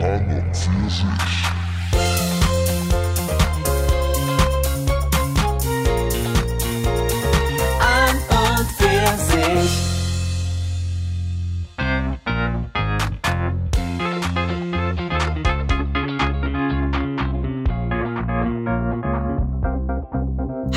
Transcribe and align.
An 0.00 0.30
und 0.30 0.56
für 8.76 9.18
sich. 9.18 9.70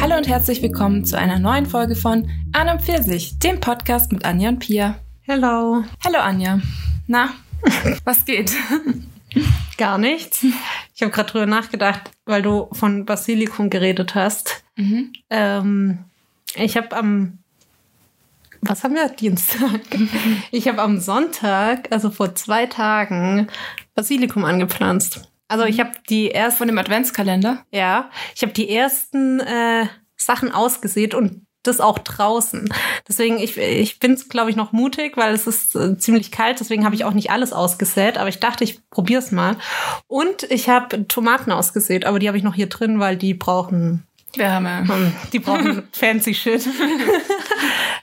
Hallo 0.02 0.18
und 0.18 0.28
herzlich 0.28 0.64
willkommen 0.64 1.06
zu 1.06 1.16
einer 1.18 1.38
neuen 1.38 1.68
Folge 1.68 1.96
von 1.96 2.28
An 2.54 2.70
und 2.70 2.82
Pfirsich, 2.82 3.38
dem 3.38 3.60
Podcast 3.60 4.12
mit 4.12 4.26
Anja 4.26 4.50
und 4.50 4.58
Pia. 4.58 4.96
Hello. 5.22 5.84
Hallo 6.04 6.18
Anja. 6.20 6.60
Na, 7.06 7.30
was 8.04 8.26
geht? 8.26 8.52
Gar 9.78 9.98
nichts. 9.98 10.44
Ich 10.96 11.02
habe 11.02 11.12
gerade 11.12 11.32
drüber 11.32 11.46
nachgedacht, 11.46 12.12
weil 12.26 12.42
du 12.42 12.70
von 12.74 13.06
Basilikum 13.06 13.70
geredet 13.70 14.16
hast. 14.16 14.64
Mhm. 14.76 15.14
Ähm, 15.30 16.06
ich 16.56 16.78
habe 16.78 16.96
am, 16.96 17.40
was 18.62 18.84
haben 18.84 18.96
wir? 18.96 19.10
Dienstag. 19.10 19.82
Ich 20.52 20.68
habe 20.68 20.82
am 20.82 21.00
Sonntag, 21.00 21.92
also 21.92 22.12
vor 22.12 22.36
zwei 22.36 22.66
Tagen, 22.66 23.48
Basilikum 23.96 24.44
angepflanzt. 24.46 25.30
Also 25.48 25.66
ich 25.66 25.80
habe 25.80 25.92
die 26.10 26.32
ersten, 26.32 26.58
Von 26.60 26.68
dem 26.68 26.78
Adventskalender? 26.78 27.66
ja, 27.72 28.10
ich 28.36 28.42
habe 28.42 28.54
die 28.54 28.70
ersten 28.70 29.40
äh, 29.40 29.86
Sachen 30.16 30.52
ausgesät 30.52 31.14
und 31.16 31.46
das 31.64 31.80
auch 31.80 32.00
draußen. 32.00 32.74
Deswegen, 33.08 33.38
ich, 33.38 33.58
ich 33.58 34.00
bin, 34.00 34.16
glaube 34.30 34.50
ich, 34.50 34.56
noch 34.56 34.72
mutig, 34.72 35.18
weil 35.18 35.34
es 35.34 35.48
ist 35.48 35.76
äh, 35.76 35.98
ziemlich 35.98 36.32
kalt. 36.32 36.60
Deswegen 36.60 36.86
habe 36.86 36.96
ich 36.96 37.06
auch 37.06 37.14
nicht 37.14 37.32
alles 37.32 37.54
ausgesät. 37.54 38.18
Aber 38.18 38.30
ich 38.30 38.40
dachte, 38.40 38.64
ich 38.64 38.88
probiere 38.90 39.22
es 39.22 39.32
mal. 39.32 39.58
Und 40.08 40.44
ich 40.44 40.70
habe 40.70 41.08
Tomaten 41.08 41.52
ausgesät, 41.52 42.06
aber 42.06 42.20
die 42.20 42.28
habe 42.28 42.38
ich 42.38 42.44
noch 42.44 42.56
hier 42.56 42.68
drin, 42.68 43.00
weil 43.00 43.18
die 43.18 43.34
brauchen, 43.34 44.08
Wärme. 44.38 44.88
hm, 44.88 45.14
die 45.34 45.40
brauchen 45.40 45.84
fancy 45.92 46.34
Shit. 46.34 46.68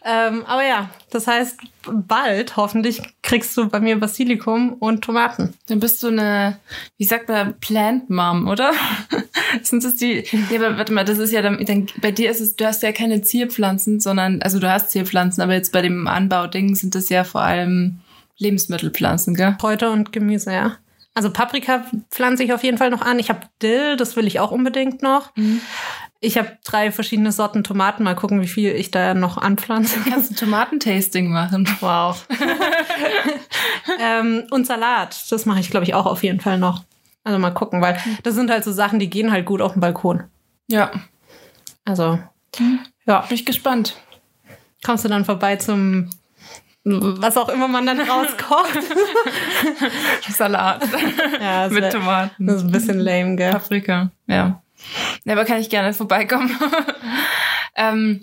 ähm, 0.05 0.45
aber 0.47 0.65
ja, 0.65 0.91
das 1.11 1.27
heißt, 1.27 1.59
bald 1.91 2.57
hoffentlich 2.57 3.03
kriegst 3.23 3.57
du 3.57 3.69
bei 3.69 3.81
mir 3.81 3.99
Basilikum 3.99 4.75
und 4.75 5.03
Tomaten. 5.03 5.55
Dann 5.69 5.81
bist 5.81 6.03
du 6.03 6.09
eine, 6.09 6.59
wie 6.97 7.05
sagt 7.05 7.29
man, 7.29 7.59
Plant 7.61 8.11
Mom, 8.11 8.49
oder? 8.49 8.73
Sind 9.63 9.85
das 9.85 9.97
die? 9.97 10.25
Ja, 10.51 10.59
aber 10.59 10.79
warte 10.79 10.93
mal, 10.93 11.05
das 11.05 11.19
ist 11.19 11.33
ja 11.33 11.43
dann, 11.43 11.65
dann, 11.65 11.87
bei 12.01 12.11
dir 12.11 12.31
ist 12.31 12.41
es, 12.41 12.57
du 12.57 12.67
hast 12.67 12.83
ja 12.83 12.93
keine 12.93 13.23
Zierpflanzen, 13.23 14.01
sondern, 14.01 14.43
also 14.43 14.59
du 14.59 14.71
hast 14.71 14.91
Zierpflanzen, 14.91 15.43
aber 15.43 15.55
jetzt 15.55 15.73
bei 15.73 15.83
dem 15.83 16.07
Anbauding 16.07 16.75
sind 16.75 16.95
das 16.95 17.09
ja 17.09 17.25
vor 17.25 17.41
allem 17.43 18.01
Lebensmittelpflanzen, 18.39 19.35
gell? 19.35 19.57
Kräuter 19.59 19.91
und 19.93 20.13
Gemüse, 20.13 20.53
ja. 20.53 20.77
Also 21.15 21.33
Paprika 21.33 21.85
pflanze 22.13 22.45
ich 22.45 22.53
auf 22.53 22.63
jeden 22.63 22.79
Fall 22.79 22.91
noch 22.91 23.03
an. 23.03 23.19
Ich 23.19 23.29
habe 23.29 23.41
Dill, 23.61 23.97
das 23.97 24.15
will 24.15 24.29
ich 24.29 24.39
auch 24.39 24.53
unbedingt 24.53 25.03
noch. 25.03 25.33
Ich 26.21 26.37
habe 26.37 26.59
drei 26.65 26.91
verschiedene 26.91 27.31
Sorten 27.31 27.63
Tomaten. 27.63 28.03
Mal 28.03 28.17
gucken, 28.17 28.41
wie 28.41 28.49
viel 28.49 28.73
ich 28.73 28.91
da 28.91 29.15
noch 29.15 29.39
anpflanze. 29.39 30.01
Kannst 30.09 30.33
du 30.33 30.35
Tomatentasting 30.35 31.31
machen? 31.31 31.69
Wow. 31.81 32.27
ähm, 34.01 34.45
und 34.51 34.67
Salat, 34.67 35.31
das 35.31 35.47
mache 35.47 35.61
ich, 35.61 35.71
glaube 35.71 35.85
ich, 35.85 35.95
auch 35.95 36.07
auf 36.07 36.25
jeden 36.25 36.41
Fall 36.41 36.59
noch. 36.59 36.83
Also 37.23 37.39
mal 37.39 37.51
gucken, 37.51 37.81
weil 37.83 38.01
das 38.23 38.35
sind 38.35 38.51
halt 38.51 38.65
so 38.65 38.73
Sachen, 38.73 38.99
die 38.99 39.11
gehen 39.11 39.31
halt 39.31 39.47
gut 39.47 39.61
auf 39.61 39.75
den 39.75 39.81
Balkon. 39.81 40.25
Ja, 40.67 40.91
Also, 41.85 42.19
ja, 43.07 43.21
bin 43.21 43.35
ich 43.35 43.47
gespannt. 43.47 43.97
kommst 44.85 45.05
du 45.05 45.09
dann 45.09 45.25
vorbei 45.25 45.57
zum 45.57 46.11
was 46.85 47.37
auch 47.37 47.49
immer 47.51 47.69
man 47.69 47.87
dann 47.87 48.01
rauskocht. 48.11 48.79
Salat 50.31 50.83
ja, 51.41 51.69
mit 51.71 51.93
Tomaten. 51.93 52.47
Das 52.47 52.57
ist 52.57 52.63
ein 52.63 52.73
bisschen 52.73 52.99
lame, 52.99 53.37
gell? 53.37 53.53
Paprika, 53.53 54.11
ja. 54.27 54.63
Ja, 55.25 55.33
aber 55.33 55.45
kann 55.45 55.61
ich 55.61 55.71
gerne 55.71 55.93
vorbeikommen. 55.93 56.57
ähm, 57.77 58.23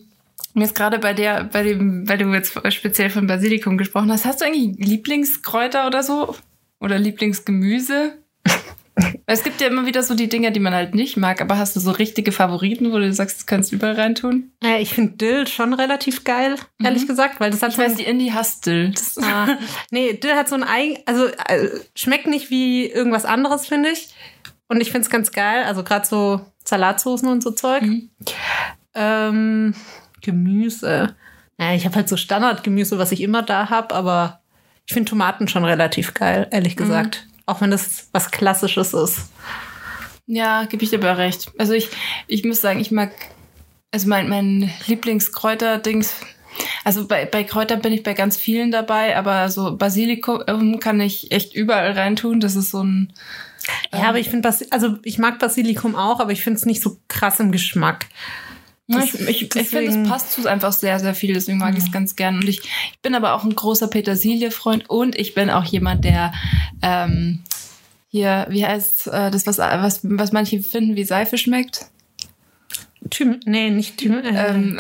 mir 0.54 0.66
ist 0.66 0.76
gerade 0.76 1.00
bei 1.00 1.14
der, 1.14 1.44
bei 1.44 1.64
dem, 1.64 2.08
weil 2.08 2.18
du 2.18 2.34
jetzt 2.34 2.60
speziell 2.74 3.10
von 3.10 3.28
Basilikum 3.28 3.78
gesprochen 3.78 4.12
hast, 4.12 4.26
hast 4.26 4.42
du 4.42 4.46
eigentlich 4.46 4.78
Lieblingskräuter 4.78 5.86
oder 5.86 6.02
so? 6.02 6.36
Oder 6.80 6.98
Lieblingsgemüse? 6.98 8.14
Es 9.28 9.44
gibt 9.44 9.60
ja 9.60 9.68
immer 9.68 9.86
wieder 9.86 10.04
so 10.04 10.16
die 10.16 10.30
Dinge, 10.30 10.52
die 10.52 10.60
man 10.60 10.74
halt 10.74 10.96
nicht 10.96 11.18
mag, 11.18 11.42
aber 11.42 11.58
hast 11.58 11.76
du 11.76 11.82
so 11.82 11.92
richtige 11.92 12.32
Favoriten, 12.32 12.94
wo 12.94 12.98
du 12.98 13.12
sagst, 13.12 13.40
das 13.40 13.46
kannst 13.46 13.72
du 13.72 13.76
überall 13.76 13.96
reintun? 13.96 14.52
Ja, 14.64 14.78
ich 14.78 14.94
finde 14.94 15.18
Dill 15.18 15.48
schon 15.48 15.74
relativ 15.74 16.24
geil, 16.24 16.56
ehrlich 16.82 17.06
gesagt, 17.06 17.42
weil 17.42 17.52
das 17.52 17.62
hat 17.62 17.72
Ich 17.72 17.76
so 17.76 17.82
weiß, 17.82 17.96
die 17.96 18.06
Indie 18.06 18.32
hasst 18.32 18.66
Dill. 18.66 18.94
Ah, 19.22 19.58
nee, 19.92 20.14
Dill 20.14 20.36
hat 20.36 20.48
so 20.48 20.56
ein 20.56 20.64
eigen, 20.64 21.00
also 21.06 21.26
äh, 21.26 21.70
schmeckt 21.96 22.28
nicht 22.28 22.50
wie 22.52 22.86
irgendwas 22.86 23.26
anderes, 23.26 23.68
finde 23.68 23.90
ich. 23.90 24.14
Und 24.68 24.82
ich 24.82 24.92
finde 24.92 25.06
es 25.06 25.10
ganz 25.10 25.32
geil, 25.32 25.64
also 25.66 25.84
gerade 25.84 26.06
so 26.06 26.42
Salatsoßen 26.64 27.28
und 27.30 27.44
so 27.44 27.52
Zeug. 27.52 27.84
Mhm. 27.84 28.10
Ähm, 28.96 29.76
Gemüse. 30.22 31.16
Naja, 31.58 31.76
ich 31.76 31.86
habe 31.86 31.96
halt 31.96 32.10
so 32.10 32.18
Standardgemüse, 32.18 32.98
was 32.98 33.12
ich 33.12 33.22
immer 33.22 33.44
da 33.44 33.70
habe, 33.70 33.94
aber 33.94 34.42
ich 34.86 34.94
finde 34.94 35.10
Tomaten 35.10 35.48
schon 35.48 35.66
relativ 35.66 36.14
geil, 36.14 36.48
ehrlich 36.52 36.76
gesagt. 36.76 37.28
Auch 37.46 37.62
wenn 37.62 37.72
das 37.72 38.10
was 38.12 38.32
Klassisches 38.32 38.94
ist. 38.94 39.30
Ja, 40.26 40.66
gebe 40.66 40.84
ich 40.84 40.90
dir 40.90 40.98
aber 40.98 41.18
recht. 41.18 41.52
Also 41.58 41.74
ich, 41.74 41.90
ich 42.28 42.44
muss 42.44 42.62
sagen, 42.62 42.80
ich 42.80 42.92
mag, 42.92 43.12
also 43.92 44.08
mein, 44.08 44.28
mein 44.28 44.72
Lieblingskräuter-Dings, 44.88 46.16
also 46.84 47.08
bei, 47.08 47.26
bei 47.26 47.44
Kräutern 47.44 47.82
bin 47.82 47.94
ich 47.94 48.04
bei 48.04 48.14
ganz 48.14 48.38
vielen 48.38 48.72
dabei, 48.72 49.18
aber 49.18 49.50
so 49.50 49.78
Basilikum 49.78 50.80
kann 50.80 51.00
ich 51.00 51.32
echt 51.32 51.54
überall 51.54 51.92
reintun. 51.92 52.40
Das 52.40 52.56
ist 52.56 52.72
so 52.72 52.84
ein, 52.84 53.14
Ja, 53.94 54.10
aber 54.10 54.20
ich 54.20 54.30
finde, 54.30 54.48
Basi 54.48 54.68
also 54.72 54.98
ich 55.04 55.18
mag 55.18 55.40
Basilikum 55.40 55.96
auch, 55.96 56.20
aber 56.20 56.32
ich 56.32 56.44
finde 56.44 56.58
es 56.58 56.66
nicht 56.66 56.82
so 56.82 56.98
krass 57.08 57.40
im 57.40 57.52
Geschmack. 57.52 58.08
Ja, 58.88 59.00
Das- 59.00 59.16
ich, 59.16 59.42
ich, 59.42 59.56
ich 59.56 59.68
finde, 59.70 60.04
es 60.04 60.08
passt 60.10 60.32
zu 60.34 60.48
einfach 60.48 60.72
sehr, 60.74 61.00
sehr 61.00 61.16
viel, 61.16 61.34
deswegen 61.34 61.58
mag 61.58 61.76
ich 61.78 61.84
es 61.86 61.92
ganz 61.92 62.16
gern. 62.16 62.36
Und 62.36 62.48
ich, 62.48 62.60
ich 62.60 63.00
bin 63.02 63.16
aber 63.16 63.34
auch 63.34 63.44
ein 63.44 63.56
großer 63.56 63.88
Petersilie-Freund 63.88 64.90
und 64.90 65.16
ich 65.16 65.34
bin 65.34 65.50
auch 65.50 65.64
jemand, 65.64 66.06
der 66.06 66.34
ähm, 66.84 67.42
hier, 68.10 68.46
wie 68.50 68.66
heißt 68.66 69.08
äh, 69.08 69.32
das, 69.32 69.48
was, 69.48 69.58
was, 69.58 70.00
was 70.04 70.32
manche 70.32 70.62
finden, 70.62 70.96
wie 70.96 71.04
Seife 71.04 71.38
schmeckt? 71.38 71.88
Thym 73.10 73.40
nee, 73.46 73.70
nicht 73.70 73.98
Thym 73.98 74.24
äh, 74.24 74.50
Ähm, 74.50 74.80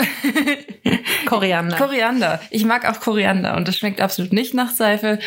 Koriander. 1.26 1.78
Koriander. 1.78 2.40
Ich 2.50 2.66
mag 2.66 2.88
auch 2.90 3.00
Koriander 3.00 3.56
und 3.56 3.68
das 3.68 3.78
schmeckt 3.78 4.02
absolut 4.02 4.34
nicht 4.34 4.54
nach 4.54 4.72
Seife, 4.72 5.20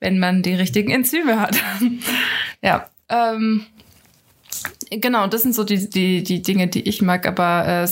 wenn 0.00 0.18
man 0.18 0.42
die 0.42 0.54
richtigen 0.54 0.90
Enzyme 0.90 1.40
hat. 1.40 1.56
ja. 2.62 2.88
Ähm, 3.08 3.66
genau, 4.90 5.26
das 5.26 5.42
sind 5.42 5.54
so 5.54 5.64
die, 5.64 5.88
die, 5.88 6.22
die 6.22 6.42
Dinge, 6.42 6.68
die 6.68 6.88
ich 6.88 7.02
mag, 7.02 7.26
aber 7.26 7.66
äh, 7.66 7.88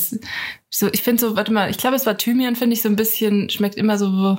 so, 0.71 0.89
ich 0.93 1.03
finde 1.03 1.21
so, 1.21 1.37
warte 1.37 1.53
mal, 1.53 1.71
ich 1.71 1.79
glaube, 1.79 1.97
es 1.97 2.07
war 2.07 2.17
Thymian, 2.17 2.57
finde 2.57 2.75
ich 2.75 2.83
so 2.83 2.89
ein 2.89 2.97
bisschen, 2.97 3.51
schmeckt 3.51 3.77
immer 3.77 3.99
so 3.99 4.39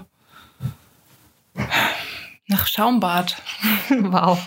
nach 2.48 2.68
Schaumbad. 2.68 3.42
wow. 3.90 4.40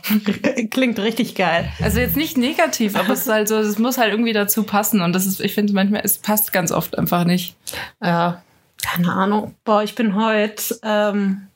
Klingt 0.70 0.98
richtig 0.98 1.34
geil. 1.34 1.72
Also 1.80 2.00
jetzt 2.00 2.16
nicht 2.16 2.36
negativ, 2.36 2.96
aber 2.96 3.12
es 3.12 3.22
ist 3.22 3.28
halt 3.28 3.48
so, 3.48 3.56
es 3.56 3.78
muss 3.78 3.98
halt 3.98 4.12
irgendwie 4.12 4.32
dazu 4.32 4.64
passen 4.64 5.00
und 5.00 5.12
das 5.12 5.26
ist, 5.26 5.40
ich 5.40 5.54
finde 5.54 5.72
manchmal, 5.72 6.02
es 6.04 6.18
passt 6.18 6.52
ganz 6.52 6.72
oft 6.72 6.98
einfach 6.98 7.24
nicht. 7.24 7.56
Ja, 8.02 8.42
keine 8.82 9.12
Ahnung. 9.12 9.54
Boah, 9.64 9.82
ich 9.82 9.94
bin 9.94 10.14
heute. 10.14 10.78
Ähm, 10.82 11.48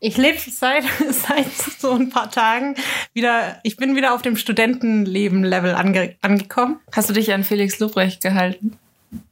ich 0.00 0.16
lebe 0.16 0.38
seit, 0.38 0.84
seit 1.10 1.52
so 1.78 1.92
ein 1.92 2.10
paar 2.10 2.30
Tagen 2.30 2.74
wieder. 3.12 3.58
Ich 3.62 3.76
bin 3.76 3.96
wieder 3.96 4.14
auf 4.14 4.22
dem 4.22 4.36
Studentenleben-Level 4.36 5.74
ange, 5.74 6.16
angekommen. 6.22 6.80
Hast 6.92 7.08
du 7.08 7.14
dich 7.14 7.32
an 7.32 7.44
Felix 7.44 7.78
Lobrecht 7.78 8.22
gehalten? 8.22 8.78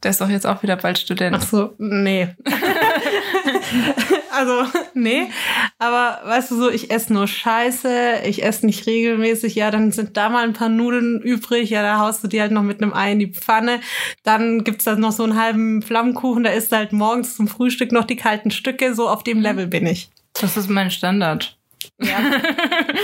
Der 0.03 0.11
ist 0.11 0.21
doch 0.21 0.29
jetzt 0.29 0.47
auch 0.47 0.63
wieder 0.63 0.77
bald 0.77 0.97
Student. 0.97 1.35
Ach 1.37 1.45
so, 1.45 1.73
nee. 1.77 2.29
also, 4.31 4.63
nee. 4.93 5.27
Aber 5.79 6.21
weißt 6.23 6.51
du 6.51 6.55
so, 6.55 6.69
ich 6.71 6.91
esse 6.91 7.13
nur 7.13 7.27
Scheiße, 7.27 8.21
ich 8.25 8.43
esse 8.43 8.65
nicht 8.65 8.87
regelmäßig. 8.87 9.55
Ja, 9.55 9.71
dann 9.71 9.91
sind 9.91 10.15
da 10.17 10.29
mal 10.29 10.43
ein 10.43 10.53
paar 10.53 10.69
Nudeln 10.69 11.21
übrig. 11.21 11.69
Ja, 11.69 11.83
da 11.83 11.99
haust 11.99 12.23
du 12.23 12.27
die 12.27 12.39
halt 12.39 12.51
noch 12.51 12.63
mit 12.63 12.81
einem 12.81 12.93
Ei 12.93 13.11
in 13.11 13.19
die 13.19 13.33
Pfanne. 13.33 13.81
Dann 14.23 14.63
gibt's 14.63 14.85
da 14.85 14.95
noch 14.95 15.11
so 15.11 15.23
einen 15.23 15.39
halben 15.39 15.81
Flammkuchen. 15.81 16.43
Da 16.43 16.51
isst 16.51 16.71
du 16.71 16.77
halt 16.77 16.93
morgens 16.93 17.35
zum 17.35 17.47
Frühstück 17.47 17.91
noch 17.91 18.05
die 18.05 18.15
kalten 18.15 18.51
Stücke. 18.51 18.95
So 18.95 19.09
auf 19.09 19.23
dem 19.23 19.41
Level 19.41 19.67
bin 19.67 19.85
ich. 19.85 20.09
Das 20.39 20.57
ist 20.57 20.69
mein 20.69 20.91
Standard. 20.91 21.57
Ja. 22.01 22.17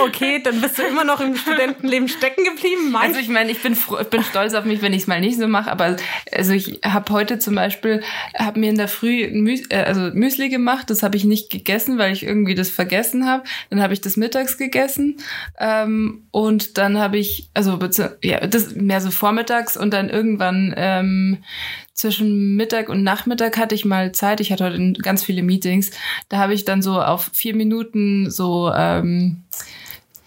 Okay, 0.03 0.41
dann 0.43 0.59
bist 0.59 0.77
du 0.77 0.83
immer 0.83 1.03
noch 1.03 1.21
im 1.21 1.35
Studentenleben 1.35 2.07
stecken 2.07 2.43
geblieben. 2.43 2.91
Mein 2.91 3.09
Also 3.09 3.19
ich 3.19 3.29
meine, 3.29 3.51
ich 3.51 3.61
bin 3.61 3.73
ich 3.73 4.07
bin 4.07 4.23
stolz 4.23 4.53
auf 4.53 4.65
mich, 4.65 4.81
wenn 4.81 4.93
ich 4.93 5.03
es 5.03 5.07
mal 5.07 5.21
nicht 5.21 5.37
so 5.37 5.47
mache, 5.47 5.71
aber 5.71 5.95
also 6.31 6.51
ich 6.53 6.81
habe 6.83 7.13
heute 7.13 7.39
zum 7.39 7.55
Beispiel, 7.55 8.01
habe 8.37 8.59
mir 8.59 8.69
in 8.69 8.77
der 8.77 8.87
Früh 8.87 9.29
Müs 9.31 9.61
äh, 9.69 9.83
also 9.83 10.09
Müsli 10.13 10.49
gemacht, 10.49 10.89
das 10.89 11.03
habe 11.03 11.15
ich 11.15 11.23
nicht 11.23 11.49
gegessen, 11.49 11.97
weil 11.97 12.11
ich 12.11 12.23
irgendwie 12.23 12.55
das 12.55 12.69
vergessen 12.69 13.27
habe. 13.27 13.43
Dann 13.69 13.81
habe 13.81 13.93
ich 13.93 14.01
das 14.01 14.17
mittags 14.17 14.57
gegessen 14.57 15.17
ähm, 15.59 16.27
und 16.31 16.77
dann 16.77 16.97
habe 16.97 17.17
ich, 17.17 17.49
also 17.53 17.79
ja, 18.23 18.45
das 18.45 18.75
mehr 18.75 19.01
so 19.01 19.11
vormittags 19.11 19.77
und 19.77 19.93
dann 19.93 20.09
irgendwann 20.09 20.73
ähm, 20.75 21.43
zwischen 21.93 22.55
Mittag 22.55 22.89
und 22.89 23.03
Nachmittag 23.03 23.57
hatte 23.57 23.75
ich 23.75 23.85
mal 23.85 24.11
Zeit. 24.11 24.39
Ich 24.39 24.51
hatte 24.51 24.65
heute 24.65 24.93
ganz 24.93 25.23
viele 25.23 25.43
Meetings. 25.43 25.91
Da 26.29 26.37
habe 26.37 26.53
ich 26.53 26.65
dann 26.65 26.81
so 26.81 27.01
auf 27.01 27.29
vier 27.33 27.55
Minuten 27.55 28.31
so 28.31 28.71
ähm, 28.73 29.43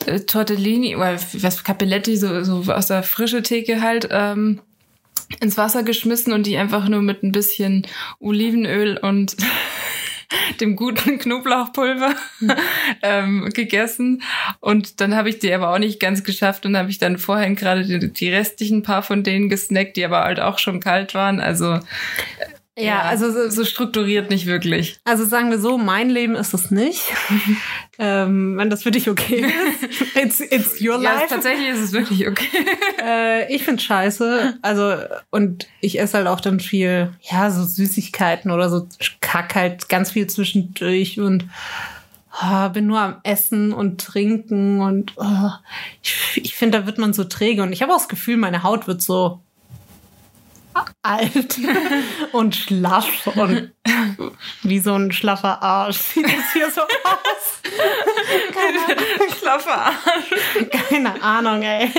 äh, 0.06 0.20
Tortellini 0.20 0.96
oder 0.96 1.18
was 1.34 1.64
Capelletti, 1.64 2.16
so, 2.16 2.44
so 2.44 2.72
aus 2.72 2.86
der 2.86 3.02
frische 3.02 3.42
Theke 3.42 3.82
halt, 3.82 4.08
ähm, 4.10 4.60
ins 5.40 5.56
Wasser 5.56 5.82
geschmissen 5.82 6.32
und 6.32 6.46
die 6.46 6.56
einfach 6.56 6.88
nur 6.88 7.02
mit 7.02 7.22
ein 7.22 7.32
bisschen 7.32 7.86
Olivenöl 8.20 8.98
und 8.98 9.36
dem 10.60 10.76
guten 10.76 11.18
Knoblauchpulver 11.18 12.14
ähm, 13.02 13.50
gegessen. 13.52 14.22
Und 14.60 15.00
dann 15.00 15.14
habe 15.14 15.28
ich 15.28 15.38
die 15.38 15.52
aber 15.52 15.72
auch 15.72 15.78
nicht 15.78 16.00
ganz 16.00 16.24
geschafft 16.24 16.66
und 16.66 16.76
habe 16.76 16.90
ich 16.90 16.98
dann 16.98 17.18
vorhin 17.18 17.56
gerade 17.56 17.84
die, 17.84 18.12
die 18.12 18.30
restlichen 18.30 18.82
paar 18.82 19.02
von 19.02 19.22
denen 19.22 19.48
gesnackt, 19.48 19.96
die 19.96 20.04
aber 20.04 20.22
halt 20.22 20.40
auch 20.40 20.58
schon 20.58 20.80
kalt 20.80 21.14
waren. 21.14 21.40
Also 21.40 21.78
ja, 22.76 23.02
also 23.02 23.30
so, 23.30 23.50
so, 23.50 23.64
strukturiert 23.64 24.30
nicht 24.30 24.46
wirklich. 24.46 24.98
Also 25.04 25.24
sagen 25.24 25.50
wir 25.50 25.60
so, 25.60 25.78
mein 25.78 26.10
Leben 26.10 26.34
ist 26.34 26.54
es 26.54 26.72
nicht. 26.72 27.02
ähm, 27.98 28.56
wenn 28.56 28.68
das 28.68 28.82
für 28.82 28.90
dich 28.90 29.08
okay 29.08 29.46
ist. 29.46 30.16
It's, 30.16 30.40
it's 30.40 30.80
your 30.80 30.98
life. 30.98 31.22
Ja, 31.22 31.26
tatsächlich 31.28 31.68
ist 31.68 31.80
es 31.80 31.92
wirklich 31.92 32.26
okay. 32.26 32.66
äh, 33.02 33.54
ich 33.54 33.62
finde 33.62 33.80
scheiße. 33.80 34.58
Also, 34.62 34.96
und 35.30 35.68
ich 35.80 36.00
esse 36.00 36.18
halt 36.18 36.26
auch 36.26 36.40
dann 36.40 36.58
viel, 36.58 37.12
ja, 37.22 37.50
so 37.52 37.64
Süßigkeiten 37.64 38.50
oder 38.50 38.68
so 38.68 38.88
Kack 39.20 39.54
halt 39.54 39.88
ganz 39.88 40.10
viel 40.10 40.26
zwischendurch 40.26 41.20
und 41.20 41.44
oh, 42.42 42.68
bin 42.70 42.86
nur 42.86 42.98
am 42.98 43.20
Essen 43.22 43.72
und 43.72 44.00
Trinken 44.00 44.80
und 44.80 45.12
oh, 45.16 45.50
ich, 46.02 46.40
ich 46.42 46.54
finde, 46.56 46.80
da 46.80 46.86
wird 46.86 46.98
man 46.98 47.12
so 47.12 47.22
träge. 47.22 47.62
Und 47.62 47.72
ich 47.72 47.82
habe 47.82 47.92
auch 47.92 47.98
das 47.98 48.08
Gefühl, 48.08 48.36
meine 48.36 48.64
Haut 48.64 48.88
wird 48.88 49.00
so 49.00 49.43
alt 51.02 51.58
und 52.32 52.56
schlaff 52.56 53.26
und 53.26 53.72
wie 54.62 54.78
so 54.78 54.94
ein 54.94 55.12
schlaffer 55.12 55.62
Arsch 55.62 55.98
sieht 55.98 56.26
es 56.26 56.52
hier 56.52 56.70
so 56.70 56.80
aus. 56.80 57.60
Keine 58.52 59.30
schlaffer 59.38 59.76
Arsch. 59.76 60.70
Keine 60.88 61.22
Ahnung, 61.22 61.62
ey. 61.62 61.90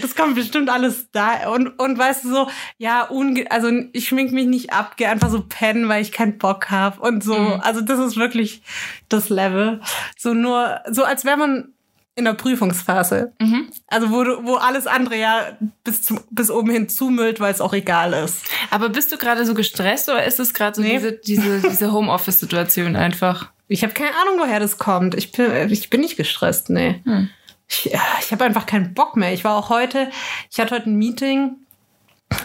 Das 0.00 0.14
kommt 0.16 0.34
bestimmt 0.34 0.70
alles 0.70 1.10
da. 1.12 1.48
Und, 1.50 1.78
und 1.78 1.98
weißt 1.98 2.24
du 2.24 2.30
so, 2.30 2.50
ja, 2.78 3.02
unge 3.04 3.50
also 3.50 3.70
ich 3.92 4.08
schmink 4.08 4.32
mich 4.32 4.46
nicht 4.46 4.72
ab, 4.72 4.96
gehe 4.96 5.08
einfach 5.08 5.30
so 5.30 5.44
pennen, 5.46 5.88
weil 5.88 6.02
ich 6.02 6.12
keinen 6.12 6.38
Bock 6.38 6.70
habe 6.70 7.00
und 7.00 7.22
so. 7.22 7.38
Mhm. 7.38 7.60
Also 7.60 7.80
das 7.82 7.98
ist 7.98 8.16
wirklich 8.16 8.62
das 9.08 9.28
Level. 9.28 9.80
So 10.16 10.32
nur, 10.34 10.80
so 10.90 11.04
als 11.04 11.24
wäre 11.24 11.36
man 11.36 11.73
in 12.16 12.24
der 12.24 12.34
Prüfungsphase. 12.34 13.32
Mhm. 13.40 13.68
Also 13.88 14.10
wo, 14.10 14.22
du, 14.22 14.44
wo 14.44 14.54
alles 14.54 14.86
andere 14.86 15.16
ja 15.16 15.58
bis, 15.82 16.02
zu, 16.02 16.20
bis 16.30 16.50
oben 16.50 16.70
hin 16.70 16.88
zumüllt, 16.88 17.40
weil 17.40 17.52
es 17.52 17.60
auch 17.60 17.72
egal 17.72 18.12
ist. 18.12 18.44
Aber 18.70 18.88
bist 18.88 19.10
du 19.12 19.18
gerade 19.18 19.44
so 19.44 19.54
gestresst 19.54 20.08
oder 20.08 20.24
ist 20.24 20.38
es 20.38 20.54
gerade 20.54 20.76
so 20.76 20.82
nee. 20.82 20.94
diese, 20.94 21.12
diese, 21.12 21.60
diese 21.68 21.92
Homeoffice-Situation 21.92 22.94
einfach? 22.94 23.50
Ich 23.66 23.82
habe 23.82 23.94
keine 23.94 24.12
Ahnung, 24.22 24.38
woher 24.38 24.60
das 24.60 24.78
kommt. 24.78 25.14
Ich 25.14 25.32
bin, 25.32 25.70
ich 25.70 25.90
bin 25.90 26.00
nicht 26.00 26.16
gestresst, 26.16 26.70
nee. 26.70 27.00
Hm. 27.04 27.30
Ich, 27.68 27.90
ich 28.20 28.32
habe 28.32 28.44
einfach 28.44 28.66
keinen 28.66 28.94
Bock 28.94 29.16
mehr. 29.16 29.32
Ich 29.32 29.42
war 29.42 29.56
auch 29.56 29.70
heute, 29.70 30.10
ich 30.50 30.60
hatte 30.60 30.74
heute 30.74 30.90
ein 30.90 30.96
Meeting, 30.96 31.56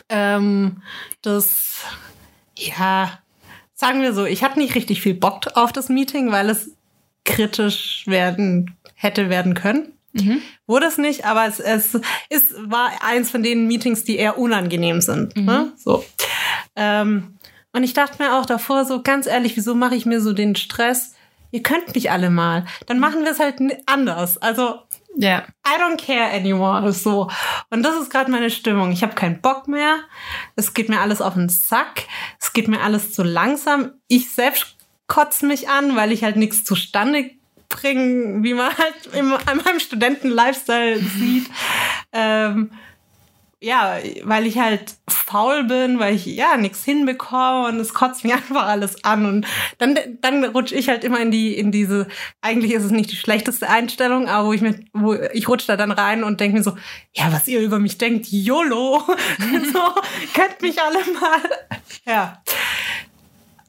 ähm, 0.07 0.81
das, 1.21 1.83
ja, 2.57 3.19
sagen 3.73 4.01
wir 4.01 4.13
so, 4.13 4.25
ich 4.25 4.43
hatte 4.43 4.59
nicht 4.59 4.75
richtig 4.75 5.01
viel 5.01 5.13
Bock 5.13 5.47
auf 5.55 5.71
das 5.71 5.89
Meeting, 5.89 6.31
weil 6.31 6.49
es 6.49 6.71
kritisch 7.25 8.03
werden 8.07 8.75
hätte 8.99 9.29
werden 9.29 9.53
können. 9.53 9.93
Mhm. 10.11 10.41
Wurde 10.67 10.87
es 10.87 10.97
nicht, 10.97 11.25
aber 11.25 11.45
es, 11.45 11.59
es 11.59 11.95
ist, 12.29 12.53
war 12.69 12.91
eins 13.01 13.31
von 13.31 13.43
den 13.43 13.67
Meetings, 13.67 14.03
die 14.03 14.17
eher 14.17 14.37
unangenehm 14.37 14.99
sind. 14.99 15.35
Mhm. 15.37 15.45
Ne? 15.45 15.71
So. 15.77 16.03
Ähm, 16.75 17.37
und 17.71 17.83
ich 17.83 17.93
dachte 17.93 18.21
mir 18.21 18.35
auch 18.35 18.45
davor 18.45 18.83
so, 18.83 19.01
ganz 19.01 19.25
ehrlich, 19.25 19.55
wieso 19.55 19.73
mache 19.73 19.95
ich 19.95 20.05
mir 20.05 20.19
so 20.19 20.33
den 20.33 20.55
Stress? 20.55 21.15
Ihr 21.51 21.63
könnt 21.63 21.95
mich 21.95 22.11
alle 22.11 22.29
mal. 22.29 22.65
Dann 22.87 22.99
machen 22.99 23.23
wir 23.23 23.31
es 23.31 23.39
halt 23.39 23.55
anders. 23.85 24.37
Also. 24.37 24.81
Yeah. 25.19 25.45
I 25.65 25.81
don't 25.81 25.97
care 25.97 26.31
anymore. 26.31 26.91
So. 26.91 27.29
Und 27.69 27.83
das 27.83 27.95
ist 27.95 28.11
gerade 28.11 28.29
meine 28.29 28.49
Stimmung. 28.49 28.91
Ich 28.91 29.01
habe 29.01 29.15
keinen 29.15 29.41
Bock 29.41 29.67
mehr. 29.67 29.99
Es 30.55 30.73
geht 30.73 30.89
mir 30.89 30.99
alles 30.99 31.21
auf 31.21 31.35
den 31.35 31.49
Sack. 31.49 32.03
Es 32.39 32.53
geht 32.53 32.67
mir 32.67 32.81
alles 32.81 33.13
zu 33.13 33.23
langsam. 33.23 33.93
Ich 34.07 34.29
selbst 34.31 34.75
kotze 35.07 35.45
mich 35.45 35.69
an, 35.69 35.95
weil 35.95 36.11
ich 36.11 36.23
halt 36.23 36.35
nichts 36.35 36.63
zustande 36.63 37.31
bringen, 37.69 38.43
wie 38.43 38.53
man 38.53 38.75
halt 38.77 39.13
im, 39.13 39.33
an 39.33 39.61
meinem 39.63 39.79
Studenten-Lifestyle 39.79 40.99
sieht. 40.99 41.49
Ähm, 42.11 42.71
ja, 43.61 43.97
weil 44.23 44.47
ich 44.47 44.57
halt 44.57 44.95
faul 45.09 45.65
bin, 45.65 45.99
weil 45.99 46.15
ich 46.15 46.25
ja 46.25 46.55
nichts 46.55 46.85
hinbekomme 46.85 47.67
und 47.67 47.79
es 47.79 47.93
kotzt 47.93 48.23
mir 48.23 48.33
einfach 48.35 48.67
alles 48.67 49.03
an 49.03 49.25
und 49.25 49.47
dann 49.77 49.97
dann 50.21 50.45
rutsche 50.45 50.75
ich 50.75 50.87
halt 50.87 51.03
immer 51.03 51.19
in 51.19 51.29
die 51.29 51.57
in 51.57 51.71
diese 51.71 52.07
eigentlich 52.41 52.71
ist 52.71 52.85
es 52.85 52.91
nicht 52.91 53.11
die 53.11 53.17
schlechteste 53.17 53.69
Einstellung, 53.69 54.29
aber 54.29 54.47
wo 54.47 54.53
ich 54.53 54.61
mir 54.61 54.79
wo 54.93 55.13
ich 55.13 55.49
rutsche 55.49 55.67
da 55.67 55.75
dann 55.75 55.91
rein 55.91 56.23
und 56.23 56.39
denke 56.39 56.57
mir 56.57 56.63
so, 56.63 56.77
ja, 57.13 57.33
was 57.33 57.47
ihr 57.47 57.59
über 57.59 57.79
mich 57.79 57.97
denkt, 57.97 58.27
YOLO. 58.29 58.99
so 59.73 59.81
könnt 60.33 60.61
mich 60.61 60.81
alle 60.81 60.99
mal. 61.19 61.41
Ja. 62.05 62.41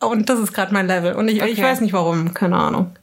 Und 0.00 0.30
das 0.30 0.38
ist 0.38 0.54
gerade 0.54 0.72
mein 0.72 0.86
Level 0.86 1.14
und 1.14 1.28
ich, 1.28 1.42
okay. 1.42 1.50
ich 1.50 1.60
weiß 1.60 1.80
nicht 1.80 1.92
warum, 1.92 2.32
keine 2.32 2.56
Ahnung. 2.56 2.96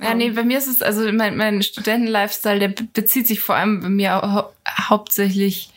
Ja, 0.00 0.14
nee, 0.14 0.30
bei 0.30 0.44
mir 0.44 0.58
ist 0.58 0.68
es, 0.68 0.80
also 0.80 1.10
mein, 1.12 1.36
mein 1.36 1.60
Studenten-Lifestyle, 1.60 2.60
der 2.60 2.68
bezieht 2.92 3.26
sich 3.26 3.40
vor 3.40 3.56
allem 3.56 3.80
bei 3.80 3.88
mir 3.88 4.14
hau 4.14 4.52
hauptsächlich 4.70 5.70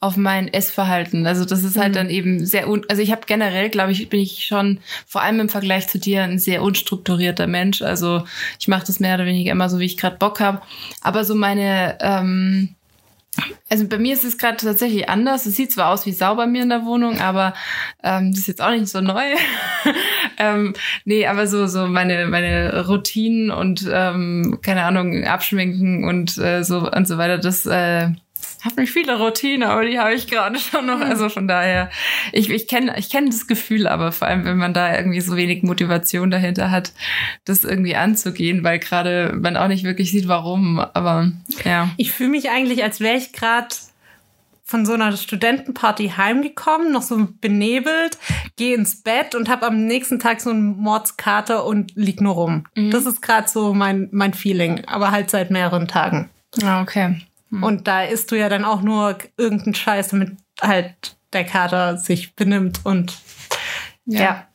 auf 0.00 0.16
mein 0.16 0.48
Essverhalten. 0.52 1.26
Also 1.26 1.44
das 1.44 1.62
ist 1.62 1.76
halt 1.76 1.90
mhm. 1.90 1.96
dann 1.96 2.10
eben 2.10 2.46
sehr, 2.46 2.68
un 2.68 2.84
also 2.88 3.02
ich 3.02 3.12
habe 3.12 3.22
generell, 3.26 3.68
glaube 3.68 3.92
ich, 3.92 4.08
bin 4.08 4.20
ich 4.20 4.46
schon, 4.46 4.80
vor 5.06 5.22
allem 5.22 5.38
im 5.38 5.48
Vergleich 5.48 5.86
zu 5.86 5.98
dir, 5.98 6.22
ein 6.22 6.38
sehr 6.38 6.62
unstrukturierter 6.62 7.46
Mensch. 7.46 7.82
Also 7.82 8.24
ich 8.58 8.66
mache 8.66 8.86
das 8.86 9.00
mehr 9.00 9.14
oder 9.14 9.26
weniger 9.26 9.52
immer 9.52 9.68
so, 9.68 9.78
wie 9.78 9.84
ich 9.84 9.96
gerade 9.96 10.16
Bock 10.16 10.40
habe. 10.40 10.60
Aber 11.02 11.24
so 11.24 11.34
meine, 11.34 11.98
ähm, 12.00 12.74
also 13.70 13.86
bei 13.86 13.98
mir 13.98 14.14
ist 14.14 14.24
es 14.24 14.38
gerade 14.38 14.56
tatsächlich 14.56 15.08
anders. 15.08 15.46
Es 15.46 15.56
sieht 15.56 15.72
zwar 15.72 15.90
aus 15.90 16.06
wie 16.06 16.12
sauber 16.12 16.46
mir 16.46 16.62
in 16.62 16.70
der 16.70 16.84
Wohnung, 16.84 17.20
aber 17.20 17.54
ähm, 18.02 18.30
das 18.30 18.40
ist 18.40 18.48
jetzt 18.48 18.62
auch 18.62 18.70
nicht 18.70 18.88
so 18.88 19.00
neu. 19.00 19.22
ähm, 20.38 20.74
nee, 21.04 21.26
aber 21.26 21.46
so 21.46 21.66
so 21.66 21.86
meine 21.86 22.26
meine 22.26 22.86
Routinen 22.86 23.50
und 23.50 23.88
ähm, 23.90 24.58
keine 24.62 24.84
Ahnung 24.84 25.24
abschminken 25.24 26.04
und 26.04 26.38
äh, 26.38 26.64
so 26.64 26.90
und 26.90 27.06
so 27.06 27.18
weiter. 27.18 27.38
Das 27.38 27.66
äh, 27.66 28.10
habe 28.64 28.80
nicht 28.80 28.92
viele 28.92 29.18
Routine, 29.18 29.68
aber 29.68 29.84
die 29.84 29.98
habe 29.98 30.14
ich 30.14 30.26
gerade 30.26 30.58
schon 30.58 30.86
noch. 30.86 31.00
Also 31.00 31.28
von 31.28 31.48
daher, 31.48 31.90
ich, 32.32 32.50
ich 32.50 32.66
kenne 32.66 32.94
ich 32.98 33.10
kenn 33.10 33.26
das 33.26 33.46
Gefühl, 33.46 33.86
aber 33.86 34.12
vor 34.12 34.28
allem, 34.28 34.44
wenn 34.44 34.56
man 34.56 34.74
da 34.74 34.94
irgendwie 34.94 35.20
so 35.20 35.36
wenig 35.36 35.62
Motivation 35.62 36.30
dahinter 36.30 36.70
hat, 36.70 36.92
das 37.44 37.64
irgendwie 37.64 37.96
anzugehen, 37.96 38.64
weil 38.64 38.78
gerade 38.78 39.32
man 39.38 39.56
auch 39.56 39.68
nicht 39.68 39.84
wirklich 39.84 40.10
sieht, 40.10 40.28
warum. 40.28 40.80
Aber 40.80 41.30
ja. 41.64 41.90
Ich 41.96 42.12
fühle 42.12 42.30
mich 42.30 42.50
eigentlich, 42.50 42.82
als 42.82 43.00
wäre 43.00 43.16
ich 43.16 43.32
gerade 43.32 43.68
von 44.68 44.84
so 44.84 44.92
einer 44.92 45.16
Studentenparty 45.16 46.10
heimgekommen, 46.16 46.92
noch 46.92 47.00
so 47.00 47.26
benebelt, 47.40 48.18
gehe 48.56 48.74
ins 48.74 49.02
Bett 49.02 49.34
und 49.34 49.48
habe 49.48 49.66
am 49.66 49.86
nächsten 49.86 50.18
Tag 50.18 50.42
so 50.42 50.50
einen 50.50 50.76
Mordskater 50.76 51.64
und 51.64 51.92
lieg 51.96 52.20
nur 52.20 52.34
rum. 52.34 52.64
Mhm. 52.74 52.90
Das 52.90 53.06
ist 53.06 53.22
gerade 53.22 53.48
so 53.48 53.72
mein, 53.72 54.08
mein 54.12 54.34
Feeling, 54.34 54.84
aber 54.84 55.10
halt 55.10 55.30
seit 55.30 55.50
mehreren 55.50 55.88
Tagen. 55.88 56.28
Ah, 56.62 56.82
okay. 56.82 57.18
Hm. 57.50 57.62
Und 57.62 57.88
da 57.88 58.04
isst 58.04 58.30
du 58.30 58.38
ja 58.38 58.48
dann 58.48 58.64
auch 58.64 58.82
nur 58.82 59.18
irgendeinen 59.36 59.74
Scheiß, 59.74 60.08
damit 60.08 60.36
halt 60.60 61.16
der 61.32 61.44
Kater 61.44 61.96
sich 61.96 62.34
benimmt 62.34 62.80
und 62.84 63.16
ja. 64.06 64.20
Ja. 64.20 64.46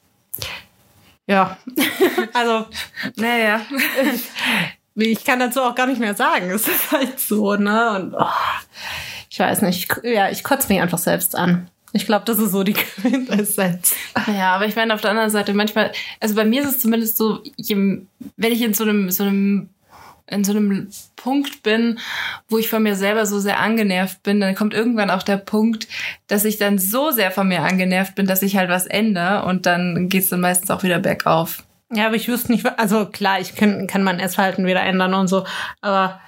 ja. 1.28 1.58
also, 2.34 2.68
naja. 3.16 3.62
Ich, 4.96 5.26
kann 5.26 5.40
dazu 5.40 5.62
auch 5.62 5.74
gar 5.74 5.88
nicht 5.88 6.00
mehr 6.00 6.14
sagen. 6.14 6.52
Es 6.52 6.68
ist 6.68 6.92
halt 6.92 7.20
so, 7.20 7.56
ne? 7.56 7.96
Und 7.96 8.14
oh, 8.14 8.28
ich 9.28 9.40
weiß 9.40 9.64
nicht. 9.64 9.90
Ja, 10.04 10.30
ich 10.30 10.44
kotze 10.44 10.72
mich 10.72 10.80
einfach 10.80 11.00
selbst 11.00 11.36
an. 11.36 11.68
Ich 11.94 12.06
glaube, 12.06 12.26
das 12.26 12.40
ist 12.40 12.52
so 12.52 12.64
die 12.64 12.74
Quintessenz. 13.02 13.96
Ja, 14.28 14.56
aber 14.56 14.68
ich 14.68 14.76
meine, 14.76 14.94
auf 14.94 15.02
der 15.02 15.12
anderen 15.12 15.30
Seite, 15.30 15.54
manchmal, 15.54 15.92
also 16.20 16.36
bei 16.36 16.46
mir 16.46 16.62
ist 16.62 16.70
es 16.70 16.80
zumindest 16.80 17.18
so, 17.18 17.42
wenn 17.58 18.52
ich 18.52 18.62
in 18.62 18.74
so 18.74 18.84
einem, 18.84 19.10
so 19.10 19.24
einem 19.24 19.70
in 20.34 20.44
so 20.44 20.52
einem 20.52 20.90
Punkt 21.16 21.64
bin, 21.64 22.00
wo 22.50 22.58
ich 22.58 22.70
von 22.70 22.84
mir 22.84 22.96
selber 22.96 23.26
so 23.26 23.40
sehr 23.40 23.60
angenervt 23.60 24.24
bin, 24.24 24.42
dann 24.42 24.56
kommt 24.56 24.74
irgendwann 24.74 25.10
auch 25.10 25.24
der 25.24 25.38
Punkt, 25.38 25.88
dass 26.28 26.46
ich 26.46 26.58
dann 26.58 26.80
so 26.80 27.12
sehr 27.12 27.32
von 27.32 27.48
mir 27.48 27.62
angenervt 27.62 28.16
bin, 28.16 28.26
dass 28.26 28.42
ich 28.42 28.58
halt 28.58 28.70
was 28.70 28.86
ändere 28.86 29.46
und 29.46 29.66
dann 29.66 30.10
geht's 30.10 30.30
dann 30.30 30.42
meistens 30.42 30.72
auch 30.72 30.84
wieder 30.84 31.00
bergauf. 31.00 31.64
Ja, 31.94 32.08
aber 32.08 32.16
ich 32.16 32.28
wüsste 32.28 32.52
nicht, 32.52 32.66
also 32.80 33.06
klar, 33.06 33.40
ich 33.40 33.56
kann, 33.56 33.88
kann 33.88 34.04
mein 34.04 34.20
Essverhalten 34.20 34.66
wieder 34.66 34.82
ändern 34.82 35.14
und 35.14 35.28
so, 35.28 35.46
aber 35.82 36.20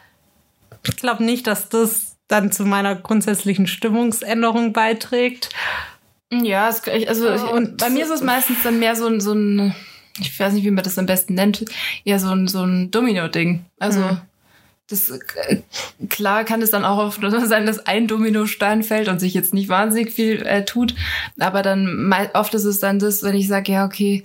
ich 0.87 0.95
glaube 0.95 1.23
nicht, 1.23 1.47
dass 1.47 1.69
das 1.69 2.17
dann 2.27 2.51
zu 2.51 2.65
meiner 2.65 2.95
grundsätzlichen 2.95 3.67
Stimmungsänderung 3.67 4.73
beiträgt. 4.73 5.49
Ja, 6.31 6.65
also 6.65 7.51
und 7.51 7.77
bei 7.77 7.89
mir 7.89 8.05
ist 8.05 8.11
es 8.11 8.21
meistens 8.21 8.63
dann 8.63 8.79
mehr 8.79 8.95
so, 8.95 9.19
so 9.19 9.33
ein 9.33 9.75
ich 10.19 10.39
weiß 10.39 10.53
nicht, 10.53 10.63
wie 10.63 10.71
man 10.71 10.83
das 10.83 10.97
am 10.97 11.05
besten 11.05 11.33
nennt, 11.33 11.65
ja, 12.03 12.19
so 12.19 12.29
ein, 12.29 12.47
so 12.47 12.63
ein 12.63 12.91
Domino-Ding. 12.91 13.65
Also, 13.79 13.99
mhm. 13.99 14.21
das, 14.87 15.09
äh, 15.09 15.61
klar 16.09 16.43
kann 16.45 16.61
es 16.61 16.71
dann 16.71 16.85
auch 16.85 16.99
oft 16.99 17.21
nur 17.21 17.45
sein, 17.45 17.65
dass 17.65 17.85
ein 17.85 18.07
Dominostein 18.07 18.83
fällt 18.83 19.09
und 19.09 19.19
sich 19.19 19.33
jetzt 19.33 19.53
nicht 19.53 19.67
wahnsinnig 19.67 20.13
viel 20.13 20.41
äh, 20.43 20.63
tut. 20.63 20.95
Aber 21.39 21.61
dann, 21.61 22.13
oft 22.33 22.53
ist 22.53 22.65
es 22.65 22.79
dann 22.79 22.99
das, 22.99 23.23
wenn 23.23 23.35
ich 23.35 23.47
sage, 23.47 23.73
ja, 23.73 23.85
okay, 23.85 24.23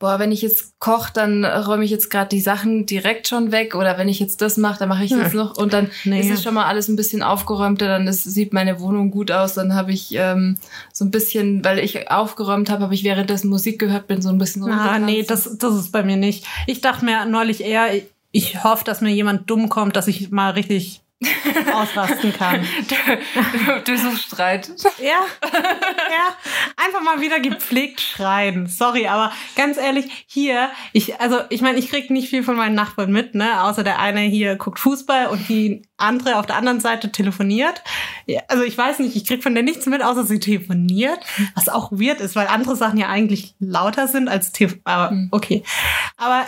boah, 0.00 0.18
wenn 0.18 0.32
ich 0.32 0.42
jetzt 0.42 0.80
koche, 0.80 1.12
dann 1.14 1.44
räume 1.44 1.84
ich 1.84 1.90
jetzt 1.92 2.10
gerade 2.10 2.28
die 2.30 2.40
Sachen 2.40 2.86
direkt 2.86 3.28
schon 3.28 3.52
weg 3.52 3.76
oder 3.76 3.96
wenn 3.98 4.08
ich 4.08 4.18
jetzt 4.18 4.40
das 4.42 4.56
mache, 4.56 4.78
dann 4.80 4.88
mache 4.88 5.04
ich 5.04 5.10
das 5.12 5.32
noch 5.34 5.56
und 5.56 5.72
dann 5.72 5.90
Nee. 6.04 6.20
ist 6.20 6.30
es 6.30 6.42
schon 6.42 6.54
mal 6.54 6.64
alles 6.64 6.88
ein 6.88 6.96
bisschen 6.96 7.22
aufgeräumter, 7.22 7.86
dann 7.86 8.08
ist, 8.08 8.24
sieht 8.24 8.52
meine 8.52 8.80
Wohnung 8.80 9.12
gut 9.12 9.30
aus, 9.30 9.54
dann 9.54 9.74
habe 9.74 9.92
ich 9.92 10.08
ähm, 10.16 10.56
so 10.92 11.04
ein 11.04 11.10
bisschen, 11.12 11.62
weil 11.64 11.78
ich 11.78 12.10
aufgeräumt 12.10 12.70
habe, 12.70 12.82
habe 12.82 12.94
ich 12.94 13.04
währenddessen 13.04 13.48
Musik 13.50 13.78
gehört, 13.78 14.08
bin 14.08 14.20
so 14.22 14.30
ein 14.30 14.38
bisschen 14.38 14.62
Ah, 14.64 14.66
rumgetanzt. 14.94 15.06
nee, 15.06 15.22
das, 15.22 15.58
das 15.58 15.74
ist 15.76 15.92
bei 15.92 16.02
mir 16.02 16.16
nicht. 16.16 16.46
Ich 16.66 16.80
dachte 16.80 17.04
mir 17.04 17.26
neulich 17.26 17.62
eher, 17.62 17.88
ich 18.32 18.64
hoffe, 18.64 18.84
dass 18.84 19.02
mir 19.02 19.10
jemand 19.10 19.50
dumm 19.50 19.68
kommt, 19.68 19.96
dass 19.96 20.08
ich 20.08 20.30
mal 20.30 20.50
richtig 20.52 21.02
ausrasten 21.74 22.32
kann. 22.32 22.64
du, 22.88 23.80
du 23.84 23.98
suchst 23.98 24.24
Streit. 24.24 24.70
Ja, 24.98 25.20
ja, 25.42 26.36
einfach 26.76 27.02
mal 27.02 27.20
wieder 27.20 27.40
gepflegt 27.40 28.00
schreien. 28.00 28.66
Sorry, 28.66 29.06
aber 29.06 29.30
ganz 29.54 29.76
ehrlich, 29.76 30.24
hier, 30.26 30.70
ich, 30.92 31.20
also 31.20 31.40
ich 31.50 31.60
meine, 31.60 31.78
ich 31.78 31.90
krieg 31.90 32.08
nicht 32.10 32.30
viel 32.30 32.42
von 32.42 32.56
meinen 32.56 32.74
Nachbarn 32.74 33.12
mit, 33.12 33.34
ne? 33.34 33.62
Außer 33.62 33.84
der 33.84 33.98
eine 33.98 34.20
hier 34.20 34.56
guckt 34.56 34.78
Fußball 34.78 35.26
und 35.26 35.46
die 35.48 35.82
andere 35.98 36.38
auf 36.38 36.46
der 36.46 36.56
anderen 36.56 36.80
Seite 36.80 37.12
telefoniert. 37.12 37.82
Also 38.48 38.64
ich 38.64 38.76
weiß 38.76 39.00
nicht, 39.00 39.14
ich 39.14 39.26
krieg 39.26 39.42
von 39.42 39.54
der 39.54 39.62
nichts 39.62 39.84
mit, 39.86 40.02
außer 40.02 40.24
sie 40.24 40.40
telefoniert, 40.40 41.18
was 41.54 41.68
auch 41.68 41.92
weird 41.92 42.20
ist, 42.20 42.34
weil 42.34 42.46
andere 42.46 42.76
Sachen 42.76 42.98
ja 42.98 43.08
eigentlich 43.08 43.54
lauter 43.58 44.08
sind 44.08 44.28
als 44.28 44.52
TV. 44.52 44.76
Aber 44.84 45.14
okay. 45.30 45.62
Aber 46.16 46.46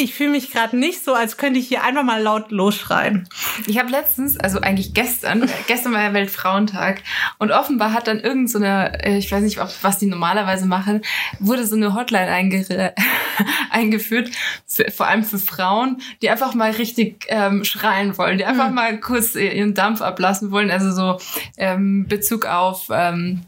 ich 0.00 0.14
fühle 0.14 0.30
mich 0.30 0.50
gerade 0.50 0.76
nicht 0.76 1.04
so, 1.04 1.14
als 1.14 1.36
könnte 1.36 1.60
ich 1.60 1.68
hier 1.68 1.84
einfach 1.84 2.02
mal 2.02 2.22
laut 2.22 2.50
losschreien. 2.50 3.28
Ich 3.66 3.78
habe 3.78 3.90
letztens, 3.90 4.38
also 4.38 4.60
eigentlich 4.60 4.94
gestern, 4.94 5.48
gestern 5.66 5.92
war 5.92 6.02
ja 6.02 6.12
Weltfrauentag 6.12 7.02
und 7.38 7.50
offenbar 7.50 7.92
hat 7.92 8.08
dann 8.08 8.20
irgend 8.20 8.50
so 8.50 8.58
eine, 8.58 9.04
äh, 9.04 9.18
ich 9.18 9.30
weiß 9.30 9.42
nicht, 9.42 9.60
ob, 9.60 9.70
was 9.82 9.98
die 9.98 10.06
normalerweise 10.06 10.66
machen, 10.66 11.02
wurde 11.38 11.66
so 11.66 11.76
eine 11.76 11.94
Hotline 11.94 12.28
einge 12.28 12.94
eingeführt, 13.70 14.30
für, 14.66 14.90
vor 14.90 15.06
allem 15.06 15.24
für 15.24 15.38
Frauen, 15.38 16.00
die 16.22 16.30
einfach 16.30 16.54
mal 16.54 16.70
richtig 16.70 17.26
ähm, 17.28 17.64
schreien 17.64 18.16
wollen, 18.16 18.38
die 18.38 18.44
einfach 18.44 18.70
mal 18.70 18.98
kurz 19.00 19.34
ihren 19.34 19.74
Dampf 19.74 20.00
ablassen 20.00 20.50
wollen, 20.50 20.70
also 20.70 20.92
so 20.92 21.18
ähm, 21.56 22.06
Bezug 22.08 22.46
auf 22.46 22.88
ähm, 22.90 23.42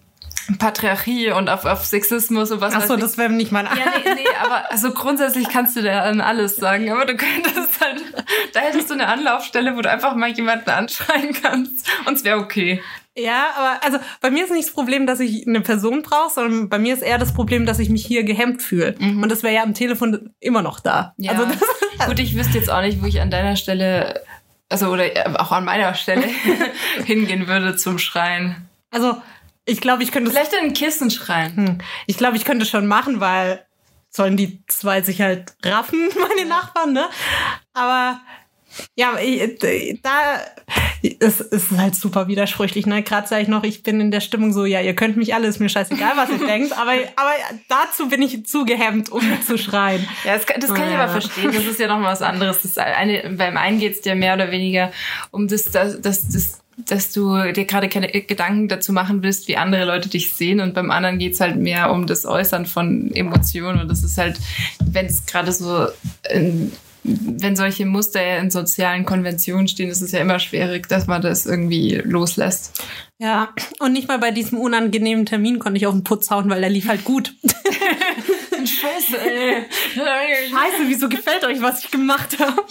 Patriarchie 0.58 1.30
und 1.30 1.48
auf, 1.48 1.64
auf 1.64 1.84
Sexismus 1.84 2.50
und 2.50 2.60
was 2.60 2.74
Ach 2.74 2.80
weiß 2.80 2.88
so, 2.88 2.94
ich. 2.94 3.00
das 3.00 3.18
wäre 3.18 3.30
nicht 3.30 3.52
mein 3.52 3.66
Ja, 3.66 3.72
nee, 4.04 4.14
nee, 4.14 4.24
aber 4.42 4.70
also 4.70 4.92
grundsätzlich 4.92 5.48
kannst 5.48 5.76
du 5.76 5.82
da 5.82 6.04
dann 6.04 6.20
alles 6.20 6.56
sagen, 6.56 6.90
aber 6.90 7.06
du 7.06 7.16
könntest 7.16 7.80
halt, 7.80 8.02
da 8.52 8.60
hättest 8.60 8.90
du 8.90 8.94
eine 8.94 9.08
Anlaufstelle, 9.08 9.76
wo 9.76 9.82
du 9.82 9.90
einfach 9.90 10.14
mal 10.14 10.30
jemanden 10.30 10.70
anschreien 10.70 11.32
kannst 11.40 11.88
und 12.06 12.14
es 12.14 12.24
wäre 12.24 12.38
okay. 12.38 12.82
Ja, 13.16 13.50
aber 13.56 13.84
also 13.84 13.98
bei 14.22 14.30
mir 14.30 14.44
ist 14.44 14.50
nicht 14.52 14.68
das 14.68 14.74
Problem, 14.74 15.06
dass 15.06 15.20
ich 15.20 15.46
eine 15.46 15.60
Person 15.60 16.00
brauche, 16.02 16.32
sondern 16.32 16.68
bei 16.70 16.78
mir 16.78 16.94
ist 16.94 17.02
eher 17.02 17.18
das 17.18 17.34
Problem, 17.34 17.66
dass 17.66 17.78
ich 17.78 17.90
mich 17.90 18.06
hier 18.06 18.24
gehemmt 18.24 18.62
fühle. 18.62 18.94
Und 18.98 19.28
das 19.28 19.42
wäre 19.42 19.54
ja 19.54 19.62
am 19.62 19.74
Telefon 19.74 20.30
immer 20.40 20.62
noch 20.62 20.80
da. 20.80 21.12
Ja. 21.18 21.32
Also 21.32 21.44
das, 21.44 21.58
Gut, 22.06 22.18
ich 22.18 22.34
wüsste 22.34 22.56
jetzt 22.58 22.70
auch 22.70 22.80
nicht, 22.80 23.02
wo 23.02 23.06
ich 23.06 23.20
an 23.20 23.30
deiner 23.30 23.56
Stelle, 23.56 24.22
also 24.70 24.88
oder 24.88 25.14
äh, 25.14 25.36
auch 25.36 25.52
an 25.52 25.64
meiner 25.66 25.94
Stelle 25.94 26.26
hingehen 27.04 27.46
würde 27.48 27.76
zum 27.76 27.98
Schreien. 27.98 28.68
also 28.90 29.20
ich 29.64 29.80
glaube, 29.80 30.02
ich 30.02 30.12
könnte 30.12 30.30
es- 30.30 30.36
Vielleicht 30.36 30.52
in 30.54 30.66
ein 30.68 30.72
Kissen 30.74 31.10
schreien. 31.10 31.56
hm, 31.56 31.78
ich 32.06 32.16
glaube, 32.16 32.36
ich 32.36 32.44
könnte 32.44 32.66
schon 32.66 32.86
machen, 32.86 33.20
weil 33.20 33.64
sollen 34.10 34.36
die 34.36 34.62
zwei 34.66 35.00
sich 35.02 35.20
halt 35.22 35.54
raffen, 35.64 36.08
meine 36.36 36.48
Nachbarn, 36.48 36.92
ne? 36.92 37.06
Aber 37.72 38.20
ja, 38.96 39.18
ich, 39.18 40.00
da 40.02 40.10
es 41.20 41.40
ist 41.40 41.72
halt 41.72 41.94
super 41.94 42.26
widersprüchlich, 42.28 42.86
ne? 42.86 43.02
Gerade 43.02 43.28
sage 43.28 43.42
ich 43.42 43.48
noch, 43.48 43.64
ich 43.64 43.82
bin 43.82 44.00
in 44.00 44.10
der 44.10 44.20
Stimmung 44.20 44.52
so, 44.52 44.64
ja, 44.64 44.80
ihr 44.80 44.94
könnt 44.94 45.16
mich 45.16 45.34
alle, 45.34 45.46
ist 45.46 45.60
mir 45.60 45.68
scheißegal, 45.68 46.12
was 46.16 46.30
ihr 46.30 46.38
denkt, 46.46 46.72
aber 46.78 46.92
aber 47.16 47.32
dazu 47.68 48.08
bin 48.08 48.22
ich 48.22 48.46
zu 48.46 48.64
gehemmt, 48.64 49.10
um 49.10 49.20
zu 49.46 49.58
schreien. 49.58 50.06
Ja, 50.24 50.36
das 50.36 50.46
kann, 50.46 50.60
das 50.60 50.72
kann 50.74 50.86
ich 50.88 50.92
Ja. 50.94 51.02
aber 51.04 51.12
verstehen. 51.12 51.52
Das 51.52 51.64
ist 51.64 51.80
ja 51.80 51.86
noch 51.88 52.02
was 52.02 52.22
anderes. 52.22 52.62
Das 52.62 52.78
eine, 52.78 53.30
beim 53.36 53.56
einen 53.56 53.78
geht 53.78 53.94
es 53.94 54.00
dir 54.00 54.14
mehr 54.14 54.34
oder 54.34 54.50
weniger 54.50 54.90
um 55.30 55.48
das, 55.48 55.64
das, 55.66 56.00
das, 56.00 56.28
das 56.28 56.58
dass 56.86 57.12
du 57.12 57.52
dir 57.52 57.64
gerade 57.64 57.88
keine 57.88 58.08
Gedanken 58.08 58.68
dazu 58.68 58.92
machen 58.92 59.22
willst, 59.22 59.48
wie 59.48 59.56
andere 59.56 59.84
Leute 59.84 60.08
dich 60.08 60.32
sehen. 60.32 60.60
Und 60.60 60.74
beim 60.74 60.90
anderen 60.90 61.18
geht's 61.18 61.40
halt 61.40 61.56
mehr 61.56 61.90
um 61.92 62.06
das 62.06 62.26
Äußern 62.26 62.66
von 62.66 63.10
Emotionen. 63.12 63.80
Und 63.80 63.88
das 63.88 64.02
ist 64.02 64.18
halt, 64.18 64.38
wenn 64.84 65.06
es 65.06 65.26
gerade 65.26 65.52
so, 65.52 65.86
in, 66.30 66.72
wenn 67.04 67.56
solche 67.56 67.86
Muster 67.86 68.24
ja 68.24 68.38
in 68.38 68.50
sozialen 68.50 69.04
Konventionen 69.04 69.68
stehen, 69.68 69.90
ist 69.90 70.02
es 70.02 70.12
ja 70.12 70.20
immer 70.20 70.38
schwierig, 70.38 70.88
dass 70.88 71.06
man 71.06 71.22
das 71.22 71.46
irgendwie 71.46 71.96
loslässt. 72.04 72.82
Ja, 73.18 73.50
und 73.80 73.92
nicht 73.92 74.08
mal 74.08 74.18
bei 74.18 74.30
diesem 74.30 74.58
unangenehmen 74.58 75.26
Termin 75.26 75.58
konnte 75.58 75.78
ich 75.78 75.86
auf 75.86 75.94
den 75.94 76.04
Putz 76.04 76.30
hauen, 76.30 76.48
weil 76.50 76.60
der 76.60 76.70
lief 76.70 76.88
halt 76.88 77.04
gut. 77.04 77.34
Scheiße, 78.66 79.20
ey. 79.20 79.66
Scheiße, 79.94 80.82
wieso 80.86 81.08
gefällt 81.08 81.44
euch, 81.44 81.60
was 81.60 81.84
ich 81.84 81.90
gemacht 81.90 82.38
habe? 82.38 82.64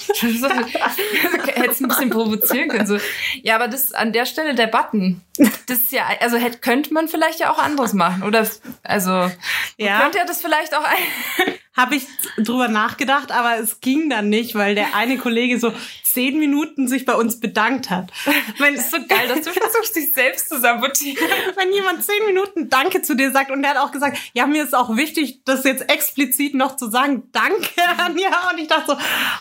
Hättest 1.53 1.81
ein 1.81 1.87
bisschen 1.87 2.09
provozieren 2.09 2.69
können. 2.69 2.87
So. 2.87 2.97
Ja, 3.41 3.55
aber 3.55 3.67
das 3.67 3.91
an 3.93 4.13
der 4.13 4.25
Stelle 4.25 4.55
der 4.55 4.67
Button. 4.67 5.21
Das 5.67 5.79
ist 5.79 5.91
ja, 5.91 6.05
also 6.19 6.37
hätte, 6.37 6.59
könnte 6.59 6.93
man 6.93 7.07
vielleicht 7.07 7.39
ja 7.39 7.51
auch 7.51 7.59
anderes 7.59 7.93
machen. 7.93 8.23
Oder 8.23 8.47
also 8.83 9.31
ja. 9.77 10.01
könnte 10.01 10.17
ja 10.17 10.25
das 10.25 10.41
vielleicht 10.41 10.75
auch 10.75 10.83
ein. 10.83 11.53
Habe 11.75 11.95
ich 11.95 12.05
drüber 12.37 12.67
nachgedacht, 12.67 13.31
aber 13.31 13.57
es 13.57 13.79
ging 13.79 14.09
dann 14.09 14.27
nicht, 14.27 14.55
weil 14.55 14.75
der 14.75 14.93
eine 14.93 15.17
Kollege 15.17 15.57
so 15.57 15.73
zehn 16.03 16.37
Minuten 16.37 16.89
sich 16.89 17.05
bei 17.05 17.13
uns 17.13 17.39
bedankt 17.39 17.89
hat. 17.89 18.11
Wenn, 18.57 18.75
Das 18.75 18.85
ist 18.85 18.91
so 18.91 18.97
geil, 19.07 19.27
dass 19.29 19.41
du 19.41 19.51
versuchst, 19.51 19.95
dich 19.95 20.13
selbst 20.13 20.49
zu 20.49 20.59
sabotieren. 20.59 21.25
wenn 21.55 21.71
jemand 21.71 22.03
zehn 22.03 22.25
Minuten 22.25 22.69
Danke 22.69 23.01
zu 23.01 23.15
dir 23.15 23.31
sagt 23.31 23.51
und 23.51 23.61
der 23.61 23.71
hat 23.71 23.77
auch 23.77 23.91
gesagt, 23.91 24.17
ja, 24.33 24.45
mir 24.47 24.63
ist 24.63 24.75
auch 24.75 24.97
wichtig, 24.97 25.45
das 25.45 25.63
jetzt 25.63 25.89
explizit 25.89 26.55
noch 26.55 26.75
zu 26.75 26.89
sagen, 26.89 27.29
Danke 27.31 27.81
an 27.97 28.17
ja. 28.17 28.49
Und 28.51 28.59
ich 28.59 28.67
dachte 28.67 28.91
so, 28.91 28.97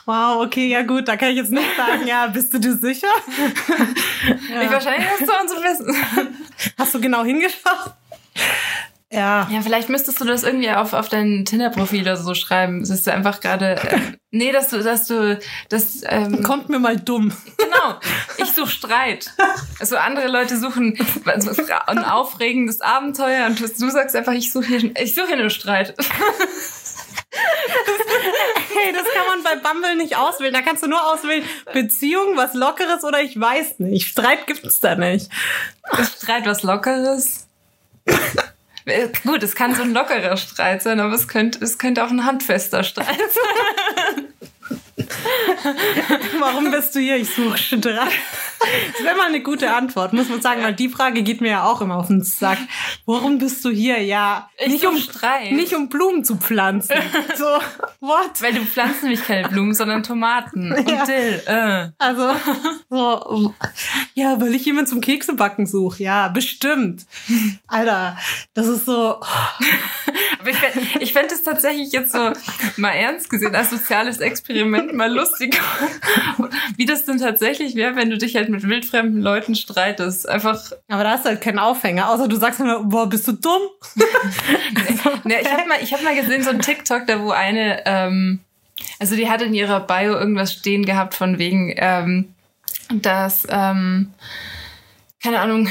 wow, 0.06 0.44
okay, 0.44 0.68
ja 0.68 0.82
gut, 0.82 1.08
da 1.08 1.16
kann 1.16 1.30
ich 1.30 1.36
jetzt 1.36 1.50
nicht 1.50 1.76
sagen, 1.76 2.06
ja, 2.06 2.28
bist 2.28 2.54
du 2.54 2.58
dir 2.58 2.76
sicher? 2.76 3.08
Ich 4.26 4.70
wahrscheinlich 4.70 5.08
hast 5.08 5.22
du 5.22 5.32
uns 5.32 5.64
wissen. 5.64 6.32
Hast 6.78 6.94
du 6.94 7.00
genau 7.00 7.24
hingeschaut? 7.24 7.94
Ja. 9.12 9.48
Ja, 9.50 9.60
vielleicht 9.60 9.88
müsstest 9.88 10.20
du 10.20 10.24
das 10.24 10.44
irgendwie 10.44 10.70
auf, 10.70 10.92
auf 10.92 11.08
dein 11.08 11.44
Tinder-Profil 11.44 12.02
oder 12.02 12.16
so 12.16 12.34
schreiben. 12.34 12.80
Es 12.80 12.90
ist 12.90 13.08
einfach 13.08 13.40
gerade. 13.40 13.76
Äh, 13.76 13.98
nee, 14.30 14.52
dass 14.52 14.68
du, 14.68 14.82
dass 14.82 15.08
du, 15.08 15.38
das, 15.68 16.02
ähm, 16.06 16.44
Kommt 16.44 16.68
mir 16.68 16.78
mal 16.78 16.96
dumm. 16.96 17.32
Genau. 17.56 17.98
Ich 18.38 18.52
suche 18.52 18.70
Streit. 18.70 19.32
Also 19.80 19.96
andere 19.96 20.26
Leute 20.28 20.56
suchen 20.56 20.98
ein 21.26 21.98
aufregendes 21.98 22.80
Abenteuer 22.80 23.46
und 23.46 23.60
du 23.60 23.90
sagst 23.90 24.16
einfach, 24.16 24.32
ich 24.32 24.50
suche 24.50 24.66
hier, 24.66 24.96
ich 24.96 25.14
suche 25.14 25.28
hier 25.28 25.36
nur 25.36 25.50
Streit. 25.50 25.94
Hey, 27.32 28.92
das 28.92 29.04
kann 29.14 29.26
man 29.28 29.42
bei 29.42 29.56
Bumble 29.56 29.96
nicht 29.96 30.16
auswählen. 30.16 30.52
Da 30.52 30.62
kannst 30.62 30.82
du 30.82 30.88
nur 30.88 31.04
auswählen, 31.12 31.44
Beziehung, 31.72 32.36
was 32.36 32.54
Lockeres 32.54 33.04
oder 33.04 33.20
ich 33.20 33.38
weiß 33.38 33.78
nicht. 33.78 34.08
Streit 34.08 34.46
gibt's 34.46 34.80
da 34.80 34.94
nicht. 34.96 35.30
Streit 36.18 36.46
was 36.46 36.62
Lockeres. 36.62 37.46
Äh, 38.90 39.08
Gut, 39.24 39.42
es 39.42 39.54
kann 39.54 39.74
so 39.74 39.82
ein 39.82 39.92
lockerer 39.92 40.36
Streit 40.36 40.82
sein, 40.82 41.00
aber 41.00 41.14
es 41.14 41.28
könnte, 41.28 41.62
es 41.64 41.78
könnte 41.78 42.04
auch 42.04 42.10
ein 42.10 42.24
handfester 42.24 42.84
Streit 42.84 43.06
sein. 43.06 44.28
Warum 46.38 46.70
bist 46.70 46.94
du 46.94 47.00
hier? 47.00 47.16
Ich 47.16 47.34
suche 47.34 47.58
Streit. 47.58 48.08
Das 48.92 49.04
wäre 49.04 49.16
mal 49.16 49.28
eine 49.28 49.42
gute 49.42 49.72
Antwort, 49.72 50.12
muss 50.12 50.28
man 50.28 50.42
sagen, 50.42 50.62
weil 50.62 50.74
die 50.74 50.88
Frage 50.90 51.22
geht 51.22 51.40
mir 51.40 51.50
ja 51.50 51.64
auch 51.64 51.80
immer 51.80 51.96
auf 51.96 52.08
den 52.08 52.22
Sack. 52.22 52.58
Warum 53.06 53.38
bist 53.38 53.64
du 53.64 53.70
hier? 53.70 54.02
Ja, 54.02 54.50
Ich 54.58 54.68
nicht 54.68 54.86
um 54.86 54.98
Streit. 54.98 55.52
nicht 55.52 55.74
um 55.74 55.88
Blumen 55.88 56.24
zu 56.24 56.36
pflanzen. 56.36 56.94
So, 57.36 57.44
what? 58.00 58.40
Weil 58.40 58.52
du 58.54 58.64
pflanzt 58.66 59.02
nämlich 59.02 59.24
keine 59.24 59.48
Blumen, 59.48 59.72
sondern 59.74 60.02
Tomaten 60.02 60.72
und 60.72 60.90
Ja. 60.90 61.04
Dill. 61.06 61.42
Äh. 61.46 61.88
Also, 61.98 62.34
so, 62.90 63.54
ja, 64.14 64.38
weil 64.40 64.54
ich 64.54 64.64
jemanden 64.64 64.90
zum 64.90 65.00
Keksebacken 65.00 65.66
suche. 65.66 66.02
Ja, 66.02 66.28
bestimmt. 66.28 67.06
Alter, 67.66 68.18
das 68.54 68.66
ist 68.66 68.84
so, 68.84 69.20
Aber 70.40 70.50
ich 70.50 70.56
fände 70.56 70.88
ich 71.00 71.12
fänd 71.12 71.32
es 71.32 71.42
tatsächlich 71.42 71.92
jetzt 71.92 72.12
so 72.12 72.32
mal 72.76 72.90
ernst 72.92 73.30
gesehen 73.30 73.54
als 73.54 73.70
soziales 73.70 74.18
Experiment 74.18 74.92
mal 74.94 75.10
lustig, 75.20 75.58
wie 76.76 76.86
das 76.86 77.04
denn 77.04 77.18
tatsächlich 77.18 77.74
wäre, 77.74 77.96
wenn 77.96 78.10
du 78.10 78.18
dich 78.18 78.36
halt 78.36 78.48
mit 78.48 78.62
wildfremden 78.62 79.20
Leuten 79.20 79.54
streitest. 79.54 80.28
Einfach, 80.28 80.58
aber 80.88 81.04
da 81.04 81.10
hast 81.10 81.24
du 81.24 81.30
halt 81.30 81.40
keinen 81.40 81.58
Aufhänger, 81.58 82.10
außer 82.10 82.28
du 82.28 82.36
sagst 82.36 82.60
immer, 82.60 82.82
boah, 82.84 83.08
bist 83.08 83.28
du 83.28 83.32
dumm? 83.32 83.62
ne, 85.24 85.40
ich 85.40 85.52
habe 85.52 85.68
mal, 85.68 85.78
ich 85.82 85.92
hab 85.92 86.02
mal 86.02 86.14
gesehen 86.14 86.42
so 86.42 86.50
ein 86.50 86.60
TikTok, 86.60 87.06
da 87.06 87.20
wo 87.20 87.30
eine, 87.30 87.82
ähm, 87.86 88.40
also 88.98 89.16
die 89.16 89.28
hat 89.28 89.42
in 89.42 89.54
ihrer 89.54 89.80
Bio 89.80 90.14
irgendwas 90.14 90.52
stehen 90.52 90.84
gehabt 90.84 91.14
von 91.14 91.38
wegen, 91.38 91.74
ähm, 91.76 92.34
dass 92.92 93.46
ähm, 93.50 94.12
keine 95.22 95.40
Ahnung, 95.40 95.68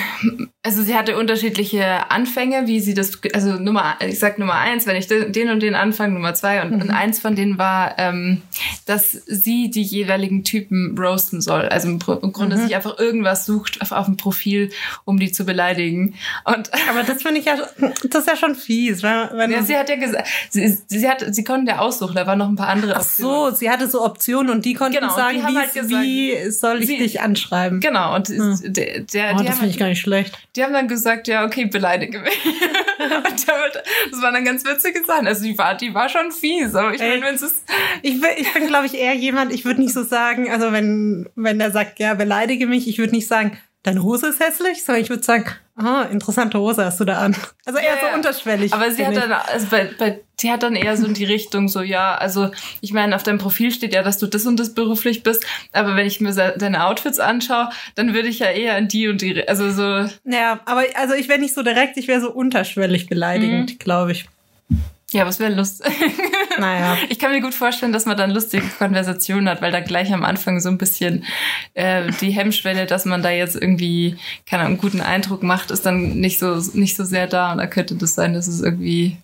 also 0.61 0.83
sie 0.83 0.93
hatte 0.93 1.17
unterschiedliche 1.17 2.11
Anfänge, 2.11 2.67
wie 2.67 2.79
sie 2.81 2.93
das, 2.93 3.19
also 3.33 3.53
Nummer, 3.53 3.97
ich 3.99 4.19
sag 4.19 4.37
Nummer 4.37 4.53
eins, 4.53 4.85
wenn 4.85 4.95
ich 4.95 5.07
den 5.07 5.49
und 5.49 5.63
den 5.63 5.73
anfange, 5.73 6.13
Nummer 6.13 6.35
zwei 6.35 6.61
und, 6.61 6.75
mhm. 6.75 6.81
und 6.81 6.91
eins 6.91 7.19
von 7.19 7.35
denen 7.35 7.57
war, 7.57 7.97
ähm, 7.97 8.43
dass 8.85 9.11
sie 9.11 9.71
die 9.71 9.81
jeweiligen 9.81 10.43
Typen 10.43 10.95
roasten 10.99 11.41
soll. 11.41 11.61
Also 11.61 11.87
im, 11.87 11.99
im 12.21 12.31
Grunde 12.31 12.57
mhm. 12.57 12.61
sich 12.61 12.75
einfach 12.75 12.99
irgendwas 12.99 13.47
sucht 13.47 13.81
auf, 13.81 13.91
auf 13.91 14.05
dem 14.05 14.17
Profil, 14.17 14.69
um 15.03 15.17
die 15.17 15.31
zu 15.31 15.45
beleidigen. 15.45 16.13
Und 16.45 16.69
aber 16.89 17.01
das 17.01 17.23
finde 17.23 17.39
ich 17.39 17.45
ja, 17.45 17.55
das 17.57 18.21
ist 18.21 18.27
ja 18.27 18.35
schon 18.35 18.53
fies. 18.53 19.01
Wenn, 19.01 19.29
wenn 19.33 19.51
ja, 19.51 19.63
sie 19.63 19.75
hat 19.75 19.89
ja 19.89 19.95
gesagt, 19.95 20.27
sie, 20.51 20.77
sie 20.85 21.09
hat, 21.09 21.25
sie 21.33 21.43
konnte 21.43 21.71
ja 21.71 21.79
aussuchen, 21.79 22.13
da 22.13 22.27
waren 22.27 22.37
noch 22.37 22.49
ein 22.49 22.55
paar 22.55 22.69
andere 22.69 22.95
Optionen. 22.95 23.33
Ach 23.33 23.49
so, 23.49 23.55
sie 23.55 23.71
hatte 23.71 23.89
so 23.89 24.05
Optionen 24.05 24.51
und 24.51 24.63
die 24.63 24.75
konnten 24.75 24.99
genau, 24.99 25.15
sagen, 25.15 25.39
wie, 25.47 25.57
halt 25.57 25.73
gesagt, 25.73 26.03
wie 26.03 26.51
soll 26.51 26.81
ich 26.81 26.87
sie, 26.87 26.97
dich 26.99 27.21
anschreiben? 27.21 27.79
Genau 27.79 28.15
und 28.15 28.27
hm. 28.27 28.59
der, 28.61 28.99
der 28.99 29.38
Oh, 29.39 29.47
das 29.47 29.57
finde 29.57 29.71
ich 29.71 29.79
gar 29.79 29.87
nicht 29.87 30.01
schlecht. 30.01 30.37
Die 30.55 30.63
haben 30.63 30.73
dann 30.73 30.87
gesagt, 30.87 31.27
ja, 31.27 31.45
okay, 31.45 31.65
beleidige 31.65 32.19
mich. 32.19 32.45
und 32.45 33.47
damit, 33.47 33.83
das 34.11 34.21
waren 34.21 34.33
dann 34.33 34.45
ganz 34.45 34.65
witzige 34.65 35.03
Sachen. 35.03 35.27
Also 35.27 35.43
die 35.43 35.57
war, 35.57 35.75
die 35.75 35.93
war 35.93 36.09
schon 36.09 36.31
fies, 36.31 36.75
aber 36.75 36.93
ich 36.93 36.99
meine, 36.99 37.21
wenn 37.21 37.35
es 37.35 37.41
ist. 37.41 37.63
Ich 38.01 38.19
bin, 38.19 38.29
ich 38.37 38.53
bin 38.53 38.67
glaube 38.67 38.85
ich, 38.85 38.93
eher 38.93 39.15
jemand, 39.15 39.53
ich 39.53 39.65
würde 39.65 39.81
nicht 39.81 39.93
so 39.93 40.03
sagen, 40.03 40.49
also 40.49 40.71
wenn, 40.71 41.29
wenn 41.35 41.59
er 41.59 41.71
sagt, 41.71 41.99
ja, 41.99 42.13
beleidige 42.13 42.67
mich, 42.67 42.87
ich 42.87 42.97
würde 42.97 43.13
nicht 43.13 43.27
sagen, 43.27 43.57
deine 43.83 44.03
Hose 44.03 44.27
ist 44.27 44.39
hässlich, 44.39 44.83
sondern 44.83 45.03
ich 45.03 45.09
würde 45.09 45.23
sagen, 45.23 45.45
ah, 45.79 46.03
interessante 46.03 46.59
Hose 46.59 46.85
hast 46.85 46.99
du 46.99 47.05
da 47.05 47.19
an. 47.19 47.35
Also 47.65 47.79
eher 47.79 47.95
ja, 47.95 48.09
so 48.09 48.15
unterschwellig. 48.15 48.73
Aber 48.73 48.91
sie 48.91 49.05
hat 49.05 49.15
dann, 49.15 49.31
also 49.31 49.67
bei, 49.69 49.89
bei, 49.97 50.19
sie 50.37 50.51
hat 50.51 50.63
dann 50.63 50.75
eher 50.75 50.95
so 50.97 51.05
in 51.05 51.13
die 51.13 51.25
Richtung 51.25 51.67
so, 51.67 51.81
ja, 51.81 52.15
also 52.15 52.51
ich 52.81 52.93
meine, 52.93 53.15
auf 53.15 53.23
deinem 53.23 53.37
Profil 53.37 53.71
steht 53.71 53.93
ja, 53.93 54.03
dass 54.03 54.17
du 54.17 54.27
das 54.27 54.45
und 54.45 54.59
das 54.59 54.73
beruflich 54.73 55.23
bist, 55.23 55.45
aber 55.71 55.95
wenn 55.95 56.05
ich 56.07 56.19
mir 56.19 56.33
deine 56.33 56.85
Outfits 56.85 57.19
anschaue, 57.19 57.69
dann 57.95 58.13
würde 58.13 58.27
ich 58.27 58.39
ja 58.39 58.47
eher 58.47 58.77
in 58.77 58.87
die 58.87 59.07
und 59.07 59.21
die, 59.21 59.47
also 59.47 59.71
so. 59.71 60.09
Ja, 60.25 60.59
aber 60.65 60.83
also 60.95 61.13
ich 61.13 61.29
wäre 61.29 61.39
nicht 61.39 61.53
so 61.53 61.63
direkt, 61.63 61.97
ich 61.97 62.07
wäre 62.07 62.21
so 62.21 62.31
unterschwellig 62.31 63.07
beleidigend, 63.07 63.73
mhm. 63.73 63.79
glaube 63.79 64.11
ich. 64.11 64.27
Ja, 65.11 65.25
was 65.25 65.39
wäre 65.39 65.53
lustig. 65.53 65.91
Naja. 66.59 66.97
Ich 67.07 67.19
kann 67.19 67.31
mir 67.31 67.39
gut 67.39 67.53
vorstellen, 67.53 67.93
dass 67.93 68.05
man 68.05 68.17
dann 68.17 68.31
lustige 68.31 68.67
Konversationen 68.67 69.47
hat, 69.47 69.61
weil 69.61 69.71
da 69.71 69.79
gleich 69.79 70.11
am 70.11 70.25
Anfang 70.25 70.59
so 70.59 70.67
ein 70.67 70.77
bisschen 70.77 71.23
äh, 71.73 72.11
die 72.19 72.31
Hemmschwelle, 72.31 72.85
dass 72.85 73.05
man 73.05 73.23
da 73.23 73.29
jetzt 73.29 73.55
irgendwie 73.55 74.17
keine 74.45 74.63
Ahnung, 74.63 74.73
einen 74.73 74.81
guten 74.81 74.99
Eindruck 74.99 75.41
macht, 75.41 75.71
ist 75.71 75.85
dann 75.85 76.19
nicht 76.19 76.37
so 76.37 76.61
nicht 76.73 76.97
so 76.97 77.05
sehr 77.05 77.27
da. 77.27 77.53
Und 77.53 77.59
da 77.59 77.67
könnte 77.67 77.95
das 77.95 78.13
sein, 78.15 78.33
dass 78.33 78.47
es 78.47 78.61
irgendwie. 78.61 79.15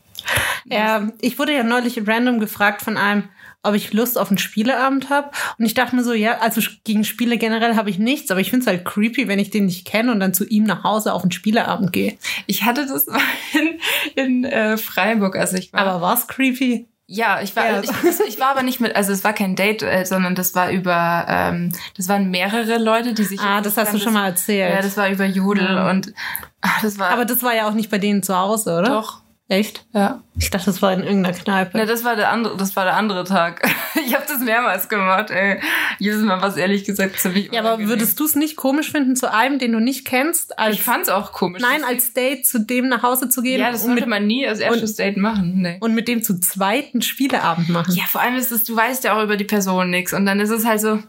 Ja, 0.63 1.09
ich 1.19 1.37
wurde 1.37 1.53
ja 1.53 1.63
neulich 1.63 2.07
random 2.07 2.39
gefragt 2.39 2.81
von 2.81 2.95
einem, 2.95 3.23
ob 3.65 3.75
ich 3.75 3.93
Lust 3.93 4.17
auf 4.17 4.29
einen 4.29 4.37
Spieleabend 4.37 5.09
habe. 5.09 5.31
Und 5.57 5.65
ich 5.65 5.73
dachte 5.73 5.95
mir 5.95 6.03
so, 6.03 6.13
ja, 6.13 6.39
also 6.39 6.61
gegen 6.83 7.03
Spiele 7.03 7.37
generell 7.37 7.75
habe 7.75 7.89
ich 7.89 7.99
nichts, 7.99 8.31
aber 8.31 8.39
ich 8.39 8.49
finde 8.49 8.63
es 8.63 8.67
halt 8.67 8.85
creepy, 8.85 9.27
wenn 9.27 9.39
ich 9.39 9.49
den 9.49 9.65
nicht 9.65 9.85
kenne 9.85 10.11
und 10.11 10.19
dann 10.19 10.33
zu 10.33 10.45
ihm 10.45 10.63
nach 10.63 10.83
Hause 10.83 11.13
auf 11.13 11.23
einen 11.23 11.31
Spieleabend 11.31 11.91
gehe. 11.93 12.17
Ich 12.47 12.63
hatte 12.63 12.85
das 12.85 13.07
in, 13.53 13.79
in 14.15 14.43
äh, 14.45 14.77
Freiburg, 14.77 15.35
also 15.35 15.57
ich 15.57 15.73
war. 15.73 15.81
Aber 15.81 16.01
war's 16.01 16.27
creepy? 16.27 16.87
Ja, 17.07 17.39
ich 17.41 17.55
war, 17.55 17.65
ja. 17.65 17.81
ich, 17.81 17.91
ich, 18.27 18.39
war 18.39 18.47
aber 18.49 18.63
nicht 18.63 18.79
mit, 18.79 18.95
also 18.95 19.11
es 19.11 19.23
war 19.23 19.33
kein 19.33 19.55
Date, 19.55 19.83
äh, 19.83 20.05
sondern 20.05 20.33
das 20.33 20.55
war 20.55 20.71
über, 20.71 21.25
ähm, 21.29 21.71
das 21.95 22.09
waren 22.09 22.31
mehrere 22.31 22.79
Leute, 22.79 23.13
die 23.13 23.23
sich. 23.23 23.39
Ah, 23.39 23.61
das 23.61 23.77
hast 23.77 23.93
du 23.93 23.99
schon 23.99 24.13
mal 24.13 24.25
erzählt. 24.25 24.73
Ja, 24.73 24.81
das 24.81 24.97
war 24.97 25.09
über 25.09 25.25
Jodel 25.25 25.83
mhm. 25.83 25.89
und 25.89 26.13
ach, 26.61 26.81
das 26.81 26.97
war. 26.97 27.11
Aber 27.11 27.25
das 27.25 27.43
war 27.43 27.53
ja 27.53 27.69
auch 27.69 27.73
nicht 27.73 27.91
bei 27.91 27.99
denen 27.99 28.23
zu 28.23 28.35
Hause, 28.35 28.79
oder? 28.79 28.89
Doch. 28.89 29.21
Echt? 29.47 29.85
Ja. 29.93 30.23
Ich 30.39 30.49
dachte, 30.49 30.65
das 30.65 30.81
war 30.81 30.91
in 30.91 31.03
irgendeiner 31.03 31.37
Kneipe. 31.37 31.77
Ne, 31.77 31.85
das 31.85 32.03
war 32.03 32.15
der 32.15 32.31
andere, 32.31 32.57
das 32.57 32.75
war 32.75 32.83
der 32.83 32.95
andere 32.95 33.25
Tag. 33.25 33.61
ich 34.05 34.15
habe 34.15 34.25
das 34.27 34.39
mehrmals 34.39 34.89
gemacht, 34.89 35.29
ey. 35.29 35.59
Jedes 35.99 36.21
Mal 36.21 36.41
was 36.41 36.57
ehrlich 36.57 36.83
gesagt 36.83 37.19
ziemlich 37.19 37.51
Ja, 37.53 37.61
aber 37.61 37.85
würdest 37.85 38.19
du 38.19 38.25
es 38.25 38.35
nicht 38.35 38.55
komisch 38.55 38.91
finden, 38.91 39.15
zu 39.15 39.31
einem, 39.31 39.59
den 39.59 39.73
du 39.73 39.79
nicht 39.79 40.03
kennst? 40.03 40.57
Als, 40.57 40.75
ich 40.77 40.81
fand's 40.81 41.09
auch 41.09 41.31
komisch. 41.31 41.61
Nein, 41.61 41.83
als 41.83 42.13
Date 42.13 42.47
zu 42.47 42.59
dem 42.59 42.87
nach 42.87 43.03
Hause 43.03 43.29
zu 43.29 43.43
gehen. 43.43 43.59
Ja, 43.59 43.71
das 43.71 43.83
sollte 43.83 44.07
man 44.07 44.25
nie 44.25 44.47
als 44.47 44.59
erstes 44.59 44.91
und, 44.91 44.99
Date 44.99 45.17
machen. 45.17 45.61
Nee. 45.61 45.77
Und 45.79 45.93
mit 45.93 46.07
dem 46.07 46.23
zu 46.23 46.39
zweiten 46.39 47.03
Spieleabend 47.03 47.69
machen. 47.69 47.93
Ja, 47.93 48.05
vor 48.07 48.21
allem 48.21 48.35
ist 48.35 48.51
es, 48.51 48.63
du 48.63 48.75
weißt 48.75 49.03
ja 49.03 49.15
auch 49.15 49.23
über 49.23 49.37
die 49.37 49.43
Person 49.43 49.91
nichts. 49.91 50.11
Und 50.11 50.25
dann 50.25 50.39
ist 50.39 50.49
es 50.49 50.65
halt 50.65 50.81
so, 50.81 50.99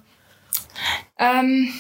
ähm, 1.19 1.73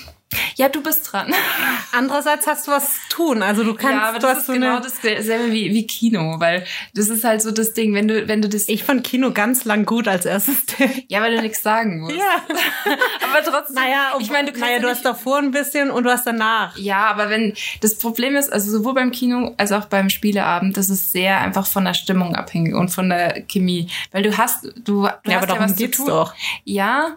ja, 0.56 0.68
du 0.68 0.82
bist 0.82 1.12
dran. 1.12 1.32
Andererseits 1.92 2.46
hast 2.46 2.66
du 2.66 2.72
was 2.72 2.92
zu 2.92 3.00
tun. 3.08 3.42
Also 3.42 3.64
du 3.64 3.74
kannst. 3.74 3.94
Ja, 3.94 4.08
aber 4.08 4.18
das 4.18 4.38
ist 4.38 4.46
genau 4.46 4.80
dasselbe 4.80 5.52
wie, 5.52 5.72
wie 5.72 5.86
Kino, 5.86 6.36
weil 6.38 6.64
das 6.94 7.08
ist 7.08 7.24
halt 7.24 7.42
so 7.42 7.50
das 7.50 7.74
Ding, 7.74 7.94
wenn 7.94 8.08
du, 8.08 8.28
wenn 8.28 8.42
du 8.42 8.48
das. 8.48 8.68
Ich 8.68 8.84
fand 8.84 9.04
Kino 9.04 9.32
ganz 9.32 9.64
lang 9.64 9.84
gut 9.84 10.08
als 10.08 10.26
erstes 10.26 10.66
Ding. 10.78 11.04
Ja, 11.08 11.20
weil 11.20 11.36
du 11.36 11.42
nichts 11.42 11.62
sagen 11.62 12.00
musst. 12.00 12.16
Ja. 12.16 12.42
aber 13.22 13.44
trotzdem. 13.44 13.76
Naja, 13.76 14.12
ob, 14.14 14.20
ich 14.20 14.30
meine, 14.30 14.52
du, 14.52 14.58
naja, 14.58 14.78
du 14.78 14.88
hast 14.88 15.04
davor 15.04 15.38
ein 15.38 15.50
bisschen 15.50 15.90
und 15.90 16.04
du 16.04 16.10
hast 16.10 16.26
danach. 16.26 16.76
Ja, 16.76 17.06
aber 17.06 17.30
wenn 17.30 17.54
das 17.80 17.96
Problem 17.96 18.36
ist, 18.36 18.52
also 18.52 18.70
sowohl 18.70 18.94
beim 18.94 19.10
Kino 19.10 19.54
als 19.56 19.72
auch 19.72 19.86
beim 19.86 20.10
Spieleabend, 20.10 20.76
das 20.76 20.90
ist 20.90 21.12
sehr 21.12 21.40
einfach 21.40 21.66
von 21.66 21.84
der 21.84 21.94
Stimmung 21.94 22.34
abhängig 22.34 22.74
und 22.74 22.88
von 22.88 23.08
der 23.08 23.42
Chemie, 23.42 23.88
weil 24.12 24.22
du 24.22 24.36
hast, 24.36 24.64
du, 24.64 24.70
du 24.82 25.04
ja, 25.04 25.20
hast 25.26 25.42
aber 25.44 25.54
ja 25.54 25.60
was 25.60 25.76
geht's 25.76 25.96
zu 25.98 26.04
tun. 26.04 26.12
doch. 26.12 26.34
Ja, 26.64 27.16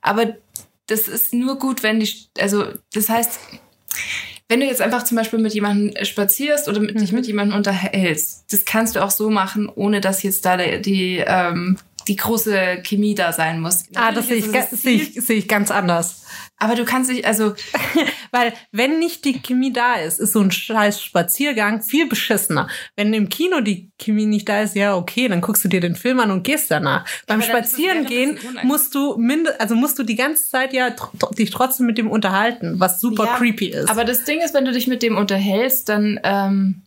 aber 0.00 0.36
das 0.88 1.06
ist 1.06 1.32
nur 1.32 1.58
gut, 1.58 1.82
wenn 1.82 2.00
die, 2.00 2.10
also 2.38 2.66
das 2.92 3.08
heißt, 3.08 3.38
wenn 4.48 4.60
du 4.60 4.66
jetzt 4.66 4.80
einfach 4.80 5.04
zum 5.04 5.16
Beispiel 5.16 5.38
mit 5.38 5.54
jemandem 5.54 6.04
spazierst 6.04 6.68
oder 6.68 6.80
mit, 6.80 6.94
mhm. 6.94 7.00
dich 7.00 7.12
mit 7.12 7.26
jemandem 7.26 7.56
unterhältst, 7.56 8.46
das 8.50 8.64
kannst 8.64 8.96
du 8.96 9.04
auch 9.04 9.10
so 9.10 9.30
machen, 9.30 9.70
ohne 9.72 10.00
dass 10.00 10.22
jetzt 10.22 10.44
da 10.44 10.56
die, 10.56 10.80
die, 10.80 11.24
ähm, 11.24 11.76
die 12.08 12.16
große 12.16 12.82
Chemie 12.82 13.14
da 13.14 13.32
sein 13.32 13.60
muss. 13.60 13.84
ah, 13.94 14.10
das 14.10 14.28
sehe 14.28 14.38
ich, 14.38 14.46
seh 14.46 14.90
ich, 14.90 15.14
seh 15.14 15.34
ich 15.34 15.48
ganz 15.48 15.70
anders. 15.70 16.22
Aber 16.58 16.74
du 16.74 16.84
kannst 16.84 17.10
dich, 17.10 17.26
also. 17.26 17.54
Weil, 18.30 18.52
wenn 18.72 18.98
nicht 18.98 19.24
die 19.24 19.40
Chemie 19.40 19.72
da 19.72 19.94
ist, 19.94 20.18
ist 20.18 20.32
so 20.32 20.40
ein 20.40 20.50
scheiß 20.50 21.02
Spaziergang 21.02 21.82
viel 21.82 22.06
beschissener. 22.06 22.68
Wenn 22.96 23.14
im 23.14 23.28
Kino 23.28 23.60
die 23.60 23.90
Chemie 23.98 24.26
nicht 24.26 24.48
da 24.48 24.62
ist, 24.62 24.74
ja, 24.74 24.96
okay, 24.96 25.28
dann 25.28 25.40
guckst 25.40 25.64
du 25.64 25.68
dir 25.68 25.80
den 25.80 25.94
Film 25.94 26.20
an 26.20 26.30
und 26.30 26.42
gehst 26.42 26.70
danach. 26.70 27.06
Beim 27.26 27.40
Spazierengehen 27.40 28.38
musst 28.64 28.94
du 28.94 29.16
minde, 29.16 29.58
also 29.60 29.74
musst 29.74 29.98
du 29.98 30.02
die 30.02 30.16
ganze 30.16 30.48
Zeit 30.50 30.72
ja 30.72 30.90
tr 30.90 31.10
dich 31.38 31.50
trotzdem 31.50 31.86
mit 31.86 31.96
dem 31.96 32.10
unterhalten, 32.10 32.80
was 32.80 33.00
super 33.00 33.24
ja, 33.24 33.36
creepy 33.36 33.68
ist. 33.68 33.88
Aber 33.88 34.04
das 34.04 34.24
Ding 34.24 34.40
ist, 34.40 34.52
wenn 34.52 34.64
du 34.64 34.72
dich 34.72 34.88
mit 34.88 35.02
dem 35.02 35.16
unterhältst, 35.16 35.88
dann, 35.88 36.20
ähm, 36.22 36.82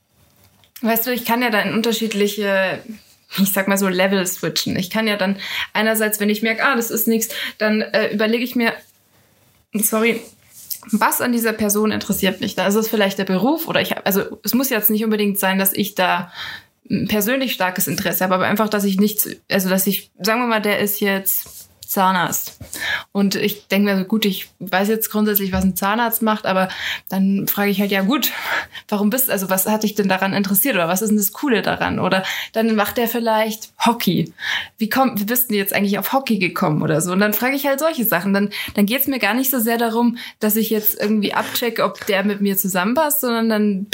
weißt 0.81 1.07
du, 1.07 1.12
ich 1.12 1.25
kann 1.25 1.41
ja 1.41 1.49
dann 1.49 1.73
unterschiedliche 1.73 2.79
ich 3.38 3.53
sag 3.53 3.69
mal 3.69 3.77
so 3.77 3.88
Level 3.88 4.27
switchen. 4.27 4.75
Ich 4.75 4.89
kann 4.89 5.07
ja 5.07 5.15
dann 5.15 5.38
einerseits, 5.71 6.19
wenn 6.19 6.29
ich 6.29 6.41
merke, 6.41 6.65
ah, 6.65 6.75
das 6.75 6.91
ist 6.91 7.07
nichts, 7.07 7.34
dann 7.57 7.81
äh, 7.81 8.13
überlege 8.13 8.43
ich 8.43 8.57
mir, 8.57 8.73
sorry, 9.73 10.21
was 10.91 11.21
an 11.21 11.31
dieser 11.31 11.53
Person 11.53 11.91
interessiert 11.91 12.41
mich? 12.41 12.55
Da 12.55 12.67
ist 12.67 12.75
es 12.75 12.89
vielleicht 12.89 13.19
der 13.19 13.25
Beruf 13.25 13.67
oder 13.67 13.81
ich, 13.81 13.95
also 14.05 14.39
es 14.43 14.53
muss 14.53 14.69
jetzt 14.69 14.89
nicht 14.89 15.03
unbedingt 15.03 15.38
sein, 15.38 15.60
dass 15.60 15.73
ich 15.73 15.95
da 15.95 16.31
persönlich 17.07 17.53
starkes 17.53 17.88
Interesse 17.88 18.23
habe, 18.23 18.36
aber 18.36 18.47
einfach, 18.47 18.67
dass 18.67 18.84
ich 18.84 18.99
nichts, 18.99 19.29
also 19.49 19.69
dass 19.69 19.88
ich, 19.88 20.12
sagen 20.19 20.41
wir 20.41 20.47
mal, 20.47 20.62
der 20.62 20.79
ist 20.79 20.99
jetzt 20.99 21.61
Zahnarzt. 21.91 22.58
Und 23.12 23.36
ich 23.36 23.67
denke 23.67 23.91
mir 23.91 23.99
so, 23.99 24.06
gut, 24.06 24.23
ich 24.23 24.47
weiß 24.60 24.88
jetzt 24.88 25.12
grundsätzlich, 25.12 25.51
was 25.51 25.65
ein 25.65 25.75
Zahnarzt 25.75 26.21
macht, 26.21 26.45
aber 26.45 26.69
dann 27.10 27.49
frage 27.49 27.69
ich 27.69 27.82
halt, 27.82 27.91
ja 27.91 28.01
gut, 28.01 28.32
warum 28.88 29.10
bist, 29.10 29.30
also 29.30 29.49
was 29.49 29.65
hat 29.65 29.84
dich 29.84 29.93
denn 29.93 30.08
daran 30.08 30.32
interessiert 30.32 30.75
oder 30.75 30.88
was 30.88 31.01
ist 31.01 31.10
denn 31.10 31.17
das 31.17 31.34
Coole 31.34 31.62
daran? 31.62 31.99
Oder 31.99 32.23
dann 32.54 32.75
macht 32.75 32.97
er 32.97 33.10
vielleicht 33.10 33.73
Hockey. 33.86 34.32
Wie 34.77 34.88
komm, 34.88 35.19
wie 35.19 35.25
bist 35.25 35.51
du 35.51 35.56
jetzt 35.56 35.73
eigentlich 35.73 35.99
auf 35.99 36.13
Hockey 36.13 36.38
gekommen 36.38 36.82
oder 36.82 37.01
so? 37.01 37.12
Und 37.12 37.19
dann 37.19 37.34
frage 37.34 37.58
ich 37.58 37.67
halt 37.67 37.82
solche 37.82 38.06
Sachen. 38.06 38.34
Dann, 38.34 38.51
dann 38.73 38.86
geht 38.86 39.01
es 39.01 39.08
mir 39.08 39.19
gar 39.19 39.34
nicht 39.34 39.51
so 39.51 39.60
sehr 39.60 39.77
darum, 39.77 40.17
dass 40.39 40.56
ich 40.56 40.69
jetzt 40.69 40.97
irgendwie 40.97 41.34
abchecke, 41.34 41.84
ob 41.84 42.06
der 42.06 42.23
mit 42.23 42.39
mir 42.39 42.56
zusammenpasst, 42.56 43.19
sondern 43.19 43.49
dann, 43.49 43.88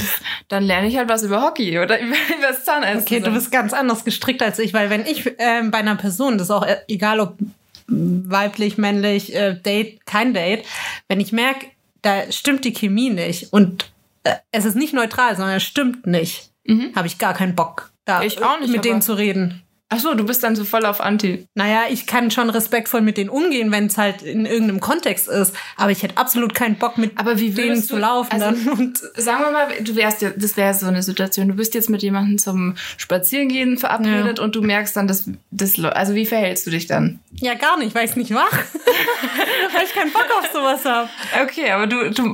dann 0.49 0.63
lerne 0.63 0.87
ich 0.87 0.97
halt 0.97 1.09
was 1.09 1.23
über 1.23 1.41
Hockey 1.41 1.79
oder 1.79 1.99
über, 1.99 2.15
über 2.37 2.49
das 2.49 2.63
Zahnarzt. 2.63 3.07
Okay, 3.07 3.21
du 3.21 3.31
bist 3.31 3.51
ganz 3.51 3.73
anders 3.73 4.05
gestrickt 4.05 4.43
als 4.43 4.59
ich, 4.59 4.75
weil 4.75 4.91
wenn 4.91 5.03
ich 5.03 5.25
äh, 5.25 5.63
bei 5.63 5.79
einer 5.79 5.95
Person, 5.95 6.37
das 6.37 6.49
ist 6.49 6.51
auch 6.51 6.67
e-, 6.67 6.77
egal, 6.87 7.19
ob 7.21 7.39
weiblich, 7.87 8.77
männlich, 8.77 9.33
äh, 9.35 9.55
Date, 9.55 10.05
kein 10.05 10.33
Date, 10.33 10.65
wenn 11.07 11.19
ich 11.19 11.31
merke, 11.31 11.67
da 12.01 12.31
stimmt 12.31 12.65
die 12.65 12.73
Chemie 12.73 13.09
nicht 13.09 13.53
und 13.53 13.91
äh, 14.23 14.35
es 14.51 14.65
ist 14.65 14.75
nicht 14.75 14.93
neutral, 14.93 15.35
sondern 15.35 15.57
es 15.57 15.63
stimmt 15.63 16.05
nicht, 16.05 16.51
mhm. 16.65 16.93
habe 16.95 17.07
ich 17.07 17.17
gar 17.17 17.33
keinen 17.33 17.55
Bock, 17.55 17.91
da 18.05 18.21
ich 18.21 18.43
auch 18.43 18.59
nicht, 18.59 18.71
mit 18.71 18.85
denen 18.85 19.01
zu 19.01 19.13
reden. 19.13 19.63
Ach 19.89 19.99
so, 19.99 20.13
du 20.15 20.25
bist 20.25 20.43
dann 20.43 20.57
so 20.57 20.65
voll 20.65 20.85
auf 20.85 20.99
Anti. 20.99 21.47
Naja, 21.55 21.83
ich 21.89 22.07
kann 22.07 22.29
schon 22.29 22.49
respektvoll 22.49 22.99
mit 22.99 23.15
denen 23.15 23.29
umgehen, 23.29 23.71
wenn 23.71 23.85
es 23.85 23.97
halt 23.97 24.21
in 24.21 24.45
irgendeinem 24.45 24.81
Kontext 24.81 25.29
ist. 25.29 25.55
Aber 25.77 25.91
ich 25.91 26.03
hätte 26.03 26.17
absolut 26.17 26.53
keinen 26.53 26.75
Bock, 26.77 26.97
mit 26.97 27.17
aber 27.17 27.39
wie 27.39 27.51
denen 27.51 27.81
zu 27.81 27.95
laufen. 27.97 28.29
Also, 28.33 28.45
dann. 28.45 28.77
Und 28.77 28.97
sagen 29.15 29.45
wir 29.45 29.51
mal, 29.51 29.67
du 29.79 29.95
wärst 29.95 30.21
ja, 30.21 30.31
das 30.31 30.57
wäre 30.57 30.73
so 30.73 30.87
eine 30.87 31.03
Situation. 31.03 31.47
Du 31.47 31.53
bist 31.53 31.73
jetzt 31.73 31.89
mit 31.89 32.03
jemandem 32.03 32.37
zum 32.37 32.75
Spazierengehen 32.97 33.77
verabredet 33.77 34.39
ja. 34.39 34.43
und 34.43 34.57
du 34.57 34.61
merkst 34.61 34.93
dann, 34.97 35.07
dass 35.07 35.29
das, 35.51 35.79
also 35.79 36.15
wie 36.15 36.25
verhältst 36.25 36.67
du 36.67 36.71
dich 36.71 36.87
dann? 36.87 37.21
Ja, 37.35 37.53
gar 37.53 37.79
nicht, 37.79 37.95
weil 37.95 38.03
ich 38.03 38.11
es 38.11 38.17
nicht 38.17 38.31
mache. 38.31 38.57
weil 39.73 39.85
ich 39.85 39.93
keinen 39.93 40.11
Bock 40.11 40.27
auf 40.37 40.51
sowas 40.51 40.83
habe. 40.83 41.07
Okay, 41.43 41.71
aber 41.71 41.87
du, 41.87 42.09
du, 42.11 42.33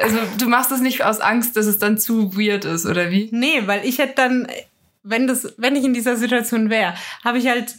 also 0.00 0.16
du 0.38 0.48
machst 0.48 0.70
das 0.70 0.80
nicht 0.80 1.04
aus 1.04 1.20
Angst, 1.20 1.58
dass 1.58 1.66
es 1.66 1.78
dann 1.78 1.98
zu 1.98 2.38
weird 2.38 2.64
ist, 2.64 2.86
oder 2.86 3.10
wie? 3.10 3.28
Nee, 3.32 3.64
weil 3.66 3.84
ich 3.84 3.98
hätte 3.98 4.14
dann 4.16 4.48
wenn 5.08 5.26
das, 5.26 5.54
wenn 5.56 5.76
ich 5.76 5.84
in 5.84 5.94
dieser 5.94 6.16
Situation 6.16 6.68
wäre, 6.68 6.94
habe 7.24 7.38
ich 7.38 7.48
halt 7.48 7.74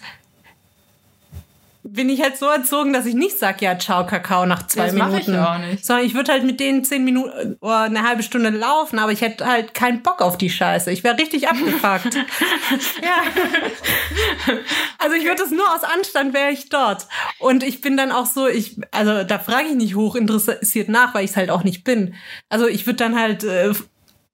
bin 1.89 2.09
ich 2.09 2.21
halt 2.21 2.37
so 2.37 2.47
erzogen, 2.47 2.91
dass 2.91 3.05
ich 3.05 3.15
nicht 3.15 3.39
sag, 3.39 3.61
ja, 3.61 3.79
ciao, 3.79 4.05
Kakao 4.05 4.45
nach 4.45 4.67
zwei 4.67 4.87
Das 4.87 4.93
Minuten. 4.93 5.31
ich 5.33 5.39
auch 5.39 5.57
nicht. 5.57 5.85
Sondern 5.85 6.05
ich 6.05 6.13
würde 6.15 6.33
halt 6.33 6.43
mit 6.43 6.59
denen 6.59 6.83
zehn 6.83 7.05
Minuten 7.05 7.55
oder 7.61 7.81
eine 7.81 8.03
halbe 8.03 8.23
Stunde 8.23 8.49
laufen, 8.49 8.99
aber 8.99 9.13
ich 9.13 9.21
hätte 9.21 9.45
halt 9.45 9.73
keinen 9.73 10.03
Bock 10.03 10.21
auf 10.21 10.37
die 10.37 10.49
Scheiße. 10.49 10.91
Ich 10.91 11.03
wäre 11.05 11.17
richtig 11.17 11.47
abgefuckt. 11.49 12.15
ja. 12.15 14.55
Also 14.97 15.15
ich 15.15 15.23
würde 15.23 15.43
es 15.43 15.51
nur 15.51 15.63
aus 15.73 15.83
Anstand 15.83 16.33
wäre 16.33 16.51
ich 16.51 16.67
dort. 16.69 17.07
Und 17.39 17.63
ich 17.63 17.79
bin 17.79 17.95
dann 17.95 18.11
auch 18.11 18.25
so, 18.25 18.47
ich, 18.47 18.77
also 18.91 19.23
da 19.23 19.39
frage 19.39 19.69
ich 19.69 19.75
nicht 19.75 19.95
hoch 19.95 20.15
interessiert 20.15 20.89
nach, 20.89 21.13
weil 21.13 21.23
ich 21.23 21.31
es 21.31 21.37
halt 21.37 21.49
auch 21.49 21.63
nicht 21.63 21.85
bin. 21.85 22.15
Also 22.49 22.67
ich 22.67 22.85
würde 22.85 22.97
dann 22.97 23.17
halt 23.17 23.45
äh, 23.45 23.71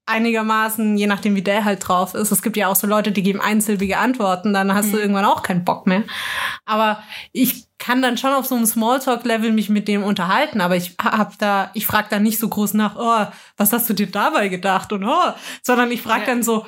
einigermaßen, 0.06 0.96
je 0.96 1.06
nachdem 1.06 1.34
wie 1.34 1.42
der 1.42 1.64
halt 1.64 1.86
drauf 1.86 2.14
ist. 2.14 2.30
Es 2.30 2.42
gibt 2.42 2.56
ja 2.56 2.68
auch 2.68 2.76
so 2.76 2.86
Leute, 2.86 3.10
die 3.10 3.22
geben 3.22 3.40
einsilbige 3.40 3.98
Antworten, 3.98 4.52
dann 4.52 4.74
hast 4.74 4.92
du 4.92 4.98
irgendwann 4.98 5.24
auch 5.24 5.42
keinen 5.42 5.64
Bock 5.64 5.86
mehr. 5.86 6.02
Aber 6.66 7.02
ich 7.32 7.64
kann 7.78 8.02
dann 8.02 8.18
schon 8.18 8.32
auf 8.32 8.46
so 8.46 8.54
einem 8.54 8.66
Smalltalk-Level 8.66 9.52
mich 9.52 9.68
mit 9.68 9.88
dem 9.88 10.04
unterhalten, 10.04 10.60
aber 10.60 10.76
ich 10.76 10.94
hab 11.02 11.38
da, 11.38 11.70
ich 11.74 11.86
frage 11.86 12.08
da 12.10 12.18
nicht 12.18 12.38
so 12.38 12.48
groß 12.48 12.74
nach, 12.74 12.96
oh, 12.96 13.32
was 13.56 13.72
hast 13.72 13.88
du 13.88 13.94
dir 13.94 14.06
dabei 14.10 14.48
gedacht 14.48 14.92
und 14.92 15.04
oh, 15.04 15.32
sondern 15.62 15.90
ich 15.90 16.02
frage 16.02 16.20
Ja. 16.22 16.26
dann 16.26 16.42
so, 16.42 16.66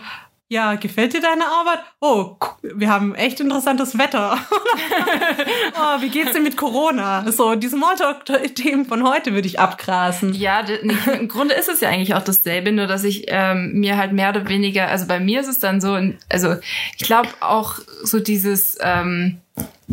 ja, 0.48 0.76
gefällt 0.76 1.12
dir 1.12 1.20
deine 1.20 1.44
Arbeit? 1.44 1.80
Oh, 2.00 2.36
wir 2.62 2.88
haben 2.88 3.14
echt 3.16 3.40
interessantes 3.40 3.98
Wetter. 3.98 4.38
oh, 5.74 6.00
wie 6.02 6.08
geht's 6.08 6.32
dir 6.32 6.40
mit 6.40 6.56
Corona? 6.56 7.30
So, 7.32 7.56
die 7.56 7.66
Smalltalk-Themen 7.66 8.86
von 8.86 9.02
heute 9.08 9.32
würde 9.32 9.48
ich 9.48 9.58
abgrasen. 9.58 10.34
Ja, 10.34 10.60
im 10.60 11.26
Grunde 11.26 11.54
ist 11.54 11.68
es 11.68 11.80
ja 11.80 11.88
eigentlich 11.88 12.14
auch 12.14 12.22
dasselbe, 12.22 12.70
nur 12.70 12.86
dass 12.86 13.02
ich 13.02 13.24
ähm, 13.26 13.72
mir 13.74 13.96
halt 13.96 14.12
mehr 14.12 14.30
oder 14.30 14.48
weniger, 14.48 14.86
also 14.88 15.06
bei 15.06 15.18
mir 15.18 15.40
ist 15.40 15.48
es 15.48 15.58
dann 15.58 15.80
so, 15.80 15.98
also 16.28 16.56
ich 16.96 17.04
glaube 17.04 17.30
auch 17.40 17.80
so 18.04 18.20
dieses, 18.20 18.78
ähm, 18.80 19.40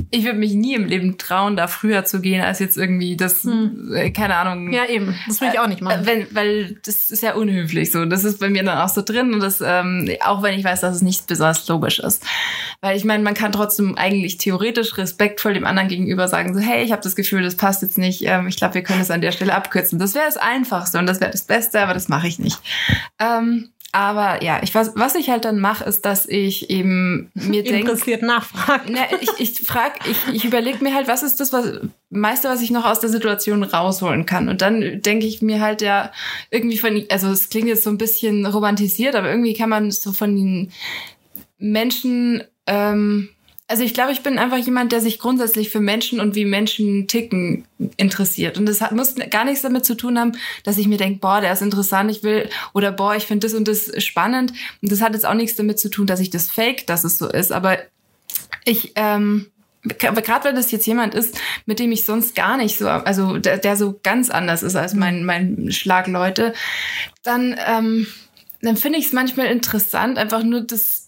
ich 0.09 0.25
würde 0.25 0.39
mich 0.39 0.53
nie 0.53 0.73
im 0.73 0.85
Leben 0.85 1.19
trauen, 1.19 1.55
da 1.55 1.67
früher 1.67 2.03
zu 2.03 2.19
gehen, 2.19 2.41
als 2.41 2.57
jetzt 2.57 2.77
irgendwie 2.77 3.15
das, 3.15 3.45
äh, 3.45 4.09
keine 4.09 4.35
Ahnung. 4.35 4.73
Ja, 4.73 4.85
eben. 4.85 5.15
Das 5.27 5.39
will 5.39 5.49
ich 5.53 5.59
auch 5.59 5.67
nicht 5.67 5.81
machen. 5.81 6.03
Äh, 6.03 6.05
Wenn, 6.05 6.35
weil 6.35 6.75
das 6.83 7.11
ist 7.11 7.21
ja 7.21 7.35
unhöflich 7.35 7.91
so. 7.91 8.05
Das 8.05 8.23
ist 8.23 8.39
bei 8.39 8.49
mir 8.49 8.63
dann 8.63 8.79
auch 8.79 8.89
so 8.89 9.03
drin 9.03 9.33
und 9.33 9.39
das, 9.39 9.61
ähm, 9.61 10.09
auch 10.21 10.41
wenn 10.41 10.57
ich 10.57 10.65
weiß, 10.65 10.81
dass 10.81 10.95
es 10.95 11.01
nicht 11.03 11.27
besonders 11.27 11.67
logisch 11.67 11.99
ist. 11.99 12.25
Weil 12.81 12.97
ich 12.97 13.05
meine, 13.05 13.23
man 13.23 13.35
kann 13.35 13.51
trotzdem 13.51 13.95
eigentlich 13.95 14.37
theoretisch 14.37 14.97
respektvoll 14.97 15.53
dem 15.53 15.65
anderen 15.65 15.89
gegenüber 15.89 16.27
sagen, 16.27 16.55
so, 16.55 16.59
hey, 16.59 16.83
ich 16.83 16.91
habe 16.91 17.03
das 17.03 17.15
Gefühl, 17.15 17.43
das 17.43 17.55
passt 17.55 17.83
jetzt 17.83 17.99
nicht. 17.99 18.23
Ähm, 18.23 18.47
ich 18.47 18.57
glaube, 18.57 18.73
wir 18.73 18.83
können 18.83 19.01
es 19.01 19.11
an 19.11 19.21
der 19.21 19.31
Stelle 19.31 19.53
abkürzen. 19.53 19.99
Das 19.99 20.15
wäre 20.15 20.25
das 20.25 20.37
Einfachste 20.37 20.97
und 20.97 21.05
das 21.05 21.21
wäre 21.21 21.31
das 21.31 21.43
Beste, 21.43 21.79
aber 21.81 21.93
das 21.93 22.09
mache 22.09 22.27
ich 22.27 22.39
nicht. 22.39 22.59
Ähm, 23.19 23.69
aber 23.93 24.43
ja, 24.43 24.59
ich 24.63 24.73
was, 24.73 24.93
was 24.95 25.13
ich 25.13 25.29
halt 25.29 25.45
dann 25.45 25.59
mache, 25.59 25.83
ist, 25.83 26.01
dass 26.01 26.27
ich 26.27 26.71
eben 26.71 27.31
mir 27.35 27.63
denke, 27.63 27.91
Interessiert 27.91 28.23
nachfragen. 28.23 28.91
na, 28.91 29.01
ich, 29.21 29.29
ich 29.37 29.67
frage, 29.67 29.99
ich, 30.09 30.33
ich 30.33 30.45
überlege 30.45 30.83
mir 30.83 30.95
halt, 30.95 31.07
was 31.07 31.21
ist 31.21 31.39
das 31.39 31.53
was, 31.53 31.79
meiste, 32.09 32.49
was 32.49 32.63
ich 32.63 32.71
noch 32.71 32.85
aus 32.85 32.99
der 32.99 33.11
Situation 33.11 33.61
rausholen 33.61 34.25
kann. 34.25 34.49
Und 34.49 34.63
dann 34.63 35.01
denke 35.03 35.27
ich 35.27 35.43
mir 35.43 35.61
halt 35.61 35.83
ja 35.83 36.11
irgendwie 36.49 36.79
von, 36.79 37.05
also 37.11 37.29
es 37.29 37.49
klingt 37.49 37.67
jetzt 37.67 37.83
so 37.83 37.91
ein 37.91 37.99
bisschen 37.99 38.47
romantisiert, 38.47 39.13
aber 39.13 39.29
irgendwie 39.29 39.53
kann 39.53 39.69
man 39.69 39.91
so 39.91 40.11
von 40.11 40.35
den 40.35 40.71
Menschen, 41.59 42.43
ähm, 42.65 43.29
also 43.73 43.83
ich 43.83 43.95
glaube, 43.95 44.11
ich 44.11 44.21
bin 44.21 44.37
einfach 44.37 44.59
jemand, 44.59 44.91
der 44.91 45.01
sich 45.01 45.17
grundsätzlich 45.17 45.71
für 45.71 45.79
Menschen 45.79 46.19
und 46.19 46.35
wie 46.35 46.45
Menschen 46.45 47.07
ticken 47.07 47.65
interessiert. 47.97 48.59
Und 48.59 48.67
das 48.67 48.81
hat, 48.81 48.91
muss 48.91 49.15
gar 49.31 49.45
nichts 49.45 49.63
damit 49.63 49.83
zu 49.83 49.97
tun 49.97 50.19
haben, 50.19 50.33
dass 50.63 50.77
ich 50.77 50.87
mir 50.87 50.99
denke, 50.99 51.19
boah, 51.19 51.41
der 51.41 51.53
ist 51.53 51.63
interessant, 51.63 52.11
ich 52.11 52.21
will, 52.21 52.47
oder 52.75 52.91
boah, 52.91 53.15
ich 53.15 53.23
finde 53.23 53.47
das 53.47 53.55
und 53.55 53.67
das 53.67 53.91
spannend. 54.03 54.53
Und 54.83 54.91
das 54.91 55.01
hat 55.01 55.15
jetzt 55.15 55.25
auch 55.25 55.33
nichts 55.33 55.55
damit 55.55 55.79
zu 55.79 55.89
tun, 55.89 56.05
dass 56.05 56.19
ich 56.19 56.29
das 56.29 56.51
fake, 56.51 56.85
dass 56.85 57.03
es 57.03 57.17
so 57.17 57.27
ist. 57.27 57.51
Aber 57.51 57.79
ich, 58.63 58.91
ähm, 58.93 59.47
gerade 59.81 60.43
wenn 60.43 60.55
das 60.55 60.69
jetzt 60.69 60.85
jemand 60.85 61.15
ist, 61.15 61.35
mit 61.65 61.79
dem 61.79 61.91
ich 61.91 62.05
sonst 62.05 62.35
gar 62.35 62.57
nicht 62.57 62.77
so, 62.77 62.87
also 62.87 63.39
der, 63.39 63.57
der 63.57 63.75
so 63.75 63.99
ganz 64.03 64.29
anders 64.29 64.61
ist 64.61 64.75
als 64.75 64.93
mein, 64.93 65.25
mein 65.25 65.71
Schlag 65.71 66.05
Leute, 66.05 66.53
dann, 67.23 67.55
ähm, 67.65 68.05
dann 68.61 68.77
finde 68.77 68.99
ich 68.99 69.07
es 69.07 69.13
manchmal 69.13 69.47
interessant, 69.47 70.19
einfach 70.19 70.43
nur 70.43 70.61
das 70.61 71.02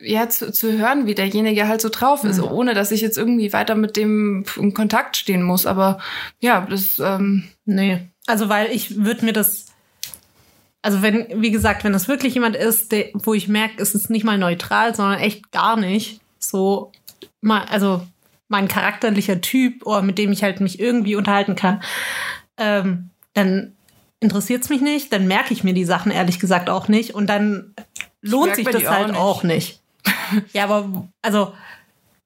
ja, 0.00 0.28
zu, 0.28 0.52
zu 0.52 0.78
hören, 0.78 1.06
wie 1.06 1.14
derjenige 1.14 1.68
halt 1.68 1.80
so 1.80 1.88
drauf 1.88 2.24
ist, 2.24 2.40
ohne 2.40 2.74
dass 2.74 2.92
ich 2.92 3.00
jetzt 3.00 3.16
irgendwie 3.16 3.52
weiter 3.52 3.74
mit 3.74 3.96
dem 3.96 4.44
in 4.56 4.74
Kontakt 4.74 5.16
stehen 5.16 5.42
muss. 5.42 5.66
Aber 5.66 5.98
ja, 6.40 6.66
das, 6.68 6.98
ähm, 6.98 7.48
Nee. 7.66 8.08
Also, 8.26 8.48
weil 8.48 8.70
ich 8.70 9.04
würde 9.04 9.24
mir 9.24 9.32
das. 9.32 9.66
Also, 10.80 11.02
wenn, 11.02 11.42
wie 11.42 11.50
gesagt, 11.50 11.84
wenn 11.84 11.92
das 11.92 12.08
wirklich 12.08 12.34
jemand 12.34 12.56
ist, 12.56 12.92
der, 12.92 13.10
wo 13.12 13.34
ich 13.34 13.48
merke, 13.48 13.82
es 13.82 13.94
ist 13.94 14.08
nicht 14.08 14.24
mal 14.24 14.38
neutral, 14.38 14.94
sondern 14.94 15.18
echt 15.18 15.50
gar 15.50 15.76
nicht 15.76 16.20
so, 16.38 16.92
mal, 17.40 17.64
also 17.64 18.06
mein 18.48 18.68
charakterlicher 18.68 19.40
Typ 19.40 19.84
oder 19.84 20.02
mit 20.02 20.16
dem 20.16 20.30
ich 20.30 20.44
halt 20.44 20.60
mich 20.60 20.78
irgendwie 20.78 21.16
unterhalten 21.16 21.56
kann, 21.56 21.82
ähm, 22.56 23.10
dann 23.34 23.72
interessiert 24.20 24.62
es 24.62 24.70
mich 24.70 24.80
nicht, 24.80 25.12
dann 25.12 25.26
merke 25.26 25.52
ich 25.52 25.64
mir 25.64 25.74
die 25.74 25.84
Sachen 25.84 26.12
ehrlich 26.12 26.38
gesagt 26.38 26.70
auch 26.70 26.86
nicht 26.86 27.14
und 27.14 27.26
dann 27.26 27.74
lohnt 28.22 28.54
sich 28.54 28.66
das 28.66 28.86
auch 28.86 28.90
halt 28.90 29.08
nicht. 29.08 29.18
auch 29.18 29.42
nicht. 29.42 29.82
Ja, 30.52 30.64
aber 30.64 31.08
also 31.22 31.52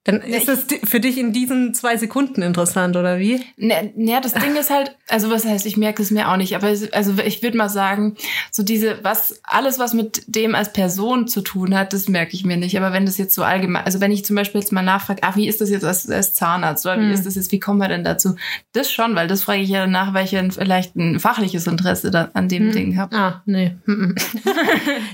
dann 0.05 0.23
ist 0.23 0.49
es 0.49 0.65
für 0.85 0.99
dich 0.99 1.19
in 1.19 1.35
diesen 1.35 1.75
zwei 1.75 1.99
Sekunden 1.99 2.41
interessant, 2.41 2.97
oder 2.97 3.19
wie? 3.19 3.45
Ne, 3.59 3.93
ne, 3.97 4.19
das 4.23 4.33
Ding 4.33 4.57
ist 4.57 4.71
halt, 4.71 4.97
also 5.09 5.31
was 5.31 5.45
heißt, 5.45 5.67
ich 5.67 5.77
merke 5.77 6.03
es 6.03 6.11
mir 6.11 6.31
auch 6.31 6.39
nicht, 6.39 6.57
aber 6.57 6.69
also 6.69 7.19
ich 7.23 7.43
würde 7.43 7.59
mal 7.59 7.69
sagen, 7.69 8.17
so 8.51 8.63
diese, 8.63 9.05
was, 9.05 9.41
alles, 9.43 9.79
was 9.79 9.93
mit 9.93 10.23
dem 10.27 10.55
als 10.55 10.73
Person 10.73 11.29
zu 11.29 11.43
tun 11.43 11.77
hat, 11.77 11.93
das 11.93 12.09
merke 12.09 12.35
ich 12.35 12.47
mir 12.47 12.57
nicht. 12.57 12.79
Aber 12.79 12.95
wenn 12.95 13.05
das 13.05 13.19
jetzt 13.19 13.35
so 13.35 13.43
allgemein, 13.43 13.85
also 13.85 14.01
wenn 14.01 14.11
ich 14.11 14.25
zum 14.25 14.37
Beispiel 14.37 14.63
jetzt 14.63 14.73
mal 14.73 14.81
nachfrage, 14.81 15.21
ach, 15.23 15.37
wie 15.37 15.47
ist 15.47 15.61
das 15.61 15.69
jetzt 15.69 15.85
als, 15.85 16.09
als 16.09 16.33
Zahnarzt 16.33 16.87
oder 16.87 16.99
wie 16.99 17.13
ist 17.13 17.27
das 17.27 17.35
jetzt, 17.35 17.53
wie 17.53 17.61
kommen 17.61 17.79
wir 17.79 17.89
denn 17.89 18.03
dazu? 18.03 18.37
Das 18.73 18.91
schon, 18.91 19.15
weil 19.17 19.29
das 19.29 19.43
frage 19.43 19.61
ich 19.61 19.69
ja 19.69 19.81
danach, 19.81 20.15
weil 20.15 20.25
ich 20.25 20.33
ja 20.33 20.43
vielleicht 20.49 20.97
ein 20.97 21.21
fachliches 21.21 21.67
Interesse 21.67 22.11
da, 22.11 22.31
an 22.33 22.49
dem 22.49 22.73
Ding 22.73 22.97
habe. 22.97 23.15
Ah, 23.15 23.43
nee. 23.45 23.77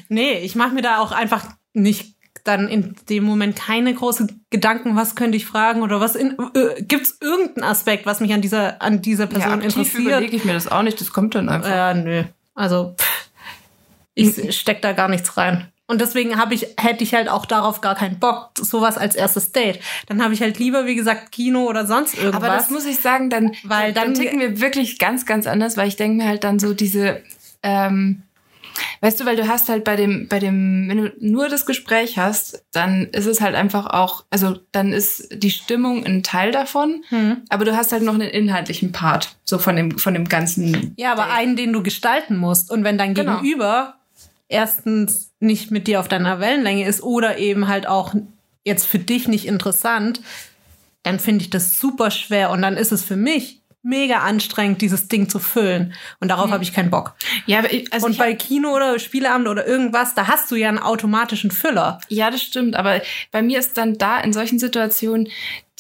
Nee, 0.09 0.39
ich 0.39 0.55
mache 0.55 0.75
mir 0.75 0.83
da 0.83 0.99
auch 0.99 1.11
einfach 1.11 1.47
nicht 1.75 2.16
dann 2.49 2.69
in 2.69 2.95
dem 3.09 3.25
Moment 3.25 3.57
keine 3.57 3.93
großen 3.95 4.45
Gedanken, 4.51 4.97
was 4.97 5.15
könnte 5.15 5.37
ich 5.37 5.47
fragen 5.47 5.83
oder 5.83 6.01
was 6.01 6.15
in, 6.17 6.37
äh, 6.55 6.83
gibt's 6.83 7.19
irgendeinen 7.21 7.65
Aspekt, 7.65 8.07
was 8.07 8.21
mich 8.21 8.33
an 8.33 8.41
dieser 8.43 8.81
an 8.83 9.03
dieser 9.03 9.25
Ja, 9.25 9.31
Person 9.31 9.53
aktiv 9.55 9.77
interessiert? 9.77 10.03
überlege 10.09 10.37
ich 10.37 10.45
mir 10.45 10.53
das 10.55 10.69
auch 10.71 10.83
nicht, 10.83 11.01
das 11.01 11.13
kommt 11.13 11.35
dann 11.35 11.49
einfach. 11.49 11.69
Ja, 11.71 11.95
nö. 11.95 12.25
Also 12.55 12.95
pff, 12.99 13.29
ich 14.15 14.57
steck 14.59 14.83
da 14.83 14.93
gar 14.93 15.09
nichts 15.09 15.37
rein. 15.37 15.69
Und 15.89 16.01
deswegen 16.01 16.37
habe 16.37 16.53
ich 16.55 16.67
hätte 16.81 17.05
ich 17.05 17.15
halt 17.15 17.29
auch 17.29 17.47
darauf 17.47 17.81
gar 17.81 17.95
keinen 17.95 18.19
Bock, 18.19 18.51
sowas 18.61 18.99
als 18.99 19.15
erstes 19.15 19.53
Date. 19.53 19.79
Dann 20.09 20.21
habe 20.21 20.35
ich 20.35 20.41
halt 20.43 20.59
lieber 20.59 20.85
wie 20.87 20.97
gesagt 20.97 21.31
Kino 21.31 21.65
oder 21.67 21.87
sonst 21.87 22.15
irgendwas. 22.17 22.43
Aber 22.43 22.49
das 22.49 22.71
muss 22.71 22.87
ich 22.87 22.99
sagen, 22.99 23.31
dann, 23.31 23.53
Weil 23.63 23.93
dann, 23.93 24.07
dann- 24.13 24.15
ticken 24.15 24.41
wir 24.41 24.61
wirklich 24.61 24.99
ganz, 24.99 25.27
ganz 25.27 25.47
anders, 25.47 25.77
weil 25.77 25.87
ich 25.87 25.95
denke 25.97 26.17
mir 26.25 26.29
halt 26.29 26.43
dann 26.43 26.59
so 26.59 26.75
diese, 26.75 27.23
ähm, 27.63 28.23
weißt 29.01 29.21
du, 29.21 29.25
weil 29.27 29.37
du 29.37 29.47
hast 29.49 29.69
halt 29.69 29.85
bei 29.85 29.97
dem, 29.97 30.29
bei 30.29 30.39
dem, 30.39 30.89
wenn 30.89 30.97
du 30.99 31.13
nur 31.21 31.49
das 31.49 31.67
Gespräch 31.67 32.19
hast, 32.19 32.65
dann 32.73 33.07
ist 33.13 33.27
es 33.27 33.41
halt 33.41 33.55
einfach 33.55 33.87
auch, 33.87 34.25
also 34.31 34.59
dann 34.73 34.93
ist 34.93 35.29
die 35.33 35.51
Stimmung 35.51 36.05
ein 36.05 36.23
Teil 36.23 36.51
davon, 36.53 37.03
Hm. 37.09 37.43
aber 37.49 37.65
du 37.65 37.77
hast 37.77 37.93
halt 37.93 38.03
noch 38.03 38.15
einen 38.15 38.29
inhaltlichen 38.29 38.93
Part, 38.93 39.37
so 39.45 39.59
von 39.59 39.77
dem, 39.77 39.99
von 39.99 40.15
dem 40.15 40.29
ganzen. 40.29 40.95
Ja, 40.97 41.13
aber 41.13 41.33
einen, 41.33 41.57
den 41.57 41.73
du 41.73 41.83
gestalten 41.83 42.37
musst. 42.37 42.71
Und 42.71 42.85
wenn 42.85 42.99
dein 42.99 43.15
Genau. 43.15 43.37
Gegenüber 43.41 43.95
erstens 44.49 45.33
nicht 45.41 45.71
mit 45.71 45.87
dir 45.87 46.01
auf 46.01 46.09
deiner 46.09 46.41
Wellenlänge 46.41 46.87
ist 46.87 47.03
oder 47.03 47.39
eben 47.39 47.69
halt 47.69 47.87
auch 47.89 48.15
jetzt 48.65 48.87
für 48.87 48.99
dich 48.99 49.29
nicht 49.29 49.47
interessant, 49.47 50.21
dann 51.03 51.19
finde 51.21 51.43
ich 51.45 51.51
das 51.51 51.79
super 51.79 52.11
schwer. 52.11 52.51
Und 52.51 52.63
dann 52.63 52.77
ist 52.77 52.93
es 52.93 53.03
für 53.05 53.17
mich 53.17 53.61
mega 53.87 54.19
anstrengend, 54.19 54.83
dieses 54.83 55.07
Ding 55.07 55.29
zu 55.29 55.39
füllen. 55.39 55.95
Und 56.19 56.29
darauf 56.29 56.51
habe 56.51 56.65
ich 56.65 56.73
keinen 56.73 56.91
Bock. 56.91 57.15
Ja, 57.47 57.63
also 57.91 58.07
Und 58.07 58.19
bei 58.19 58.35
Kino 58.35 58.75
oder 58.75 58.99
Spieleabend 58.99 59.47
oder 59.49 59.67
irgendwas, 59.67 60.15
da 60.15 60.27
hast 60.27 60.51
du 60.51 60.57
ja 60.57 60.69
einen 60.69 60.81
automatischen 60.81 61.53
Füller. 61.53 62.01
Ja, 62.09 62.31
das 62.31 62.43
stimmt. 62.43 62.75
Aber 62.75 63.01
bei 63.31 63.43
mir 63.43 63.61
ist 63.61 63.79
dann 63.79 63.97
da 63.97 64.19
in 64.19 64.33
solchen 64.33 64.59
Situationen 64.59 65.29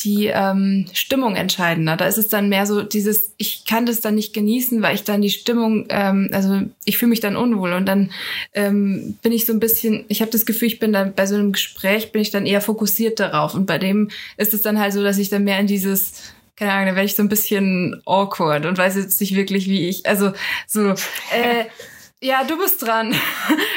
die 0.04 0.26
ähm, 0.26 0.86
Stimmung 0.92 1.36
entscheidender. 1.36 1.96
Da 1.96 2.06
ist 2.06 2.18
es 2.18 2.28
dann 2.28 2.50
mehr 2.50 2.66
so 2.66 2.82
dieses, 2.82 3.32
ich 3.38 3.64
kann 3.64 3.86
das 3.86 4.00
dann 4.00 4.14
nicht 4.14 4.34
genießen, 4.34 4.82
weil 4.82 4.94
ich 4.94 5.04
dann 5.04 5.22
die 5.22 5.30
Stimmung, 5.30 5.86
ähm, 5.88 6.28
also 6.32 6.60
ich 6.84 6.98
fühle 6.98 7.10
mich 7.10 7.20
dann 7.20 7.34
unwohl 7.34 7.72
und 7.72 7.86
dann 7.86 8.10
ähm, 8.52 9.16
bin 9.22 9.32
ich 9.32 9.46
so 9.46 9.54
ein 9.54 9.60
bisschen, 9.60 10.04
ich 10.08 10.20
habe 10.20 10.30
das 10.30 10.44
Gefühl, 10.44 10.68
ich 10.68 10.78
bin 10.78 10.92
dann 10.92 11.14
bei 11.14 11.24
so 11.24 11.34
einem 11.34 11.52
Gespräch 11.52 12.12
bin 12.12 12.20
ich 12.20 12.30
dann 12.30 12.44
eher 12.44 12.60
fokussiert 12.60 13.18
darauf 13.20 13.54
und 13.54 13.64
bei 13.64 13.78
dem 13.78 14.10
ist 14.36 14.52
es 14.52 14.60
dann 14.60 14.78
halt 14.78 14.92
so, 14.92 15.02
dass 15.02 15.16
ich 15.16 15.30
dann 15.30 15.44
mehr 15.44 15.58
in 15.60 15.66
dieses 15.66 16.34
keine 16.56 16.72
Ahnung, 16.72 16.86
da 16.86 16.94
werde 16.96 17.06
ich 17.06 17.16
so 17.16 17.22
ein 17.22 17.28
bisschen 17.28 18.02
awkward 18.06 18.66
und 18.66 18.78
weiß 18.78 18.96
jetzt 18.96 19.20
nicht 19.20 19.36
wirklich, 19.36 19.68
wie 19.68 19.88
ich, 19.88 20.06
also 20.06 20.32
so, 20.66 20.90
äh, 20.90 21.66
ja, 22.20 22.44
du 22.44 22.58
bist 22.58 22.82
dran. 22.82 23.14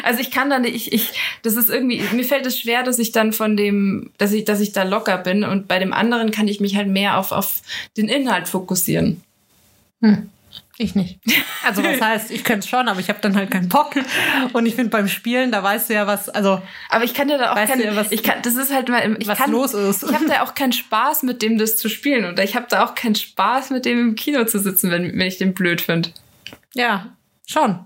Also 0.01 0.21
ich 0.21 0.31
kann 0.31 0.49
dann 0.49 0.61
nicht, 0.61 0.75
ich, 0.75 0.93
ich, 0.93 1.11
das 1.43 1.55
ist 1.55 1.69
irgendwie, 1.69 2.01
mir 2.13 2.23
fällt 2.23 2.45
es 2.45 2.57
schwer, 2.57 2.83
dass 2.83 2.99
ich 2.99 3.11
dann 3.11 3.33
von 3.33 3.57
dem, 3.57 4.11
dass 4.17 4.31
ich, 4.31 4.45
dass 4.45 4.61
ich 4.61 4.71
da 4.71 4.83
locker 4.83 5.17
bin 5.17 5.43
und 5.43 5.67
bei 5.67 5.77
dem 5.77 5.91
anderen 5.91 6.31
kann 6.31 6.47
ich 6.47 6.61
mich 6.61 6.77
halt 6.77 6.87
mehr 6.87 7.17
auf, 7.17 7.33
auf 7.33 7.61
den 7.97 8.07
Inhalt 8.07 8.47
fokussieren. 8.47 9.21
Hm. 10.01 10.29
Ich 10.81 10.95
nicht. 10.95 11.19
Also 11.65 11.83
was 11.83 11.99
heißt, 12.01 12.31
ich 12.31 12.45
könnte 12.45 12.59
es 12.63 12.69
schon, 12.69 12.87
aber 12.87 13.01
ich 13.01 13.09
habe 13.09 13.19
dann 13.21 13.35
halt 13.35 13.51
keinen 13.51 13.67
Bock. 13.67 13.91
Und 14.53 14.65
ich 14.65 14.75
finde 14.75 14.89
beim 14.91 15.09
Spielen, 15.09 15.51
da 15.51 15.61
weißt 15.61 15.89
du 15.89 15.93
ja 15.93 16.07
was, 16.07 16.29
also 16.29 16.61
Aber 16.89 17.03
ich 17.03 17.13
kann 17.13 17.27
ja 17.27 17.37
da 17.37 17.51
auch 17.51 17.55
keine, 17.55 17.83
du, 17.87 17.95
was- 17.97 18.11
ich 18.13 18.23
kann, 18.23 18.41
das 18.43 18.55
ist 18.55 18.73
halt 18.73 18.87
mal, 18.87 19.17
ich 19.19 19.27
was 19.27 19.37
kann, 19.37 19.51
los 19.51 19.73
ist. 19.73 20.03
Ich 20.03 20.13
habe 20.13 20.25
da 20.27 20.41
auch 20.41 20.55
keinen 20.55 20.71
Spaß 20.71 21.23
mit 21.23 21.41
dem, 21.41 21.57
das 21.57 21.75
zu 21.75 21.89
spielen. 21.89 22.31
Oder 22.31 22.43
ich 22.45 22.55
habe 22.55 22.65
da 22.69 22.85
auch 22.85 22.95
keinen 22.95 23.15
Spaß 23.15 23.71
mit 23.71 23.83
dem 23.83 23.99
im 23.99 24.15
Kino 24.15 24.45
zu 24.45 24.57
sitzen, 24.57 24.89
wenn, 24.89 25.03
wenn 25.19 25.27
ich 25.27 25.37
den 25.37 25.53
blöd 25.53 25.81
finde. 25.81 26.09
ja, 26.73 27.15
schon. 27.45 27.79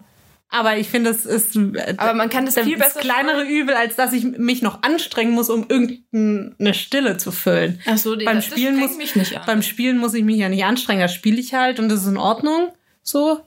Aber 0.50 0.78
ich 0.78 0.88
finde, 0.88 1.10
es 1.10 1.26
ist 1.26 1.58
Aber 1.98 2.14
man 2.14 2.30
kann 2.30 2.46
das 2.46 2.60
viel 2.60 2.78
das 2.78 2.94
besser 2.94 3.00
kleinere 3.00 3.42
Übel, 3.44 3.74
als 3.74 3.96
dass 3.96 4.14
ich 4.14 4.24
mich 4.24 4.62
noch 4.62 4.84
anstrengen 4.84 5.32
muss, 5.34 5.50
um 5.50 5.66
irgendeine 5.68 6.76
Stille 6.76 7.18
zu 7.18 7.32
füllen. 7.32 7.82
Ach 7.88 7.98
so, 7.98 8.16
die, 8.16 8.26
beim 8.26 8.36
das 8.36 8.46
Spielen 8.46 8.76
strengt 8.76 8.90
muss 8.92 8.98
mich 8.98 9.16
nicht 9.16 9.36
an. 9.36 9.42
beim 9.48 9.64
Spielen 9.64 9.98
muss 9.98 10.14
ich 10.14 10.24
mich 10.24 10.38
ja 10.38 10.50
nicht 10.50 10.64
anstrengen, 10.64 11.02
da 11.02 11.08
spiele 11.08 11.40
ich 11.40 11.56
halt 11.56 11.80
und 11.80 11.90
das 11.90 12.02
ist 12.02 12.08
in 12.08 12.18
Ordnung 12.18 12.72
so. 13.04 13.42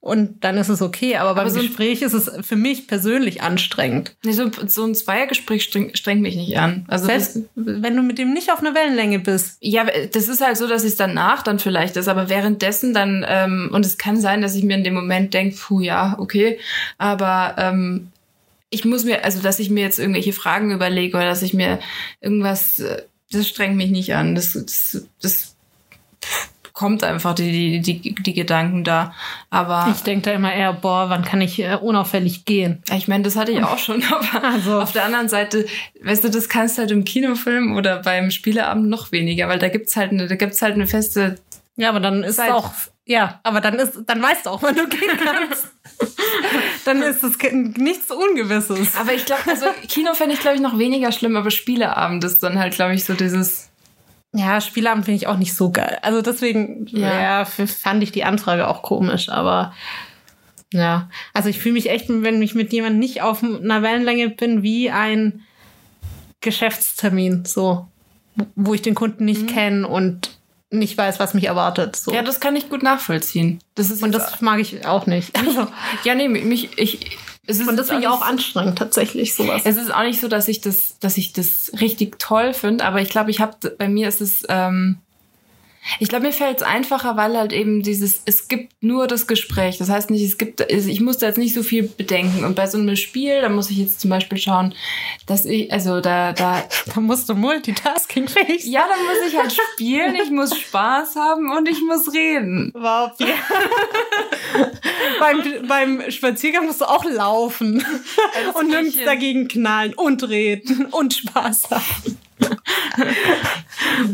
Und 0.00 0.44
dann 0.44 0.56
ist 0.58 0.68
es 0.68 0.80
okay, 0.80 1.16
aber 1.16 1.30
beim 1.34 1.40
Aber 1.46 1.50
so 1.50 1.58
ein- 1.58 1.66
Gespräch 1.66 2.02
ist 2.02 2.12
es 2.12 2.30
für 2.46 2.54
mich 2.54 2.86
persönlich 2.86 3.42
anstrengend. 3.42 4.14
Nee, 4.24 4.30
so, 4.30 4.48
so 4.68 4.84
ein 4.84 4.94
Zweiergespräch 4.94 5.64
streng, 5.64 5.90
strengt 5.94 6.22
mich 6.22 6.36
nicht 6.36 6.56
an. 6.56 6.84
Also 6.86 7.08
das, 7.08 7.34
Selbst 7.34 7.50
wenn 7.56 7.96
du 7.96 8.02
mit 8.02 8.16
dem 8.16 8.32
nicht 8.32 8.52
auf 8.52 8.60
einer 8.60 8.76
Wellenlänge 8.76 9.18
bist. 9.18 9.56
ja, 9.60 9.84
das 10.12 10.28
ist 10.28 10.40
halt 10.40 10.56
so, 10.56 10.68
dass 10.68 10.84
es 10.84 10.94
danach 10.94 11.42
dann 11.42 11.58
vielleicht 11.58 11.96
ist, 11.96 12.06
aber 12.06 12.28
währenddessen 12.28 12.94
dann, 12.94 13.26
ähm, 13.28 13.70
und 13.72 13.84
es 13.84 13.98
kann 13.98 14.20
sein, 14.20 14.40
dass 14.40 14.54
ich 14.54 14.62
mir 14.62 14.76
in 14.76 14.84
dem 14.84 14.94
Moment 14.94 15.34
denke, 15.34 15.56
puh, 15.56 15.80
ja, 15.80 16.14
okay, 16.20 16.60
aber 16.96 17.56
ähm, 17.58 18.12
ich 18.70 18.84
muss 18.84 19.02
mir, 19.04 19.24
also 19.24 19.40
dass 19.42 19.58
ich 19.58 19.68
mir 19.68 19.82
jetzt 19.82 19.98
irgendwelche 19.98 20.32
Fragen 20.32 20.70
überlege 20.70 21.16
oder 21.16 21.26
dass 21.26 21.42
ich 21.42 21.54
mir 21.54 21.80
irgendwas, 22.20 22.78
äh, 22.78 23.02
das 23.32 23.48
strengt 23.48 23.76
mich 23.76 23.90
nicht 23.90 24.14
an. 24.14 24.36
Das, 24.36 24.52
das, 24.52 25.02
das 25.20 25.56
kommt 26.78 27.02
einfach, 27.02 27.34
die, 27.34 27.80
die, 27.80 27.98
die, 28.00 28.14
die 28.14 28.34
Gedanken 28.34 28.84
da. 28.84 29.12
Aber 29.50 29.88
Ich 29.92 30.04
denke 30.04 30.30
da 30.30 30.30
immer 30.30 30.52
eher, 30.54 30.72
boah, 30.72 31.10
wann 31.10 31.24
kann 31.24 31.40
ich 31.40 31.58
äh, 31.58 31.74
unauffällig 31.74 32.44
gehen? 32.44 32.84
ich 32.96 33.08
meine, 33.08 33.24
das 33.24 33.34
hatte 33.34 33.50
ich 33.50 33.60
auch 33.64 33.78
schon, 33.78 34.00
aber 34.32 34.44
Also- 34.44 34.80
auf 34.80 34.92
der 34.92 35.04
anderen 35.04 35.28
Seite, 35.28 35.66
weißt 36.04 36.22
du, 36.22 36.30
das 36.30 36.48
kannst 36.48 36.78
du 36.78 36.82
halt 36.82 36.92
im 36.92 37.02
Kinofilm 37.04 37.76
oder 37.76 38.00
beim 38.02 38.30
Spieleabend 38.30 38.88
noch 38.88 39.10
weniger, 39.10 39.48
weil 39.48 39.58
da 39.58 39.68
gibt's 39.68 39.96
halt 39.96 40.12
eine, 40.12 40.28
da 40.28 40.36
gibt's 40.36 40.62
halt 40.62 40.74
eine 40.74 40.86
feste 40.86 41.34
Ja, 41.74 41.88
aber 41.88 41.98
dann 41.98 42.22
ist 42.22 42.36
Zeit. 42.36 42.50
es 42.50 42.54
auch, 42.54 42.70
ja, 43.06 43.40
aber 43.42 43.60
dann 43.60 43.74
ist, 43.74 43.98
dann 44.06 44.22
weißt 44.22 44.46
du 44.46 44.50
auch, 44.50 44.62
wann 44.62 44.76
du 44.76 44.86
gehen 44.86 45.18
kannst. 45.24 45.66
dann 46.84 47.02
ist 47.02 47.24
es 47.24 47.36
nichts 47.52 48.10
Ungewisses. 48.12 48.94
Aber 48.96 49.12
ich 49.14 49.24
glaube, 49.24 49.42
also 49.48 49.66
Kino 49.88 50.14
fände 50.14 50.34
ich, 50.34 50.40
glaube 50.40 50.56
ich, 50.56 50.62
noch 50.62 50.78
weniger 50.78 51.10
schlimm, 51.10 51.34
aber 51.36 51.50
Spieleabend 51.50 52.22
ist 52.22 52.40
dann 52.44 52.56
halt, 52.56 52.74
glaube 52.74 52.94
ich, 52.94 53.04
so 53.04 53.14
dieses. 53.14 53.68
Ja, 54.34 54.60
Spielabend 54.60 55.06
finde 55.06 55.16
ich 55.16 55.26
auch 55.26 55.38
nicht 55.38 55.54
so 55.54 55.70
geil. 55.70 55.98
Also 56.02 56.20
deswegen, 56.22 56.86
Ja. 56.88 57.20
ja, 57.20 57.44
fand 57.44 58.02
ich 58.02 58.12
die 58.12 58.24
Anfrage 58.24 58.68
auch 58.68 58.82
komisch, 58.82 59.28
aber 59.28 59.72
ja. 60.72 61.08
Also 61.32 61.48
ich 61.48 61.58
fühle 61.58 61.74
mich 61.74 61.88
echt, 61.90 62.06
wenn 62.08 62.42
ich 62.42 62.54
mit 62.54 62.72
jemandem 62.72 62.98
nicht 62.98 63.22
auf 63.22 63.42
einer 63.42 63.82
Wellenlänge 63.82 64.28
bin, 64.30 64.62
wie 64.62 64.90
ein 64.90 65.42
Geschäftstermin, 66.40 67.44
so, 67.46 67.88
wo 68.54 68.74
ich 68.74 68.82
den 68.82 68.94
Kunden 68.94 69.24
nicht 69.24 69.48
kenne 69.48 69.88
und 69.88 70.38
nicht 70.70 70.98
weiß, 70.98 71.18
was 71.18 71.32
mich 71.34 71.44
erwartet. 71.44 71.96
So. 71.96 72.12
Ja, 72.12 72.22
das 72.22 72.40
kann 72.40 72.54
ich 72.54 72.68
gut 72.68 72.82
nachvollziehen. 72.82 73.60
Das 73.74 73.90
ist 73.90 74.02
und 74.02 74.12
das 74.12 74.40
mag 74.42 74.60
ich 74.60 74.84
auch 74.86 75.06
nicht. 75.06 75.36
Also, 75.38 75.66
ja, 76.04 76.14
nee, 76.14 76.28
mich, 76.28 76.78
ich, 76.78 77.16
und 77.48 77.76
das 77.76 77.88
finde 77.88 78.02
ich 78.02 78.08
auch 78.08 78.22
anstrengend, 78.22 78.78
tatsächlich, 78.78 79.34
sowas. 79.34 79.62
Es 79.64 79.76
ist 79.76 79.92
auch 79.92 80.02
nicht 80.02 80.20
so, 80.20 80.28
dass 80.28 80.48
ich 80.48 80.60
das, 80.60 80.98
dass 81.00 81.16
ich 81.16 81.32
das 81.32 81.72
richtig 81.80 82.18
toll 82.18 82.52
finde, 82.52 82.84
aber 82.84 83.00
ich 83.00 83.08
glaube, 83.08 83.30
ich 83.30 83.40
habe 83.40 83.70
bei 83.78 83.88
mir 83.88 84.08
ist 84.08 84.20
es, 84.20 84.44
ähm, 84.48 84.98
ich 85.98 86.08
glaube, 86.08 86.26
mir 86.26 86.32
fällt 86.32 86.58
es 86.58 86.62
einfacher, 86.62 87.16
weil 87.16 87.36
halt 87.36 87.52
eben 87.52 87.82
dieses, 87.82 88.22
es 88.24 88.48
gibt 88.48 88.72
nur 88.80 89.06
das 89.06 89.26
Gespräch. 89.26 89.78
Das 89.78 89.88
heißt 89.88 90.10
nicht, 90.10 90.24
es 90.24 90.38
gibt, 90.38 90.60
ich 90.70 91.00
muss 91.00 91.18
da 91.18 91.26
jetzt 91.26 91.38
nicht 91.38 91.54
so 91.54 91.62
viel 91.62 91.84
bedenken. 91.84 92.44
Und 92.44 92.54
bei 92.54 92.66
so 92.66 92.78
einem 92.78 92.96
Spiel, 92.96 93.40
da 93.40 93.48
muss 93.48 93.70
ich 93.70 93.78
jetzt 93.78 94.00
zum 94.00 94.10
Beispiel 94.10 94.38
schauen, 94.38 94.74
dass 95.26 95.44
ich, 95.44 95.72
also 95.72 96.00
da, 96.00 96.32
da, 96.32 96.64
Da 96.94 97.00
musst 97.00 97.28
du 97.28 97.34
multitaskingfähig 97.34 98.62
sein. 98.64 98.72
ja, 98.72 98.86
dann 98.88 99.04
muss 99.06 99.28
ich 99.28 99.38
halt 99.38 99.52
spielen, 99.52 100.14
ich 100.22 100.30
muss 100.30 100.58
Spaß 100.58 101.16
haben 101.16 101.52
und 101.52 101.68
ich 101.68 101.80
muss 101.82 102.12
reden. 102.12 102.72
Überhaupt, 102.74 103.20
ja. 103.20 103.26
beim, 105.20 105.42
beim 105.66 106.10
Spaziergang 106.10 106.66
musst 106.66 106.80
du 106.80 106.86
auch 106.86 107.04
laufen 107.04 107.84
und 108.54 108.70
Spielchen. 108.72 109.04
dagegen 109.04 109.48
knallen 109.48 109.94
und 109.94 110.28
reden 110.28 110.86
und 110.86 111.14
Spaß 111.14 111.70
haben. 111.70 112.18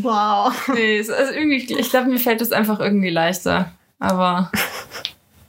Wow. 0.02 0.52
Nee, 0.74 0.98
es- 0.98 1.10
also 1.10 1.32
irgendwie, 1.32 1.56
ich 1.78 1.90
glaube, 1.90 2.08
mir 2.10 2.18
fällt 2.18 2.40
es 2.40 2.52
einfach 2.52 2.80
irgendwie 2.80 3.10
leichter. 3.10 3.72
Aber 3.98 4.50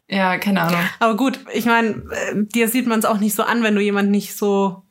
ja, 0.09 0.37
keine 0.37 0.61
Ahnung. 0.61 0.79
Aber 0.99 1.15
gut, 1.17 1.39
ich 1.53 1.65
meine, 1.65 1.89
äh, 2.11 2.35
dir 2.35 2.67
sieht 2.67 2.87
man 2.87 2.99
es 2.99 3.05
auch 3.05 3.17
nicht 3.19 3.35
so 3.35 3.43
an, 3.43 3.63
wenn 3.63 3.75
du 3.75 3.81
jemand 3.81 4.11
nicht 4.11 4.35
so, 4.37 4.83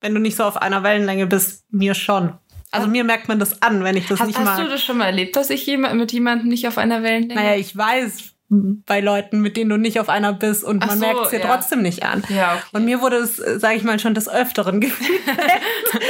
wenn 0.00 0.14
du 0.14 0.20
nicht 0.20 0.36
so 0.36 0.44
auf 0.44 0.56
einer 0.60 0.82
Wellenlänge 0.82 1.26
bist. 1.26 1.64
Mir 1.70 1.94
schon. 1.94 2.34
Also 2.70 2.88
mir 2.88 3.04
merkt 3.04 3.28
man 3.28 3.38
das 3.38 3.62
an, 3.62 3.84
wenn 3.84 3.96
ich 3.96 4.08
das 4.08 4.18
Hast, 4.18 4.26
nicht 4.26 4.38
hast 4.38 4.44
mag. 4.46 4.58
du 4.58 4.68
das 4.68 4.82
schon 4.82 4.98
mal 4.98 5.06
erlebt, 5.06 5.36
dass 5.36 5.48
ich 5.50 5.64
jemand, 5.64 5.94
mit 5.94 6.10
jemandem 6.12 6.48
nicht 6.48 6.66
auf 6.66 6.76
einer 6.76 7.02
Wellenlänge 7.04 7.40
naja, 7.40 7.54
ich 7.56 7.76
weiß 7.76 8.32
bei 8.48 9.00
Leuten, 9.00 9.40
mit 9.40 9.56
denen 9.56 9.70
du 9.70 9.76
nicht 9.76 9.98
auf 10.00 10.08
einer 10.08 10.32
bist 10.32 10.64
und 10.64 10.82
Ach 10.82 10.88
man 10.88 10.98
so, 10.98 11.04
merkt 11.06 11.20
es 11.24 11.30
dir 11.30 11.40
ja. 11.40 11.46
trotzdem 11.46 11.82
nicht 11.82 12.02
an. 12.04 12.24
Ja, 12.28 12.54
okay. 12.54 12.62
Und 12.72 12.84
mir 12.84 13.00
wurde 13.00 13.16
es, 13.16 13.36
sage 13.36 13.76
ich 13.76 13.84
mal, 13.84 13.98
schon 14.00 14.14
des 14.14 14.28
Öfteren 14.28 14.80
gefühlt. 14.80 15.20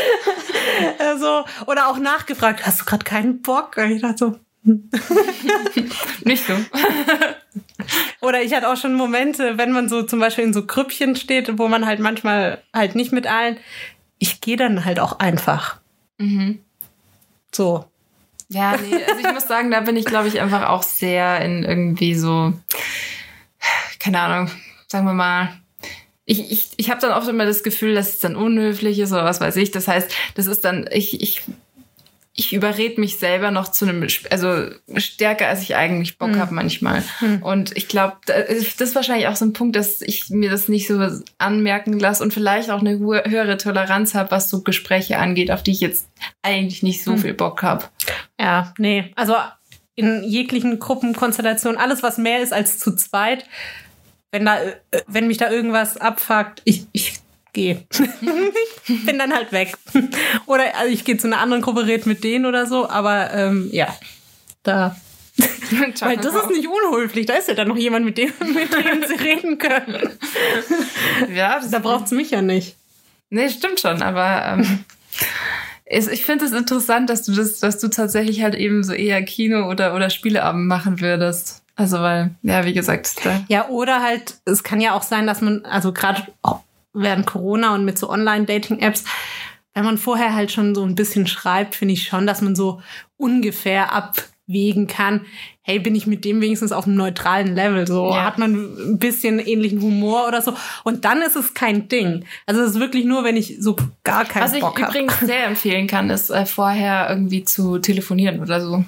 also, 0.99 1.45
oder 1.67 1.89
auch 1.89 1.99
nachgefragt, 1.99 2.67
hast 2.67 2.81
du 2.81 2.85
gerade 2.85 3.05
keinen 3.05 3.43
Bock? 3.43 3.77
Und 3.77 3.91
ich 3.91 4.03
dachte 4.03 4.19
so, 4.19 4.39
Nicht 6.25 6.47
so. 6.47 6.55
Oder 8.23 8.43
ich 8.43 8.55
hatte 8.55 8.69
auch 8.71 8.77
schon 8.77 8.95
Momente, 8.95 9.59
wenn 9.59 9.73
man 9.73 9.91
so 9.91 10.03
zum 10.03 10.21
Beispiel 10.21 10.45
in 10.45 10.55
so 10.55 10.65
Grüppchen 10.65 11.17
steht, 11.17 11.59
wo 11.59 11.69
man 11.69 11.85
halt 11.85 12.01
manchmal 12.01 12.63
halt 12.73 12.95
nicht 12.95 13.13
mit 13.13 13.27
allen, 13.27 13.59
ich 14.19 14.41
gehe 14.41 14.57
dann 14.57 14.87
halt 14.87 15.01
auch 15.01 15.19
einfach. 15.19 15.81
Mhm. 16.19 16.61
So. 17.53 17.85
Ja, 18.49 18.77
nee, 18.77 19.05
also 19.05 19.21
ich 19.21 19.33
muss 19.33 19.49
sagen, 19.49 19.71
da 19.71 19.81
bin 19.81 19.97
ich, 19.97 20.05
glaube 20.05 20.29
ich, 20.29 20.41
einfach 20.41 20.69
auch 20.69 20.83
sehr 20.83 21.41
in 21.41 21.65
irgendwie 21.65 22.15
so, 22.15 22.53
keine 23.99 24.21
Ahnung, 24.21 24.51
sagen 24.87 25.07
wir 25.07 25.15
mal. 25.15 25.49
Ich, 26.27 26.51
ich, 26.51 26.69
ich 26.77 26.91
habe 26.91 27.01
dann 27.01 27.13
oft 27.13 27.29
immer 27.29 27.45
das 27.45 27.63
Gefühl, 27.63 27.95
dass 27.95 28.15
es 28.15 28.19
dann 28.21 28.37
unhöflich 28.37 28.99
ist 28.99 29.13
oder 29.13 29.25
was 29.25 29.41
weiß 29.41 29.57
ich. 29.57 29.71
Das 29.71 29.89
heißt, 29.89 30.11
das 30.35 30.47
ist 30.47 30.65
dann, 30.65 30.89
ich, 30.91 31.21
ich, 31.21 31.43
ich 32.37 32.53
überrede 32.53 33.01
mich 33.01 33.19
selber 33.19 33.51
noch 33.51 33.69
zu 33.69 33.85
einem, 33.87 34.07
also 34.31 34.67
stärker, 34.97 35.49
als 35.49 35.63
ich 35.63 35.77
eigentlich 35.77 36.19
Bock 36.19 36.37
habe 36.37 36.53
manchmal. 36.53 37.05
Und 37.43 37.77
ich 37.77 37.87
glaube, 37.87 38.17
das 38.27 38.81
ist 38.81 38.95
wahrscheinlich 38.97 39.29
auch 39.29 39.37
so 39.37 39.45
ein 39.45 39.53
Punkt, 39.53 39.77
dass 39.77 40.01
ich 40.01 40.31
mir 40.31 40.51
das 40.51 40.69
nicht 40.69 40.89
so 40.89 41.01
anmerken 41.39 41.99
lasse 41.99 42.25
und 42.25 42.35
vielleicht 42.35 42.71
auch 42.71 42.81
eine 42.81 42.99
höhere 42.99 43.57
Toleranz 43.57 44.15
habe, 44.15 44.33
was 44.33 44.51
so 44.51 44.63
Gespräche 44.63 45.19
angeht, 45.19 45.53
auf 45.53 45.63
die 45.63 45.71
ich 45.71 45.81
jetzt 45.81 46.09
eigentlich 46.43 46.83
nicht 46.83 47.05
so 47.05 47.17
viel 47.17 47.35
Bock 47.35 47.63
habe. 47.63 47.85
Ja, 48.41 48.75
nee. 48.79 49.13
Also 49.15 49.37
in 49.95 50.25
jeglichen 50.25 50.81
Gruppenkonstellationen, 50.81 51.79
alles, 51.79 52.03
was 52.03 52.19
mehr 52.19 52.43
ist 52.43 52.53
als 52.53 52.79
zu 52.79 52.97
zweit, 52.97 53.45
wenn 54.35 54.45
da, 54.45 54.61
äh, 54.61 54.73
wenn 55.07 55.29
mich 55.29 55.37
da 55.37 55.49
irgendwas 55.49 55.97
abfuckt, 55.97 56.61
ich, 56.65 56.89
ich 56.91 57.21
gehe. 57.53 57.87
ich 58.89 59.07
bin 59.07 59.17
dann 59.17 59.33
halt 59.33 59.53
weg. 59.53 59.79
Oder 60.47 60.77
also 60.77 60.93
ich 60.93 61.05
gehe 61.05 61.17
zu 61.17 61.29
einer 61.29 61.39
anderen 61.39 61.63
Gruppe, 61.63 61.87
red 61.87 62.05
mit 62.05 62.25
denen 62.25 62.45
oder 62.45 62.67
so, 62.67 62.89
aber 62.89 63.33
ähm, 63.33 63.69
ja, 63.71 63.95
da. 64.65 64.97
Weil 66.01 66.17
das 66.17 66.35
ist 66.35 66.51
nicht 66.51 66.67
unhöflich, 66.67 67.27
da 67.27 67.35
ist 67.35 67.47
ja 67.47 67.55
dann 67.55 67.69
noch 67.69 67.77
jemand, 67.77 68.05
mit 68.05 68.19
dem, 68.19 68.33
mit 68.41 68.73
dem 68.73 69.05
sie 69.07 69.15
reden 69.15 69.59
können. 69.59 70.11
Ja, 71.33 71.61
das 71.61 71.71
Da 71.71 71.79
braucht's 71.79 72.11
mich 72.11 72.31
ja 72.31 72.43
nicht. 72.43 72.75
Nee, 73.31 73.49
stimmt 73.51 73.79
schon, 73.79 74.03
aber 74.03 74.59
ähm, 74.59 74.85
es, 75.85 76.09
ich 76.09 76.25
finde 76.25 76.45
es 76.45 76.53
interessant, 76.53 77.09
dass 77.09 77.23
du 77.23 77.33
das, 77.33 77.61
dass 77.61 77.79
du 77.79 77.87
tatsächlich 77.87 78.43
halt 78.43 78.57
eben 78.57 78.83
so 78.83 78.95
eher 78.95 79.23
Kino 79.23 79.71
oder, 79.71 79.95
oder 79.95 80.11
Spieleabend 80.11 80.67
machen 80.67 81.01
würdest. 81.01 81.64
Also 81.77 81.99
weil, 81.99 82.31
ja, 82.43 82.65
wie 82.65 82.73
gesagt, 82.73 83.25
da, 83.25 83.43
Ja, 83.49 83.69
oder 83.69 84.03
halt, 84.03 84.37
es 84.45 84.63
kann 84.63 84.81
ja 84.81 84.95
auch 84.95 85.03
sein, 85.03 85.27
dass 85.27 85.41
man, 85.41 85.65
also 85.65 85.93
gerade 85.93 86.23
während 86.93 87.27
Corona 87.27 87.75
und 87.75 87.85
mit 87.85 87.99
so 87.99 88.09
Online-Dating-Apps, 88.11 89.05
wenn 89.75 89.85
man 89.85 89.99
vorher 89.99 90.35
halt 90.35 90.53
schon 90.53 90.75
so 90.75 90.85
ein 90.85 90.95
bisschen 90.95 91.27
schreibt, 91.27 91.75
finde 91.75 91.95
ich 91.95 92.05
schon, 92.07 92.27
dass 92.29 92.41
man 92.43 92.55
so 92.55 92.81
ungefähr 93.17 93.93
abwägen 93.93 94.87
kann, 94.87 95.23
hey, 95.63 95.81
bin 95.81 95.95
ich 95.97 96.07
mit 96.07 96.25
dem 96.25 96.41
wenigstens 96.41 96.71
auf 96.73 96.87
einem 96.87 96.95
neutralen 96.97 97.55
Level? 97.57 97.87
So 97.87 98.11
Ja. 98.11 98.25
hat 98.25 98.39
man 98.39 98.53
ein 98.55 98.99
bisschen 98.99 99.39
ähnlichen 99.41 99.81
Humor 99.81 100.29
oder 100.29 100.43
so. 100.43 100.55
Und 100.85 101.05
dann 101.05 101.23
ist 101.23 101.35
es 101.37 101.55
kein 101.55 101.89
Ding. 101.89 102.25
Also 102.47 102.61
es 102.61 102.73
ist 102.73 102.81
wirklich 102.81 103.05
nur, 103.05 103.25
wenn 103.25 103.37
ich 103.37 103.57
so 103.61 103.75
gar 104.05 104.25
keinen 104.27 104.45
was 104.45 104.53
ich 104.53 104.61
Bock 104.61 104.81
habe. 104.81 104.93
übrigens 104.93 105.19
sehr 105.21 105.47
empfehlen 105.49 105.87
kann, 105.89 106.11
ist 106.11 106.31
äh, 106.31 106.47
vorher 106.47 107.09
irgendwie 107.11 107.45
zu 107.45 107.79
telefonieren 107.79 108.41
oder 108.41 108.61
so. 108.61 108.85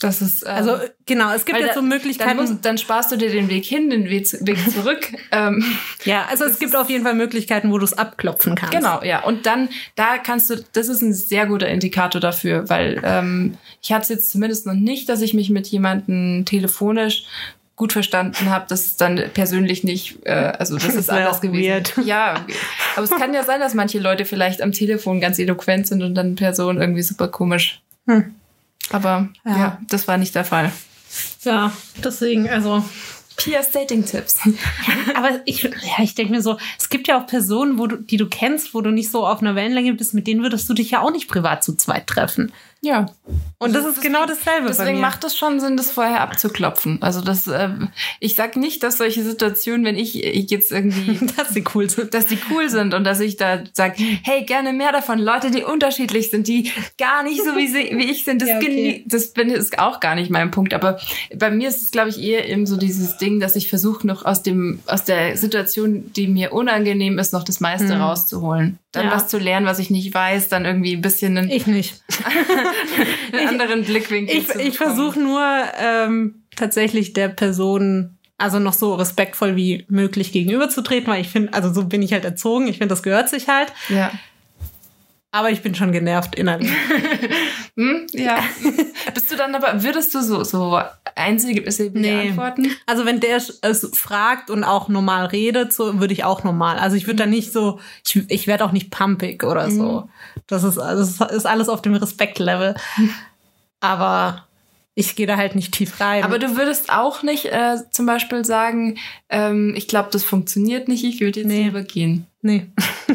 Das 0.00 0.20
ist 0.20 0.42
ähm, 0.42 0.48
Also 0.50 0.76
genau, 1.06 1.32
es 1.32 1.44
gibt 1.46 1.58
jetzt 1.58 1.70
da- 1.70 1.74
so 1.74 1.82
Möglichkeiten. 1.82 2.36
Dann, 2.36 2.48
musst, 2.50 2.64
dann 2.64 2.76
sparst 2.78 3.10
du 3.12 3.16
dir 3.16 3.30
den 3.30 3.48
Weg 3.48 3.64
hin, 3.64 3.88
den 3.90 4.04
Weg, 4.10 4.26
zu- 4.28 4.46
Weg 4.46 4.58
zurück. 4.72 5.10
ähm, 5.32 5.64
ja, 6.04 6.26
also 6.28 6.44
es 6.44 6.58
gibt 6.58 6.76
auf 6.76 6.90
jeden 6.90 7.02
Fall 7.04 7.14
Möglichkeiten, 7.14 7.70
wo 7.72 7.78
du 7.78 7.84
es 7.84 7.94
abklopfen 7.94 8.54
kannst. 8.54 8.74
Genau, 8.76 9.02
ja. 9.02 9.22
Und 9.24 9.46
dann, 9.46 9.68
da 9.94 10.18
kannst 10.18 10.50
du, 10.50 10.56
das 10.74 10.88
ist 10.88 11.02
ein 11.02 11.14
sehr 11.14 11.46
guter 11.46 11.68
Indikator 11.68 12.20
dafür, 12.20 12.68
weil 12.68 13.00
ähm, 13.04 13.56
ich 13.82 13.92
habe 13.92 14.02
es 14.02 14.08
jetzt 14.08 14.30
zumindest 14.30 14.66
noch 14.66 14.74
nicht, 14.74 15.08
dass 15.08 15.22
ich 15.22 15.32
mich 15.34 15.48
mit 15.50 15.66
jemandem 15.68 16.44
telefonisch 16.44 17.24
gut 17.74 17.92
verstanden 17.92 18.48
habe, 18.48 18.64
das 18.70 18.86
ist 18.86 19.00
dann 19.02 19.20
persönlich 19.34 19.84
nicht, 19.84 20.18
äh, 20.24 20.32
also 20.32 20.76
das 20.76 20.94
ist 20.94 21.08
wär 21.08 21.16
anders 21.18 21.42
gewesen. 21.42 21.68
weird. 21.70 21.92
Ja, 22.06 22.46
aber 22.96 23.04
es 23.04 23.10
kann 23.10 23.34
ja 23.34 23.42
sein, 23.44 23.60
dass 23.60 23.74
manche 23.74 23.98
Leute 23.98 24.24
vielleicht 24.24 24.62
am 24.62 24.72
Telefon 24.72 25.20
ganz 25.20 25.38
eloquent 25.38 25.86
sind 25.86 26.02
und 26.02 26.14
dann 26.14 26.36
Person 26.36 26.80
irgendwie 26.80 27.02
super 27.02 27.28
komisch. 27.28 27.82
Hm. 28.06 28.34
Aber 28.90 29.28
Ja. 29.44 29.56
ja. 29.56 29.78
das 29.88 30.08
war 30.08 30.16
nicht 30.16 30.34
der 30.34 30.44
Fall. 30.44 30.72
Ja, 31.42 31.72
deswegen, 32.02 32.48
also. 32.48 32.84
Pias 33.36 33.70
Dating-Tipps. 33.70 34.40
Aber 35.14 35.40
ich, 35.44 35.62
ja, 35.62 36.02
ich 36.02 36.14
denke 36.14 36.32
mir 36.32 36.40
so, 36.40 36.56
es 36.78 36.88
gibt 36.88 37.06
ja 37.06 37.20
auch 37.20 37.26
Personen, 37.26 37.78
wo 37.78 37.86
du, 37.86 37.96
die 37.96 38.16
du 38.16 38.28
kennst, 38.28 38.72
wo 38.72 38.80
du 38.80 38.90
nicht 38.90 39.10
so 39.10 39.26
auf 39.26 39.40
einer 39.40 39.54
Wellenlänge 39.54 39.92
bist, 39.92 40.14
mit 40.14 40.26
denen 40.26 40.42
würdest 40.42 40.68
du 40.68 40.74
dich 40.74 40.92
ja 40.92 41.02
auch 41.02 41.10
nicht 41.10 41.28
privat 41.28 41.62
zu 41.62 41.74
zweit 41.76 42.06
treffen. 42.06 42.52
Ja. 42.82 43.06
Und 43.58 43.74
das 43.74 43.84
Also 43.84 43.96
ist 43.96 44.02
genau 44.02 44.26
dasselbe 44.26 44.68
Deswegen 44.68 45.00
macht 45.00 45.24
es 45.24 45.36
schon 45.36 45.58
Sinn, 45.60 45.76
das 45.76 45.90
vorher 45.90 46.20
abzuklopfen. 46.20 47.02
Also 47.02 47.20
das, 47.22 47.46
ähm, 47.48 47.88
ich 48.20 48.36
sag 48.36 48.54
nicht, 48.56 48.82
dass 48.82 48.98
solche 48.98 49.24
Situationen, 49.24 49.84
wenn 49.84 49.96
ich, 49.96 50.22
ich 50.22 50.50
jetzt 50.50 50.70
irgendwie, 50.70 51.18
dass 51.36 51.48
sie 51.50 51.64
cool 51.74 51.88
sind. 51.90 52.12
dass 52.14 52.26
die 52.26 52.38
cool 52.50 52.68
sind 52.68 52.94
und 52.94 53.04
dass 53.04 53.18
ich 53.20 53.36
da 53.36 53.60
sag, 53.72 53.96
hey, 53.98 54.44
gerne 54.44 54.72
mehr 54.72 54.92
davon. 54.92 55.18
Leute, 55.18 55.50
die 55.50 55.64
unterschiedlich 55.64 56.30
sind, 56.30 56.46
die 56.48 56.70
gar 56.98 57.22
nicht 57.22 57.42
so 57.42 57.56
wie, 57.56 57.66
sie, 57.66 57.90
wie 57.96 58.10
ich 58.10 58.24
sind. 58.24 58.42
Das, 58.42 58.48
Ja, 58.56 58.56
okay. 58.58 59.02
das 59.06 59.32
bin, 59.32 59.48
ist 59.50 59.78
auch 59.78 59.98
gar 60.00 60.14
nicht 60.14 60.30
mein 60.30 60.50
Punkt. 60.50 60.74
Aber 60.74 60.98
bei 61.34 61.50
mir 61.50 61.68
ist 61.70 61.82
es, 61.82 61.90
glaube 61.90 62.10
ich, 62.10 62.22
eher 62.22 62.48
eben 62.48 62.66
so 62.66 62.76
dieses 62.76 63.16
Ding, 63.16 63.40
dass 63.40 63.56
ich 63.56 63.68
versuche, 63.68 64.06
noch 64.06 64.24
aus 64.24 64.42
dem, 64.42 64.80
aus 64.86 65.02
der 65.02 65.36
Situation, 65.36 66.12
die 66.12 66.28
mir 66.28 66.52
unangenehm 66.52 67.18
ist, 67.18 67.32
noch 67.32 67.42
das 67.42 67.60
meiste 67.60 67.94
Hm. 67.94 68.00
rauszuholen. 68.02 68.78
Dann 68.92 69.06
Ja. 69.06 69.12
was 69.12 69.28
zu 69.28 69.38
lernen, 69.38 69.66
was 69.66 69.78
ich 69.78 69.90
nicht 69.90 70.12
weiß, 70.14 70.48
dann 70.48 70.64
irgendwie 70.64 70.94
ein 70.94 71.02
bisschen 71.02 71.36
einen, 71.36 71.50
Ich 71.50 71.66
nicht. 71.66 72.02
einen 73.32 73.48
anderen 73.48 73.84
Blickwinkel 73.84 74.36
Ich, 74.36 74.48
zu 74.48 74.60
ich 74.60 74.76
versuche 74.76 75.18
nur 75.18 75.42
ähm, 75.78 76.42
tatsächlich 76.54 77.12
der 77.12 77.28
Person 77.28 78.16
also 78.38 78.58
noch 78.58 78.74
so 78.74 78.94
respektvoll 78.94 79.56
wie 79.56 79.86
möglich 79.88 80.32
gegenüberzutreten, 80.32 81.08
weil 81.10 81.22
ich 81.22 81.28
finde, 81.28 81.54
also 81.54 81.72
so 81.72 81.84
bin 81.84 82.02
ich 82.02 82.12
halt 82.12 82.24
erzogen. 82.24 82.68
Ich 82.68 82.78
finde, 82.78 82.88
das 82.88 83.02
gehört 83.02 83.30
sich 83.30 83.48
halt. 83.48 83.72
Ja. 83.88 84.12
Aber 85.30 85.50
ich 85.50 85.62
bin 85.62 85.74
schon 85.74 85.92
genervt 85.92 86.34
innerlich. 86.34 86.70
Hm? 87.78 88.06
Ja. 88.12 88.42
Bist 89.14 89.30
du 89.30 89.36
dann 89.36 89.54
aber, 89.54 89.82
würdest 89.82 90.14
du 90.14 90.22
so, 90.22 90.44
so 90.44 90.80
einzige 91.16 91.62
Nee. 91.94 92.28
antworten? 92.28 92.68
Also 92.86 93.04
wenn 93.06 93.20
der 93.20 93.36
es 93.38 93.90
fragt 93.94 94.50
und 94.50 94.64
auch 94.64 94.88
normal 94.88 95.26
redet, 95.26 95.72
so 95.72 95.98
würde 95.98 96.12
ich 96.12 96.24
auch 96.24 96.44
normal. 96.44 96.78
Also 96.78 96.96
ich 96.96 97.06
würde 97.06 97.16
da 97.24 97.26
nicht 97.26 97.52
so, 97.52 97.80
ich, 98.06 98.30
ich 98.30 98.46
werde 98.46 98.64
auch 98.64 98.72
nicht 98.72 98.90
pumpig 98.90 99.42
oder 99.42 99.70
so. 99.70 100.08
Das 100.46 100.62
ist, 100.62 100.78
also 100.78 101.24
das 101.24 101.32
ist 101.32 101.46
alles 101.46 101.68
auf 101.68 101.82
dem 101.82 101.94
Respektlevel. 101.94 102.74
Aber 103.80 104.46
ich 104.94 105.14
gehe 105.16 105.26
da 105.26 105.36
halt 105.36 105.54
nicht 105.54 105.72
tief 105.72 106.00
rein. 106.00 106.24
Aber 106.24 106.38
du 106.38 106.56
würdest 106.56 106.90
auch 106.90 107.22
nicht 107.22 107.46
äh, 107.46 107.76
zum 107.90 108.06
Beispiel 108.06 108.44
sagen, 108.44 108.96
ähm, 109.28 109.74
ich 109.76 109.88
glaube, 109.88 110.08
das 110.10 110.24
funktioniert 110.24 110.88
nicht, 110.88 111.04
ich 111.04 111.20
würde 111.20 111.40
jetzt 111.40 111.48
Nee. 111.48 111.64
lieber 111.64 111.82
gehen. 111.82 112.26
nee. 112.40 112.66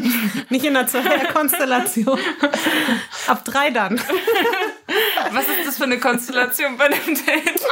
nicht 0.50 0.64
in 0.64 0.74
der 0.74 0.86
Zweier-Konstellation. 0.86 2.18
Ab 3.26 3.44
drei 3.44 3.70
dann. 3.70 4.00
Was 5.30 5.48
ist 5.48 5.66
das 5.66 5.76
für 5.76 5.84
eine 5.84 5.98
Konstellation 5.98 6.76
bei 6.76 6.88
dem 6.88 7.14
Date? 7.14 7.62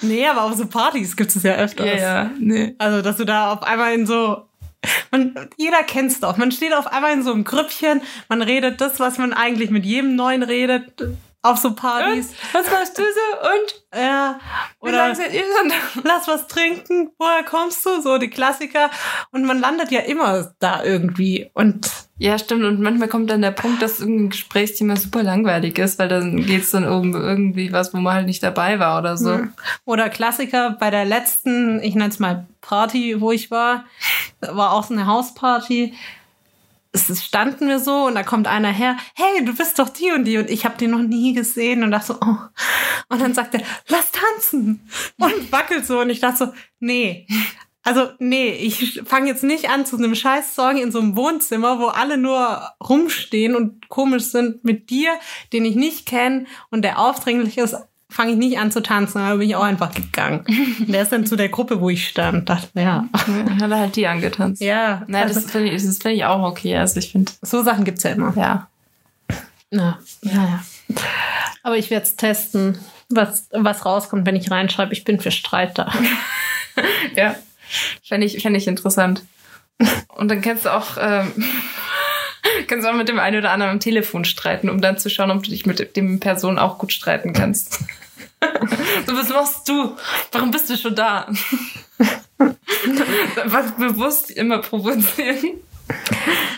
Nee, 0.00 0.26
aber 0.26 0.42
auf 0.42 0.54
so 0.54 0.66
Partys 0.66 1.16
gibt 1.16 1.34
es 1.34 1.42
ja 1.42 1.54
öfters. 1.54 1.86
Ja, 1.86 1.94
ja, 1.94 2.30
nee. 2.38 2.74
Also, 2.78 3.02
dass 3.02 3.16
du 3.16 3.24
da 3.24 3.52
auf 3.52 3.62
einmal 3.62 3.94
in 3.94 4.06
so. 4.06 4.48
Man, 5.12 5.48
jeder 5.56 5.84
kennt's 5.84 6.18
doch. 6.18 6.36
Man 6.36 6.50
steht 6.50 6.74
auf 6.74 6.88
einmal 6.88 7.12
in 7.12 7.22
so 7.22 7.32
einem 7.32 7.44
Grüppchen, 7.44 8.02
man 8.28 8.42
redet 8.42 8.80
das, 8.80 8.98
was 8.98 9.16
man 9.16 9.32
eigentlich 9.32 9.70
mit 9.70 9.84
jedem 9.84 10.16
Neuen 10.16 10.42
redet, 10.42 10.92
auf 11.42 11.58
so 11.58 11.74
Partys. 11.74 12.32
Was 12.52 12.70
machst 12.70 12.96
du 12.96 13.02
so? 13.02 13.48
Und? 13.48 14.00
Ja. 14.00 14.38
Oder 14.80 15.08
lass 16.04 16.28
was 16.28 16.46
trinken, 16.46 17.10
woher 17.18 17.42
kommst 17.42 17.84
du? 17.84 18.00
So 18.00 18.18
die 18.18 18.30
Klassiker. 18.30 18.90
Und 19.32 19.44
man 19.44 19.60
landet 19.60 19.90
ja 19.90 20.00
immer 20.00 20.54
da 20.60 20.82
irgendwie. 20.84 21.50
Und 21.52 21.90
Ja, 22.18 22.38
stimmt. 22.38 22.64
Und 22.64 22.80
manchmal 22.80 23.08
kommt 23.08 23.28
dann 23.30 23.42
der 23.42 23.50
Punkt, 23.50 23.82
dass 23.82 23.98
irgendein 23.98 24.30
Gesprächsthema 24.30 24.94
super 24.94 25.24
langweilig 25.24 25.76
ist, 25.78 25.98
weil 25.98 26.08
dann 26.08 26.46
geht's 26.46 26.70
dann 26.70 26.86
um 26.88 27.14
irgendwie 27.14 27.72
was, 27.72 27.92
wo 27.92 27.98
man 27.98 28.14
halt 28.14 28.26
nicht 28.26 28.42
dabei 28.42 28.78
war 28.78 29.00
oder 29.00 29.16
so. 29.16 29.40
Oder 29.84 30.08
Klassiker 30.08 30.76
bei 30.78 30.90
der 30.90 31.04
letzten, 31.04 31.82
ich 31.82 31.96
nenne 31.96 32.10
es 32.10 32.20
mal 32.20 32.46
Party, 32.60 33.20
wo 33.20 33.32
ich 33.32 33.50
war, 33.50 33.84
war 34.40 34.72
auch 34.72 34.84
so 34.84 34.94
eine 34.94 35.06
Hausparty. 35.06 35.94
Es 36.92 37.24
standen 37.24 37.68
wir 37.68 37.78
so 37.78 38.06
und 38.06 38.14
da 38.14 38.22
kommt 38.22 38.46
einer 38.46 38.70
her, 38.70 38.96
hey, 39.14 39.44
du 39.44 39.54
bist 39.54 39.78
doch 39.78 39.88
die 39.88 40.12
und 40.12 40.24
die 40.24 40.36
und 40.36 40.50
ich 40.50 40.66
habe 40.66 40.76
die 40.76 40.88
noch 40.88 41.00
nie 41.00 41.32
gesehen 41.32 41.82
und 41.82 41.90
dachte 41.90 42.08
so, 42.08 42.18
oh. 42.20 42.36
Und 43.08 43.20
dann 43.20 43.34
sagt 43.34 43.54
er, 43.54 43.62
lass 43.88 44.12
tanzen 44.12 44.88
und 45.18 45.50
wackelt 45.50 45.86
so 45.86 46.00
und 46.00 46.10
ich 46.10 46.20
dachte 46.20 46.46
so, 46.46 46.52
nee. 46.80 47.26
Also 47.84 48.10
nee, 48.18 48.52
ich 48.52 49.02
fange 49.04 49.26
jetzt 49.26 49.42
nicht 49.42 49.68
an 49.68 49.84
zu 49.84 49.96
einem 49.96 50.14
Scheiß-Song 50.14 50.76
in 50.76 50.92
so 50.92 51.00
einem 51.00 51.16
Wohnzimmer, 51.16 51.80
wo 51.80 51.86
alle 51.86 52.16
nur 52.16 52.62
rumstehen 52.80 53.56
und 53.56 53.88
komisch 53.88 54.24
sind 54.24 54.62
mit 54.62 54.88
dir, 54.90 55.14
den 55.52 55.64
ich 55.64 55.74
nicht 55.74 56.06
kenne 56.06 56.46
und 56.70 56.82
der 56.82 57.00
aufdringlich 57.00 57.58
ist, 57.58 57.76
fange 58.12 58.32
ich 58.32 58.38
nicht 58.38 58.58
an 58.58 58.70
zu 58.70 58.82
tanzen. 58.82 59.18
Da 59.18 59.34
bin 59.34 59.48
ich 59.48 59.56
auch 59.56 59.62
einfach 59.62 59.92
gegangen. 59.94 60.44
Und 60.80 60.92
der 60.92 61.02
ist 61.02 61.12
dann 61.12 61.26
zu 61.26 61.36
der 61.36 61.48
Gruppe, 61.48 61.80
wo 61.80 61.90
ich 61.90 62.08
stand. 62.08 62.48
Dachte, 62.48 62.68
ja. 62.80 63.06
Dann 63.26 63.60
hat 63.60 63.70
er 63.70 63.78
halt 63.78 63.96
die 63.96 64.06
angetanzt. 64.06 64.62
Ja, 64.62 65.02
Na, 65.08 65.22
also, 65.22 65.40
das 65.40 65.50
finde 65.50 65.70
ich, 65.70 65.84
das 65.84 65.98
find 65.98 66.14
ich 66.16 66.24
auch 66.24 66.42
okay. 66.42 66.76
Also 66.76 66.98
ich 66.98 67.12
finde, 67.12 67.32
so 67.42 67.62
Sachen 67.62 67.84
gibt's 67.84 68.02
ja 68.02 68.10
immer. 68.10 68.32
ja. 68.36 68.68
Ja, 69.70 69.98
ja, 70.20 70.32
ja. 70.32 70.60
Aber 71.62 71.78
ich 71.78 71.88
werde 71.88 72.04
es 72.04 72.16
testen, 72.16 72.76
was, 73.08 73.48
was 73.52 73.86
rauskommt, 73.86 74.26
wenn 74.26 74.36
ich 74.36 74.50
reinschreibe, 74.50 74.92
ich 74.92 75.04
bin 75.04 75.20
für 75.20 75.30
Streit 75.30 75.78
da. 75.78 75.92
Ja. 77.14 77.36
Fände 78.02 78.26
ich, 78.26 78.40
fänd 78.40 78.56
ich 78.56 78.66
interessant. 78.66 79.24
Und 80.14 80.30
dann 80.30 80.40
kannst 80.40 80.64
du 80.64 80.70
auch, 80.70 80.96
ähm, 80.98 81.32
kannst 82.66 82.86
du 82.86 82.90
auch 82.90 82.96
mit 82.96 83.08
dem 83.08 83.18
einen 83.18 83.38
oder 83.38 83.50
anderen 83.50 83.72
am 83.72 83.80
Telefon 83.80 84.24
streiten, 84.24 84.70
um 84.70 84.80
dann 84.80 84.96
zu 84.96 85.10
schauen, 85.10 85.30
ob 85.30 85.42
du 85.42 85.50
dich 85.50 85.66
mit 85.66 85.96
dem 85.96 86.18
Person 86.18 86.58
auch 86.58 86.78
gut 86.78 86.92
streiten 86.92 87.34
kannst. 87.34 87.80
so, 89.06 89.16
was 89.16 89.28
machst 89.28 89.68
du? 89.68 89.96
Warum 90.32 90.50
bist 90.50 90.70
du 90.70 90.76
schon 90.76 90.94
da? 90.94 91.26
was 93.44 93.72
bewusst 93.72 94.30
immer 94.30 94.58
provozieren. 94.58 95.60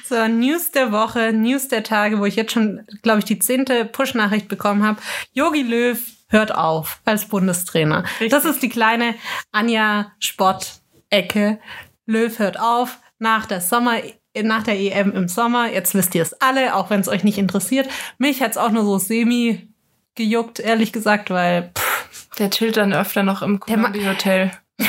So, 0.07 0.29
News 0.29 0.71
der 0.71 0.93
Woche, 0.93 1.33
News 1.33 1.69
der 1.69 1.83
Tage, 1.83 2.19
wo 2.19 2.25
ich 2.25 2.37
jetzt 2.37 2.53
schon, 2.53 2.87
glaube 3.03 3.21
ich, 3.21 3.25
die 3.25 3.39
zehnte 3.39 3.85
Push-Nachricht 3.85 4.49
bekommen 4.49 4.85
habe. 4.85 5.01
Yogi 5.33 5.63
Löw 5.63 5.99
hört 6.29 6.55
auf 6.55 7.01
als 7.05 7.27
Bundestrainer. 7.27 8.05
Das 8.31 8.45
ist 8.45 8.63
die 8.63 8.69
kleine 8.69 9.15
Anja 9.53 10.13
Sport-Ecke. 10.19 11.59
Löw 12.07 12.39
hört 12.39 12.61
auf 12.61 12.99
nach 13.19 13.47
der 13.47 13.61
Sommer, 13.61 13.97
nach 14.37 14.63
der 14.63 14.79
EM 14.79 15.13
im 15.13 15.29
Sommer. 15.29 15.73
Jetzt 15.73 15.95
wisst 15.95 16.15
ihr 16.15 16.23
es 16.23 16.35
alle, 16.35 16.75
auch 16.75 16.91
wenn 16.91 17.01
es 17.01 17.09
euch 17.09 17.25
nicht 17.25 17.39
interessiert. 17.39 17.89
Mich 18.19 18.43
hat's 18.43 18.57
auch 18.57 18.71
nur 18.71 18.85
so 18.85 18.99
semi 18.99 19.74
gejuckt, 20.15 20.61
ehrlich 20.61 20.93
gesagt, 20.93 21.31
weil 21.31 21.73
pff, 21.77 22.29
Der 22.39 22.51
chillt 22.51 22.77
dann 22.77 22.93
öfter 22.93 23.23
noch 23.23 23.43
im 23.43 23.61
Columbia 23.61 24.11
Hotel. 24.11 24.51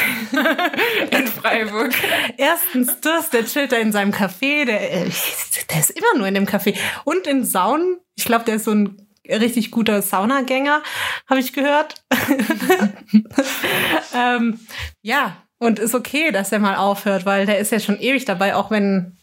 In 1.12 1.28
Freiburg. 1.28 1.94
Erstens 2.38 3.00
das, 3.02 3.30
der 3.30 3.46
chillt 3.46 3.72
da 3.72 3.78
in 3.78 3.92
seinem 3.92 4.12
Café, 4.12 4.66
der, 4.66 4.92
äh, 4.92 5.10
der 5.70 5.80
ist 5.80 5.92
immer 5.92 6.18
nur 6.18 6.28
in 6.28 6.34
dem 6.34 6.48
Café. 6.48 6.76
Und 7.04 7.28
in 7.28 7.46
Saunen, 7.46 7.98
ich 8.16 8.26
glaube, 8.26 8.46
der 8.46 8.56
ist 8.56 8.66
so 8.66 8.72
ein 8.72 8.98
richtig 9.30 9.72
guter 9.72 10.02
Saunagänger, 10.02 10.82
habe 11.30 11.40
ich 11.40 11.54
gehört. 11.54 12.04
ähm, 14.16 14.60
ja, 15.02 15.38
und 15.60 15.80
ist 15.80 15.96
okay, 15.96 16.32
dass 16.32 16.52
er 16.52 16.60
mal 16.60 16.76
aufhört, 16.76 17.26
weil 17.26 17.46
der 17.46 17.60
ist 17.60 17.72
ja 17.72 17.80
schon 17.80 18.00
ewig 18.00 18.26
dabei, 18.26 18.56
auch 18.56 18.72
wenn 18.72 19.18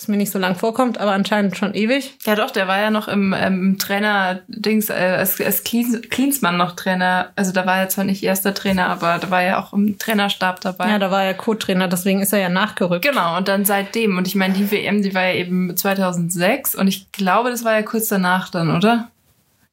es 0.00 0.08
mir 0.08 0.16
nicht 0.16 0.32
so 0.32 0.38
lang 0.38 0.56
vorkommt, 0.56 0.98
aber 0.98 1.12
anscheinend 1.12 1.56
schon 1.56 1.74
ewig. 1.74 2.16
Ja 2.24 2.34
doch, 2.34 2.50
der 2.50 2.68
war 2.68 2.78
ja 2.78 2.90
noch 2.90 3.08
im 3.08 3.34
ähm, 3.36 3.78
Trainer-Dings, 3.78 4.90
äh, 4.90 5.16
als, 5.18 5.40
als 5.40 5.64
Klinsmann 5.64 6.56
noch 6.56 6.76
Trainer. 6.76 7.30
Also 7.36 7.52
da 7.52 7.66
war 7.66 7.78
er 7.78 7.88
zwar 7.88 8.04
nicht 8.04 8.22
erster 8.22 8.54
Trainer, 8.54 8.88
aber 8.88 9.18
da 9.18 9.30
war 9.30 9.42
er 9.42 9.58
auch 9.58 9.72
im 9.72 9.98
Trainerstab 9.98 10.60
dabei. 10.60 10.88
Ja, 10.88 10.98
da 10.98 11.10
war 11.10 11.24
er 11.24 11.34
Co-Trainer, 11.34 11.88
deswegen 11.88 12.20
ist 12.20 12.32
er 12.32 12.40
ja 12.40 12.48
nachgerückt. 12.48 13.04
Genau, 13.04 13.36
und 13.36 13.48
dann 13.48 13.64
seitdem. 13.64 14.16
Und 14.16 14.26
ich 14.26 14.34
meine, 14.34 14.54
die 14.54 14.70
WM, 14.70 15.02
die 15.02 15.14
war 15.14 15.24
ja 15.24 15.34
eben 15.34 15.76
2006 15.76 16.74
und 16.74 16.88
ich 16.88 17.12
glaube, 17.12 17.50
das 17.50 17.64
war 17.64 17.74
ja 17.74 17.82
kurz 17.82 18.08
danach 18.08 18.48
dann, 18.50 18.74
oder? 18.74 19.08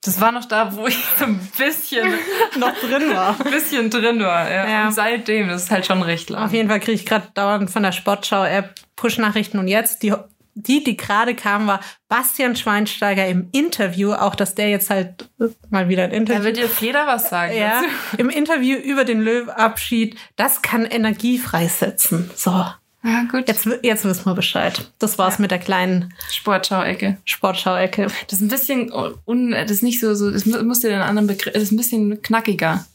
Das 0.04 0.22
war 0.22 0.32
noch 0.32 0.46
da, 0.46 0.76
wo 0.76 0.88
ich 0.88 0.98
ein 1.20 1.40
bisschen, 1.58 2.08
noch 2.60 2.74
drin 2.80 3.10
war. 3.14 3.36
ein 3.44 3.52
bisschen 3.52 3.90
drin 3.90 4.20
war. 4.20 4.50
Ja. 4.50 4.70
Ja. 4.70 4.86
Und 4.88 4.94
seitdem, 4.94 5.48
das 5.50 5.64
ist 5.64 5.72
halt 5.72 5.86
schon 5.86 6.02
recht 6.02 6.30
lang. 6.30 6.44
Auf 6.46 6.54
jeden 6.54 6.70
Fall 6.70 6.80
kriege 6.80 6.94
ich 6.94 7.06
gerade 7.06 7.28
dauernd 7.34 7.70
von 7.70 7.84
der 7.84 7.92
Sportschau-App 7.92 8.76
Push-Nachrichten 8.96 9.60
und 9.60 9.68
jetzt 9.68 10.04
die 10.04 10.14
die, 10.60 10.84
die 10.84 10.98
gerade 10.98 11.36
kam, 11.36 11.68
war 11.68 11.82
Bastian 12.10 12.56
Schweinsteiger 12.56 13.28
im 13.28 13.50
Interview, 13.52 14.14
auch 14.14 14.34
dass 14.34 14.56
der 14.56 14.70
jetzt 14.72 14.90
halt 14.90 15.30
mal 15.70 15.88
wieder 15.88 16.06
ein 16.06 16.10
Da 16.10 16.16
Interview. 16.18 16.44
wird 16.46 16.58
jetzt 16.58 16.82
jeder 16.82 17.06
was 17.06 17.30
sagen. 17.30 17.56
ja, 17.56 17.84
im 18.18 18.30
Interview 18.32 18.76
über 18.76 19.04
den 19.06 19.22
Löwenabschied, 19.22 20.18
das 20.36 20.64
kann 20.64 20.86
Energie 20.86 21.38
freisetzen. 21.38 22.32
So, 22.36 22.66
Ja, 23.08 23.24
gut. 23.32 23.48
jetzt, 23.48 23.66
jetzt 23.84 24.04
wissen 24.06 24.26
wir 24.26 24.34
Bescheid. 24.36 24.92
Das 25.00 25.18
war's 25.18 25.36
Ja. 25.38 25.42
mit 25.44 25.52
der 25.52 25.60
kleinen 25.60 26.14
Sportschau-Ecke. 26.32 27.18
Sportschau-Ecke. 27.26 28.08
Das 28.28 28.34
ist 28.40 28.42
ein 28.42 28.50
bisschen 28.50 28.92
un, 29.26 29.52
das 29.52 29.72
ist 29.72 29.84
nicht 29.84 30.00
so, 30.02 30.14
so 30.14 30.30
das 30.30 30.46
mu- 30.46 30.62
musst 30.64 30.84
du 30.84 30.90
den 30.90 31.02
anderen 31.02 31.28
Begriff, 31.28 31.54
das 31.54 31.64
ist 31.64 31.72
ein 31.72 31.78
bisschen 31.78 32.22
knackiger. 32.22 32.86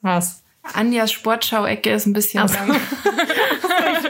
Was? 0.00 0.42
Anjas 0.74 1.10
Sportschau-Ecke 1.12 1.90
ist 1.92 2.06
ein 2.06 2.12
bisschen 2.12 2.40
Ach 2.44 2.48
so. 2.48 2.54
lang. 2.58 2.80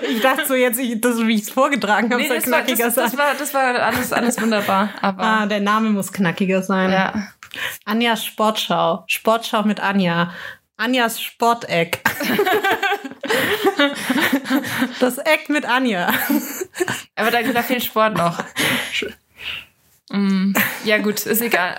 Ich 0.08 0.20
dachte 0.20 0.46
so 0.46 0.54
jetzt, 0.54 0.78
ich, 0.78 1.00
das, 1.00 1.18
wie 1.26 1.34
ich 1.34 1.42
es 1.42 1.50
vorgetragen 1.50 2.10
habe, 2.12 2.22
Nee, 2.22 2.28
soll 2.28 2.36
das, 2.38 2.50
war, 2.50 2.60
knackiger 2.60 2.84
das, 2.86 2.94
sein. 2.94 3.04
das, 3.04 3.18
war, 3.18 3.34
das 3.38 3.54
war 3.54 3.74
alles, 3.82 4.12
alles 4.12 4.40
wunderbar. 4.40 4.90
Aber 5.02 5.22
ah, 5.22 5.46
der 5.46 5.60
Name 5.60 5.90
muss 5.90 6.12
knackiger 6.12 6.62
sein. 6.62 6.90
ja. 6.92 7.28
Anjas 7.84 8.24
Sportschau. 8.24 9.04
Sportschau 9.06 9.62
mit 9.64 9.80
Anja. 9.80 10.32
Anjas 10.76 11.20
Sporteck. 11.20 12.02
das 15.00 15.18
Eck 15.18 15.48
mit 15.48 15.64
Anja. 15.64 16.12
Aber 17.14 17.30
da, 17.30 17.42
da 17.42 17.62
fehlt 17.62 17.84
Sport 17.84 18.16
noch. 18.16 18.42
Mm, 20.10 20.52
ja, 20.84 20.98
gut, 20.98 21.26
ist 21.26 21.40
egal. 21.40 21.76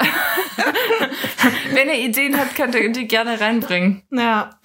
Wenn 1.71 1.87
ihr 1.87 1.99
Ideen 1.99 2.37
habt, 2.37 2.55
könnt 2.55 2.75
ihr 2.75 2.91
die 2.91 3.07
gerne 3.07 3.39
reinbringen. 3.39 4.03
Ja. 4.11 4.59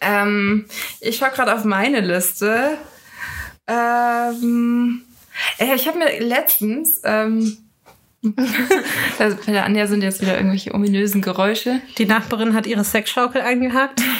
Ähm, 0.00 0.66
ich 1.00 1.16
schaue 1.16 1.30
gerade 1.30 1.54
auf 1.54 1.64
meine 1.64 2.00
Liste. 2.00 2.78
Ähm, 3.66 5.02
äh, 5.58 5.74
ich 5.74 5.88
habe 5.88 5.98
mir 5.98 6.20
letztens. 6.20 7.00
Ähm, 7.04 7.67
also 9.18 9.36
bei 9.46 9.52
der 9.52 9.64
Anja 9.64 9.86
sind 9.86 10.02
jetzt 10.02 10.20
wieder 10.20 10.36
irgendwelche 10.36 10.74
ominösen 10.74 11.22
Geräusche. 11.22 11.80
Die 11.98 12.06
Nachbarin 12.06 12.54
hat 12.54 12.66
ihre 12.66 12.84
Sexschaukel 12.84 13.40
eingehakt. 13.40 14.02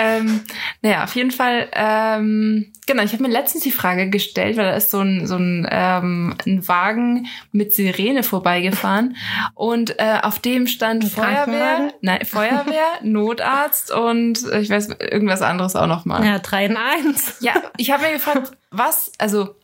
Ähm, 0.00 0.42
naja, 0.80 1.02
auf 1.02 1.16
jeden 1.16 1.32
Fall, 1.32 1.68
ähm, 1.72 2.72
genau, 2.86 3.02
ich 3.02 3.12
habe 3.12 3.24
mir 3.24 3.30
letztens 3.30 3.64
die 3.64 3.72
Frage 3.72 4.10
gestellt, 4.10 4.56
weil 4.56 4.66
da 4.66 4.76
ist 4.76 4.90
so 4.90 5.00
ein, 5.00 5.26
so 5.26 5.34
ein, 5.34 5.66
ähm, 5.68 6.36
ein 6.46 6.68
Wagen 6.68 7.26
mit 7.50 7.74
Sirene 7.74 8.22
vorbeigefahren 8.22 9.16
und 9.54 9.98
äh, 9.98 10.20
auf 10.22 10.38
dem 10.38 10.68
stand 10.68 11.04
Feuerwehr, 11.04 11.92
nein, 12.00 12.24
Feuerwehr, 12.24 12.86
Notarzt 13.02 13.92
und 13.92 14.48
äh, 14.52 14.60
ich 14.60 14.70
weiß, 14.70 14.88
irgendwas 15.00 15.42
anderes 15.42 15.74
auch 15.74 15.88
nochmal. 15.88 16.24
Ja, 16.24 16.38
drei 16.38 16.66
in 16.66 16.76
eins. 16.76 17.38
Ja, 17.40 17.54
ich 17.76 17.90
habe 17.90 18.04
mir 18.04 18.12
gefragt, 18.12 18.52
was, 18.70 19.10
also 19.18 19.56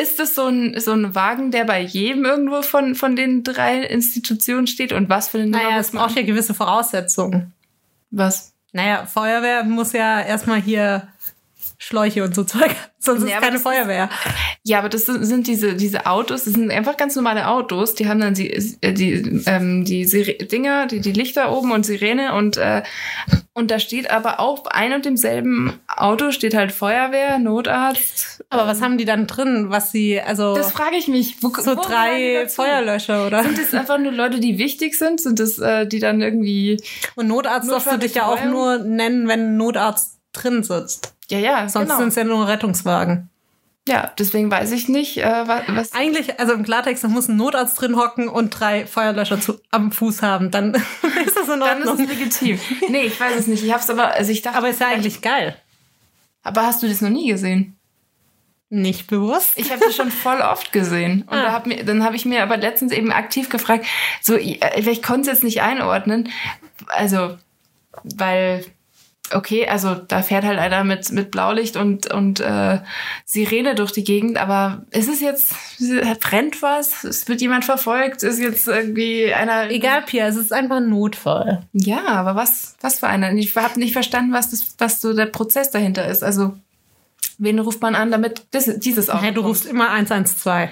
ist 0.00 0.18
das 0.18 0.34
so 0.34 0.46
ein, 0.46 0.78
so 0.80 0.92
ein 0.92 1.14
Wagen, 1.14 1.50
der 1.50 1.64
bei 1.64 1.80
jedem 1.80 2.24
irgendwo 2.24 2.62
von, 2.62 2.94
von 2.94 3.16
den 3.16 3.42
drei 3.42 3.82
Institutionen 3.82 4.66
steht 4.66 4.92
und 4.92 5.08
was 5.08 5.28
für 5.28 5.38
eine 5.38 5.46
Nummer 5.48 5.62
Naja, 5.64 5.78
es 5.78 5.90
braucht 5.90 6.16
ja 6.16 6.22
gewisse 6.22 6.54
Voraussetzungen. 6.54 7.52
Was? 8.10 8.52
Naja, 8.72 9.06
Feuerwehr 9.06 9.64
muss 9.64 9.92
ja 9.92 10.20
erstmal 10.20 10.60
hier 10.60 11.08
Schläuche 11.78 12.22
und 12.24 12.34
so 12.34 12.44
Zeug. 12.44 12.70
Sonst 12.98 13.22
Nee, 13.24 13.30
ist 13.30 13.34
keine 13.40 13.46
das 13.46 13.56
ist- 13.56 13.62
Feuerwehr. 13.62 14.08
Ja, 14.62 14.78
aber 14.78 14.88
das 14.88 15.06
sind, 15.06 15.24
sind 15.24 15.46
diese, 15.48 15.74
diese 15.74 16.06
Autos, 16.06 16.44
das 16.44 16.54
sind 16.54 16.70
einfach 16.70 16.96
ganz 16.96 17.16
normale 17.16 17.48
Autos, 17.48 17.94
die 17.96 18.08
haben 18.08 18.20
dann 18.20 18.34
die, 18.34 18.50
äh, 18.80 18.92
die, 18.92 19.42
ähm, 19.46 19.84
die 19.84 20.04
Sire 20.04 20.34
Dinger, 20.34 20.86
die, 20.86 21.00
die 21.00 21.12
Lichter 21.12 21.50
oben 21.52 21.72
und 21.72 21.84
Sirene 21.84 22.34
und, 22.34 22.56
äh, 22.58 22.82
und 23.54 23.70
da 23.70 23.78
steht 23.78 24.10
aber 24.10 24.40
auch 24.40 24.64
ein 24.66 24.94
und 24.94 25.04
demselben 25.04 25.78
Auto 25.86 26.30
steht 26.30 26.54
halt 26.54 26.72
Feuerwehr, 26.72 27.38
Notarzt. 27.38 28.42
Aber 28.48 28.66
was 28.66 28.80
haben 28.80 28.96
die 28.96 29.04
dann 29.04 29.26
drin, 29.26 29.66
was 29.68 29.92
sie, 29.92 30.20
also 30.20 30.54
Das 30.54 30.72
frage 30.72 30.96
ich 30.96 31.06
mich. 31.06 31.42
Wo, 31.42 31.48
so 31.48 31.76
wo 31.76 31.82
drei? 31.82 32.48
Feuerlöscher, 32.48 33.26
oder? 33.26 33.42
Sind 33.42 33.58
das 33.58 33.74
einfach 33.74 33.98
nur 33.98 34.12
Leute, 34.12 34.40
die 34.40 34.56
wichtig 34.56 34.96
sind? 34.96 35.20
Sind 35.20 35.38
das, 35.38 35.58
äh, 35.58 35.86
die 35.86 35.98
dann 35.98 36.22
irgendwie. 36.22 36.82
Und 37.14 37.28
Notarzt 37.28 37.70
darfst 37.70 37.92
du 37.92 37.98
dich 37.98 38.14
ja 38.14 38.26
auch 38.26 38.42
nur 38.44 38.78
nennen, 38.78 39.28
wenn 39.28 39.40
ein 39.40 39.56
Notarzt 39.58 40.18
drin 40.32 40.62
sitzt. 40.62 41.14
Ja, 41.30 41.38
ja, 41.38 41.68
Sonst 41.68 41.88
genau. 41.88 41.98
sind 41.98 42.08
es 42.08 42.14
ja 42.14 42.24
nur 42.24 42.48
Rettungswagen. 42.48 43.28
Ja, 43.88 44.12
deswegen 44.18 44.48
weiß 44.50 44.70
ich 44.72 44.88
nicht, 44.88 45.18
äh, 45.18 45.46
was. 45.48 45.62
was 45.68 45.92
Eigentlich, 45.92 46.38
also 46.38 46.52
im 46.52 46.62
Klartext, 46.62 47.02
da 47.02 47.08
muss 47.08 47.28
ein 47.28 47.36
Notarzt 47.36 47.80
drin 47.80 47.96
hocken 47.96 48.28
und 48.28 48.50
drei 48.50 48.86
Feuerlöscher 48.86 49.40
zu, 49.40 49.60
am 49.72 49.90
Fuß 49.90 50.22
haben. 50.22 50.50
Dann 50.52 50.74
ist 51.26 51.36
das 51.36 51.48
in 51.48 51.58
dann 51.60 51.82
ist 51.82 51.88
Ordnung. 51.88 52.06
es 52.06 52.10
legitim. 52.18 52.60
Nee, 52.90 53.02
ich 53.06 53.18
weiß 53.18 53.34
es 53.36 53.46
nicht. 53.48 53.64
Ich 53.64 53.72
hab's 53.72 53.90
aber, 53.90 54.12
also 54.12 54.30
ich 54.30 54.42
dachte. 54.42 54.58
Aber 54.58 54.68
ist 54.68 54.80
ja 54.80 54.88
eigentlich 54.88 55.20
geil. 55.20 55.56
Aber 56.44 56.62
hast 56.62 56.82
du 56.82 56.88
das 56.88 57.00
noch 57.00 57.10
nie 57.10 57.28
gesehen? 57.28 57.76
Nicht 58.68 59.08
bewusst. 59.08 59.52
Ich 59.56 59.70
habe 59.70 59.80
das 59.84 59.94
schon 59.96 60.10
voll 60.10 60.40
oft 60.40 60.72
gesehen. 60.72 61.22
Und 61.22 61.36
Ah. 61.36 61.42
da 61.42 61.52
hab 61.52 61.66
mir, 61.66 61.84
dann 61.84 62.04
habe 62.04 62.16
ich 62.16 62.24
mir 62.24 62.42
aber 62.42 62.56
letztens 62.56 62.92
eben 62.92 63.12
aktiv 63.12 63.48
gefragt, 63.50 63.84
so, 64.22 64.34
ich, 64.36 64.62
äh, 64.62 64.80
ich 64.80 65.02
konnte 65.02 65.22
es 65.22 65.26
jetzt 65.38 65.44
nicht 65.44 65.60
einordnen. 65.60 66.30
Also, 66.86 67.36
weil, 68.04 68.64
okay, 69.30 69.66
also 69.66 69.94
da 69.94 70.22
fährt 70.22 70.44
halt 70.44 70.58
einer 70.58 70.84
mit, 70.84 71.10
mit 71.12 71.30
Blaulicht 71.30 71.76
und, 71.76 72.12
und 72.12 72.40
äh, 72.40 72.80
Sirene 73.24 73.74
durch 73.74 73.92
die 73.92 74.04
Gegend, 74.04 74.36
aber 74.36 74.84
ist 74.90 75.08
es 75.08 75.20
jetzt, 75.20 75.54
brennt 76.20 76.62
was? 76.62 77.04
Es 77.04 77.28
wird 77.28 77.40
jemand 77.40 77.64
verfolgt? 77.64 78.22
Ist 78.22 78.40
jetzt 78.40 78.68
irgendwie 78.68 79.32
einer. 79.32 79.70
Egal, 79.70 80.02
Pia, 80.02 80.26
es 80.26 80.36
ist 80.36 80.52
einfach 80.52 80.76
ein 80.76 80.88
Notfall. 80.88 81.62
Ja, 81.72 82.06
aber 82.06 82.34
was, 82.34 82.76
was 82.80 83.00
für 83.00 83.08
einer? 83.08 83.32
Ich 83.32 83.54
habe 83.56 83.78
nicht 83.78 83.92
verstanden, 83.92 84.32
was, 84.32 84.50
das, 84.50 84.74
was 84.78 85.00
so 85.00 85.14
der 85.14 85.26
Prozess 85.26 85.70
dahinter 85.70 86.06
ist. 86.08 86.22
Also, 86.22 86.54
wen 87.38 87.58
ruft 87.58 87.80
man 87.80 87.94
an, 87.94 88.10
damit 88.10 88.46
das, 88.50 88.78
dieses 88.78 89.08
auch. 89.08 89.22
Hey, 89.22 89.32
du 89.32 89.42
rufst 89.42 89.66
immer 89.66 89.90
112. 89.90 90.70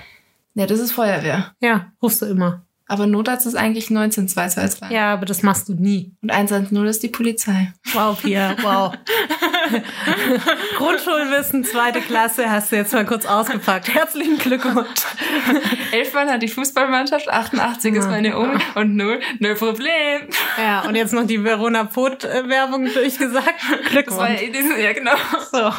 Ja, 0.55 0.66
das 0.66 0.80
ist 0.80 0.92
Feuerwehr. 0.92 1.55
Ja, 1.61 1.92
rufst 2.03 2.22
du 2.22 2.26
immer. 2.26 2.62
Aber 2.91 3.07
Notarzt 3.07 3.47
ist 3.47 3.55
eigentlich 3.55 3.88
19222. 3.88 4.91
Ja, 4.91 5.12
aber 5.12 5.24
das 5.24 5.45
machst 5.45 5.68
du 5.68 5.74
nie. 5.74 6.12
Und 6.22 6.32
110 6.32 6.84
ist 6.86 7.03
die 7.05 7.09
Polizei. 7.09 7.72
Wow, 7.93 8.20
Pia, 8.20 8.57
wow. 8.62 8.93
Grundschulwissen, 10.76 11.62
zweite 11.64 12.01
Klasse, 12.01 12.51
hast 12.51 12.72
du 12.72 12.76
jetzt 12.76 12.93
mal 12.93 13.07
kurz 13.07 13.26
ausgepackt. 13.26 13.95
Herzlichen 13.95 14.38
Glückwunsch. 14.38 14.88
Elfmann 15.93 16.28
hat 16.30 16.43
die 16.43 16.49
Fußballmannschaft, 16.49 17.28
88 17.30 17.95
ist 17.95 18.09
meine 18.09 18.36
Omi 18.36 18.59
und 18.74 18.97
null, 18.97 19.20
null 19.38 19.55
Problem. 19.55 20.22
Ja, 20.61 20.80
und 20.80 20.97
jetzt 20.97 21.12
noch 21.12 21.26
die 21.26 21.45
Verona 21.45 21.84
Pot-Werbung 21.84 22.86
durchgesagt. 22.93 23.55
Das 23.61 23.70
war 23.70 23.78
Glückwunsch. 23.91 24.41
ja, 24.43 24.49
diese- 24.53 24.80
ja 24.80 24.93
genau. 24.93 25.12
So. 25.53 25.70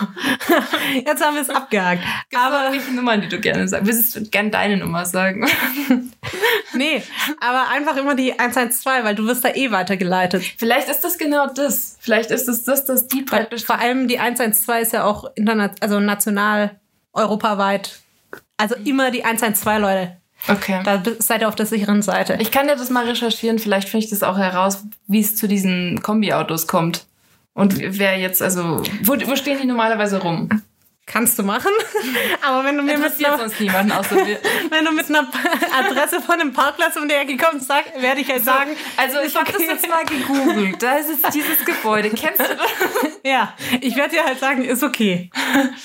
Jetzt 1.06 1.24
haben 1.26 1.36
wir 1.36 1.42
es 1.42 1.50
abgehakt. 1.50 2.04
Aber 2.36 2.52
Aber 2.62 2.72
welche 2.74 2.92
Nummern, 2.94 3.22
die 3.22 3.28
du 3.28 3.40
gerne 3.40 3.68
sagst. 3.68 3.88
Willst 3.88 4.16
du 4.16 4.22
gerne 4.30 4.50
deine 4.50 4.78
Nummer 4.78 5.06
sagen? 5.06 5.48
nee, 6.74 7.02
aber 7.40 7.70
einfach 7.70 7.98
immer 7.98 8.16
die 8.16 8.38
112, 8.38 9.04
weil 9.04 9.16
du 9.16 9.26
wirst 9.26 9.44
da 9.44 9.50
eh 9.50 9.72
weitergeleitet. 9.72 10.44
Vielleicht 10.58 10.90
ist 10.90 11.02
das 11.02 11.18
genau 11.18 11.48
das. 11.48 11.98
Vielleicht 12.00 12.32
ist 12.32 12.48
es 12.48 12.64
das, 12.64 12.86
dass 12.86 13.08
die 13.08 13.24
praktisch. 13.24 13.66
vor 13.66 13.80
allem 13.80 14.08
die 14.08 14.20
112 14.20 14.82
ist 14.82 14.94
ja 14.94 15.04
auch 15.04 15.32
interna 15.36 15.72
also 15.80 16.00
national, 16.00 16.80
europaweit. 17.14 18.00
Also 18.58 18.76
immer 18.84 19.12
die 19.12 19.24
112, 19.26 19.80
Leute. 19.80 20.18
Okay. 20.48 20.82
Da 20.84 21.04
seid 21.20 21.42
ihr 21.42 21.48
auf 21.48 21.56
der 21.56 21.66
sicheren 21.66 22.02
Seite. 22.02 22.38
Ich 22.40 22.52
kann 22.52 22.68
dir 22.68 22.76
das 22.76 22.90
mal 22.90 23.06
recherchieren. 23.06 23.60
Vielleicht 23.60 23.90
finde 23.90 24.06
ich 24.06 24.10
das 24.10 24.24
auch 24.24 24.38
heraus, 24.38 24.84
wie 25.08 25.20
es 25.20 25.36
zu 25.36 25.48
diesen 25.48 26.02
Kombiautos 26.02 26.68
kommt. 26.68 27.06
Und 27.54 27.78
wer 27.80 28.18
jetzt, 28.18 28.42
also, 28.42 28.82
wo, 29.04 29.14
wo 29.14 29.36
stehen 29.36 29.60
die 29.62 29.68
normalerweise 29.68 30.22
rum? 30.22 30.50
Kannst 31.12 31.38
du 31.38 31.44
machen. 31.44 31.72
Aber 32.42 32.64
wenn 32.64 32.78
du 32.78 32.84
mir 32.84 32.98
mit 32.98 33.26
einer, 33.26 33.38
sonst 33.38 33.60
niemanden 33.60 33.92
außer 33.92 34.16
wir. 34.26 34.40
wenn 34.70 34.86
du 34.86 34.92
mit 34.92 35.10
einer 35.10 35.28
Adresse 35.78 36.22
von 36.22 36.40
einem 36.40 36.54
Parkplatz 36.54 36.96
um 36.96 37.08
die 37.10 37.16
Ecke 37.16 37.36
kommst, 37.36 37.68
sag, 37.68 37.84
werde 38.02 38.22
ich 38.22 38.30
halt 38.30 38.46
sagen, 38.46 38.72
Also 38.96 39.20
ich 39.20 39.36
habe 39.36 39.50
okay. 39.50 39.66
das 39.68 39.82
jetzt 39.82 39.90
mal 39.90 40.06
gegoogelt. 40.06 40.82
Da 40.82 40.98
ist 40.98 41.10
es 41.10 41.32
dieses 41.34 41.66
Gebäude. 41.66 42.10
Kennst 42.12 42.40
du 42.40 42.44
das? 42.56 43.20
Ja, 43.26 43.54
ich 43.82 43.96
werde 43.98 44.16
dir 44.16 44.24
halt 44.24 44.40
sagen, 44.40 44.64
ist 44.64 44.84
okay. 44.84 45.30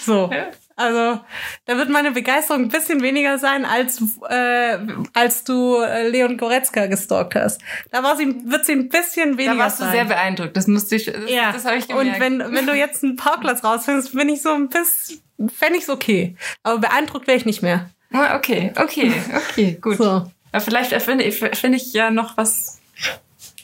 So. 0.05 0.31
Ja. 0.33 0.47
Also, 0.77 1.21
da 1.65 1.79
wird 1.79 1.89
meine 1.89 2.13
Begeisterung 2.13 2.65
ein 2.65 2.69
bisschen 2.69 3.01
weniger 3.01 3.39
sein, 3.39 3.65
als, 3.65 4.03
äh, 4.29 4.79
als 5.15 5.43
du 5.43 5.81
äh, 5.81 6.09
Leon 6.09 6.37
Goretzka 6.37 6.87
gestalkt 6.87 7.35
hast. 7.35 7.63
Da 7.91 8.03
war 8.03 8.15
sie, 8.17 8.37
wird 8.45 8.67
sie 8.67 8.73
ein 8.73 8.91
bisschen 8.91 9.39
weniger 9.39 9.55
Da 9.55 9.59
warst 9.59 9.81
du 9.81 9.85
sein. 9.85 9.93
sehr 9.93 10.05
beeindruckt. 10.05 10.55
Das 10.55 10.67
musste 10.67 10.97
ich. 10.97 11.07
Das, 11.07 11.31
ja. 11.31 11.51
das 11.51 11.65
habe 11.65 11.79
ich 11.79 11.89
gemerkt. 11.89 12.15
Und 12.15 12.21
wenn, 12.21 12.55
wenn 12.55 12.67
du 12.67 12.75
jetzt 12.75 13.03
einen 13.03 13.17
Parkplatz 13.17 13.65
rausfindest, 13.65 14.13
bin 14.15 14.29
ich 14.29 14.43
so 14.43 14.53
ein 14.53 14.69
bisschen, 14.69 15.23
fände 15.49 15.79
ich's 15.79 15.89
okay. 15.89 16.37
Aber 16.63 16.79
beeindruckt 16.79 17.27
wäre 17.27 17.39
ich 17.39 17.47
nicht 17.47 17.63
mehr. 17.63 17.89
Ah, 18.13 18.37
okay, 18.37 18.73
okay, 18.77 19.13
okay, 19.35 19.79
gut. 19.81 19.97
So. 19.97 20.31
Aber 20.53 20.61
vielleicht 20.61 20.93
erfinde 20.93 21.25
ich, 21.25 21.39
finde 21.39 21.79
ich 21.79 21.93
ja 21.95 22.11
noch 22.11 22.37
was 22.37 22.81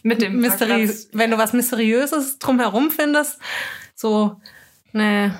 mit 0.02 0.22
dem 0.22 0.38
Mysteri 0.38 0.86
Parkplatz. 0.86 1.08
wenn 1.12 1.30
du 1.30 1.38
was 1.38 1.52
Mysteriöses 1.52 2.38
drumherum 2.38 2.90
findest, 2.90 3.38
so 3.94 4.40
eine, 4.92 5.38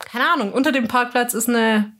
keine 0.00 0.28
Ahnung, 0.32 0.52
unter 0.52 0.72
dem 0.72 0.88
Parkplatz 0.88 1.34
ist 1.34 1.48
eine 1.48 1.92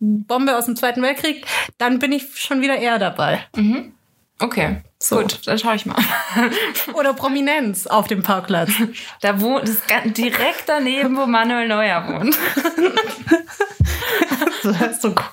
Bombe 0.00 0.56
aus 0.56 0.66
dem 0.66 0.76
Zweiten 0.76 1.02
Weltkrieg, 1.02 1.44
dann 1.76 1.98
bin 1.98 2.12
ich 2.12 2.40
schon 2.40 2.60
wieder 2.60 2.76
eher 2.76 2.98
dabei. 2.98 3.44
Mhm. 3.56 3.92
Okay, 4.40 4.82
So. 5.00 5.16
gut, 5.16 5.40
dann 5.46 5.58
schaue 5.58 5.74
ich 5.74 5.84
mal. 5.86 5.96
Oder 6.94 7.12
Prominenz 7.14 7.88
auf 7.88 8.06
dem 8.06 8.22
Parkplatz. 8.22 8.70
Da 9.20 9.40
wohnt, 9.40 9.66
das 9.68 9.84
ganz- 9.88 10.12
direkt 10.14 10.64
daneben, 10.68 11.16
wo 11.16 11.26
Manuel 11.26 11.66
Neuer 11.68 12.06
wohnt. 12.08 12.36
Das 14.62 14.80
ist 14.92 15.02
so 15.02 15.12
gut. 15.12 15.24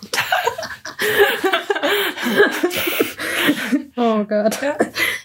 Oh 3.97 4.23
Gott. 4.23 4.57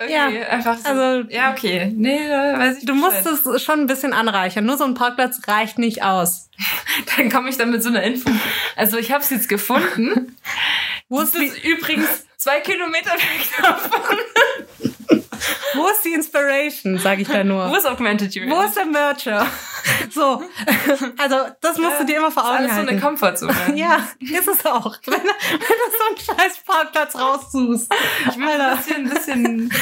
Okay, 0.03 0.13
Ja, 0.15 0.27
einfach 0.49 0.79
so. 0.79 0.89
also- 0.89 1.29
ja, 1.29 1.51
okay. 1.53 1.93
Nee, 1.95 2.19
weiß 2.29 2.79
ich 2.79 2.87
Du 2.87 2.95
musst 2.95 3.23
Bescheid. 3.23 3.55
es 3.55 3.63
schon 3.63 3.81
ein 3.81 3.87
bisschen 3.87 4.15
anreichern. 4.15 4.65
Nur 4.65 4.79
so 4.79 4.85
ein 4.85 4.95
Parkplatz 4.95 5.41
reicht 5.47 5.79
nicht 5.79 6.03
aus. 6.03 6.49
Dann 7.17 7.31
komme 7.31 7.51
ich 7.51 7.59
dann 7.59 7.71
mit 7.71 7.83
so 7.83 7.91
einer 7.91 8.03
Info. 8.03 8.31
Also 8.77 8.97
ich 8.97 9.13
habe 9.13 9.23
es 9.23 9.29
jetzt 9.31 9.49
gefunden. 9.51 10.37
Wo 11.11 11.21
Das 11.21 11.35
ist, 11.35 11.57
ist 11.57 11.65
übrigens 11.65 12.09
zwei 12.39 12.61
Kilometer 12.61 13.11
weg 13.13 13.47
davon. 13.61 14.17
wo 15.75 15.89
ist 15.89 16.05
die 16.05 16.15
Inspiration, 16.15 16.99
sage 16.99 17.23
ich 17.23 17.29
da 17.29 17.41
Wo 17.41 17.45
nur. 17.45 17.77
ist 17.77 17.87
Augmented 17.87 18.35
Reality? 18.35 18.51
Wo 18.57 18.63
ist 18.63 18.77
der 18.77 18.87
Mercher? 18.87 19.47
So, 20.11 20.43
also 21.19 21.37
das 21.61 21.79
musst 21.79 22.01
du 22.01 22.05
dir 22.07 22.17
immer 22.19 22.31
vor 22.31 22.43
Das 22.43 22.53
ist 22.53 22.57
Augen 22.57 22.65
alles 22.65 22.73
so 22.75 22.81
eine 22.81 22.91
halten. 22.91 23.01
Komfortzone. 23.03 23.55
ja, 23.77 24.09
ist 24.21 24.49
es 24.49 24.67
auch. 24.67 24.97
Wenn, 25.07 25.21
du- 25.21 25.27
wenn 25.27 25.59
du 25.61 26.27
so 26.27 26.33
einen 26.35 26.39
scheiß 26.41 26.59
Parkplatz 26.67 27.15
raussuchst. 27.17 27.93
Ich 28.31 28.37
will 28.37 28.49
ein 28.61 28.77
bisschen, 28.77 28.97
ein 29.07 29.09
bisschen 29.11 29.73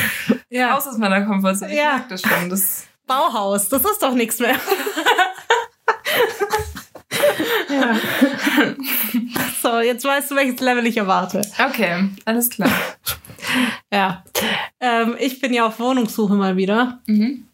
Ja. 0.51 0.75
raus 0.75 0.87
aus 0.87 0.99
meiner 0.99 1.25
Komfortzone. 1.25 1.71
Ich 1.73 1.79
Ja. 1.79 2.05
das 2.09 2.23
schon. 2.23 2.51
Das 2.51 2.85
Bauhaus, 3.07 3.69
das 3.69 3.85
ist 3.85 4.03
doch 4.03 4.13
nichts 4.15 4.39
mehr. 4.39 4.57
ja. 7.69 7.97
So, 9.63 9.81
jetzt 9.81 10.05
weißt 10.05 10.31
du, 10.31 10.37
welches 10.37 10.61
Level 10.61 10.87
ich 10.87 10.97
erwarte. 10.97 11.43
okay, 11.59 12.09
alles 12.25 12.51
klar. 12.51 12.71
Ja. 13.93 14.25
Ähm, 14.81 15.17
ich 15.19 15.41
bin 15.41 15.53
ja 15.53 15.67
auf 15.67 15.81
Wohnungssuche 15.81 16.35
mal 16.35 16.57
wieder. 16.57 17.01
Mhm. 17.07 17.49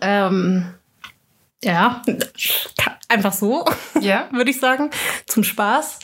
Ähm, 0.00 0.74
ja, 1.62 2.02
einfach 3.08 3.32
so, 3.32 3.64
Ja? 4.00 4.28
würde 4.32 4.50
ich 4.50 4.60
sagen, 4.60 4.90
zum 5.26 5.44
Spaß. 5.44 5.98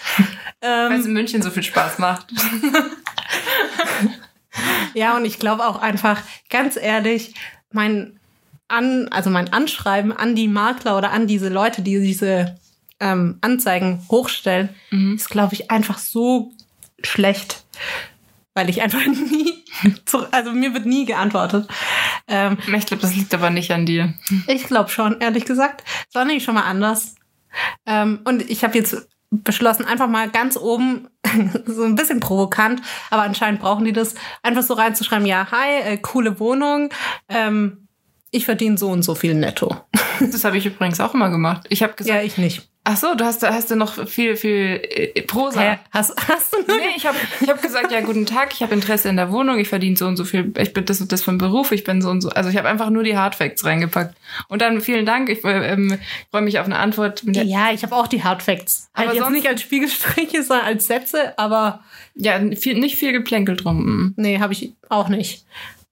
Weil 0.61 0.93
es 0.93 1.01
Ähm, 1.01 1.07
in 1.07 1.13
München 1.13 1.43
so 1.43 1.51
viel 1.51 1.63
Spaß 1.63 1.99
macht. 1.99 2.27
ja, 4.95 5.17
und 5.17 5.25
ich 5.25 5.39
glaube 5.39 5.67
auch 5.67 5.81
einfach, 5.81 6.21
ganz 6.51 6.77
ehrlich, 6.77 7.35
mein 7.71 8.19
an, 8.69 9.09
also 9.09 9.31
mein 9.31 9.53
Anschreiben 9.53 10.13
an 10.13 10.35
die 10.35 10.49
Makler 10.49 10.99
oder 10.99 11.13
an 11.13 11.27
diese 11.27 11.49
Leute, 11.49 11.83
die 11.83 12.01
diese 12.01 12.57
ähm, 12.99 13.39
Anzeigen 13.43 14.05
hochstellen, 14.11 14.71
ist, 15.15 15.31
glaube 15.31 15.55
ich, 15.55 15.71
einfach 15.71 15.99
so 15.99 16.53
schlecht. 17.03 17.65
Weil 18.57 18.71
ich 18.71 18.81
einfach 18.81 19.05
nie, 19.07 19.65
zu, 20.07 20.33
also 20.33 20.51
mir 20.51 20.73
wird 20.73 20.87
nie 20.87 21.05
geantwortet. 21.05 21.69
Ähm, 22.27 22.57
Ich 22.75 22.87
glaube, 22.87 23.03
das 23.03 23.15
liegt 23.15 23.35
aber 23.35 23.51
nicht 23.51 23.71
an 23.71 23.85
dir. 23.85 24.15
Ich 24.49 24.65
glaube 24.65 24.89
schon, 24.89 25.21
ehrlich 25.21 25.45
gesagt. 25.45 25.85
Es 26.09 26.15
war 26.15 26.25
nämlich 26.25 26.43
schon 26.43 26.55
mal 26.55 26.63
anders. 26.63 27.17
Ähm, 27.85 28.21
und 28.25 28.49
ich 28.51 28.65
habe 28.65 28.77
jetzt 28.79 29.09
beschlossen, 29.31 29.85
einfach 29.85 30.09
mal 30.09 30.31
ganz 30.31 30.57
oben, 30.57 31.09
so 31.67 31.85
ein 31.85 31.97
bisschen 31.97 32.21
provokant, 32.21 32.81
aber 33.11 33.23
anscheinend 33.23 33.61
brauchen 33.61 33.85
die 33.85 33.93
das, 33.93 34.15
einfach 34.43 34.63
so 34.63 34.73
reinzuschreiben, 34.73 35.27
ja, 35.27 35.51
hi, 35.51 35.83
äh, 35.83 35.97
coole 35.99 36.41
Wohnung, 36.41 36.89
ähm, 37.29 37.86
ich 38.37 38.45
verdiene 38.45 38.79
so 38.79 38.89
und 38.89 39.03
so 39.03 39.15
viel 39.15 39.35
netto. 39.35 39.77
Das 40.19 40.45
habe 40.45 40.57
ich 40.57 40.65
übrigens 40.65 40.99
auch 40.99 41.13
immer 41.13 41.29
gemacht. 41.29 41.67
Ich 41.69 41.83
habe 41.83 41.93
gesagt, 41.93 42.17
Ja, 42.17 42.23
ich 42.23 42.39
nicht. 42.39 42.63
ach 42.85 42.97
so, 42.97 43.15
du 43.15 43.23
hast, 43.27 43.43
hast 43.47 43.71
du 43.71 43.77
noch 43.77 44.07
viel, 44.09 44.35
viel 44.37 44.81
äh, 44.83 45.21
Prosa. 45.23 45.61
Hä? 45.61 45.79
Hast, 45.91 46.15
hast 46.29 46.55
du 46.55 46.59
nur 46.67 46.79
Nee, 46.79 46.85
ich 46.97 47.05
habe 47.07 47.19
ich 47.43 47.49
hab 47.51 47.61
gesagt, 47.61 47.93
ja, 47.93 48.01
guten 48.01 48.25
Tag, 48.25 48.55
ich 48.55 48.63
habe 48.63 48.73
Interesse 48.73 49.11
in 49.11 49.17
der 49.17 49.31
Wohnung, 49.31 49.59
ich 49.59 49.69
verdiene 49.69 49.95
so 49.95 50.07
und 50.07 50.17
so 50.17 50.25
viel, 50.25 50.55
ich 50.57 50.73
bin 50.73 50.87
das 50.87 51.03
und 51.03 51.13
das 51.13 51.23
vom 51.23 51.37
Beruf, 51.37 51.71
ich 51.71 51.85
bin 51.85 52.01
so 52.01 52.09
und 52.09 52.23
so. 52.23 52.31
Also 52.31 52.49
ich 52.49 52.57
habe 52.57 52.67
einfach 52.67 52.89
nur 52.89 53.03
die 53.03 53.19
Hardfacts 53.19 53.67
reingepackt. 53.67 54.17
Und 54.49 54.63
dann 54.63 54.81
vielen 54.81 55.05
Dank, 55.05 55.29
ich 55.29 55.45
äh, 55.45 55.73
ähm, 55.73 55.99
freue 56.31 56.41
mich 56.41 56.59
auf 56.59 56.65
eine 56.65 56.79
Antwort. 56.79 57.23
Ja, 57.27 57.73
ich 57.73 57.83
habe 57.83 57.95
auch 57.95 58.07
die 58.07 58.25
Hardfacts. 58.25 58.89
Halt 58.95 59.09
Aber 59.09 59.17
jetzt 59.17 59.25
sonst- 59.25 59.37
nicht 59.37 59.49
als 59.49 59.61
Spiegelstriche, 59.61 60.43
sondern 60.45 60.65
als 60.65 60.87
Sätze, 60.87 61.39
aber 61.39 61.81
ja, 62.15 62.41
viel, 62.57 62.79
nicht 62.79 62.97
viel 62.97 63.13
Geplänkel 63.13 63.57
drum. 63.57 63.85
mm. 63.85 64.15
nee, 64.17 64.39
habe 64.41 64.55
ich 64.55 64.73
auch 64.89 65.09
nicht. 65.11 65.45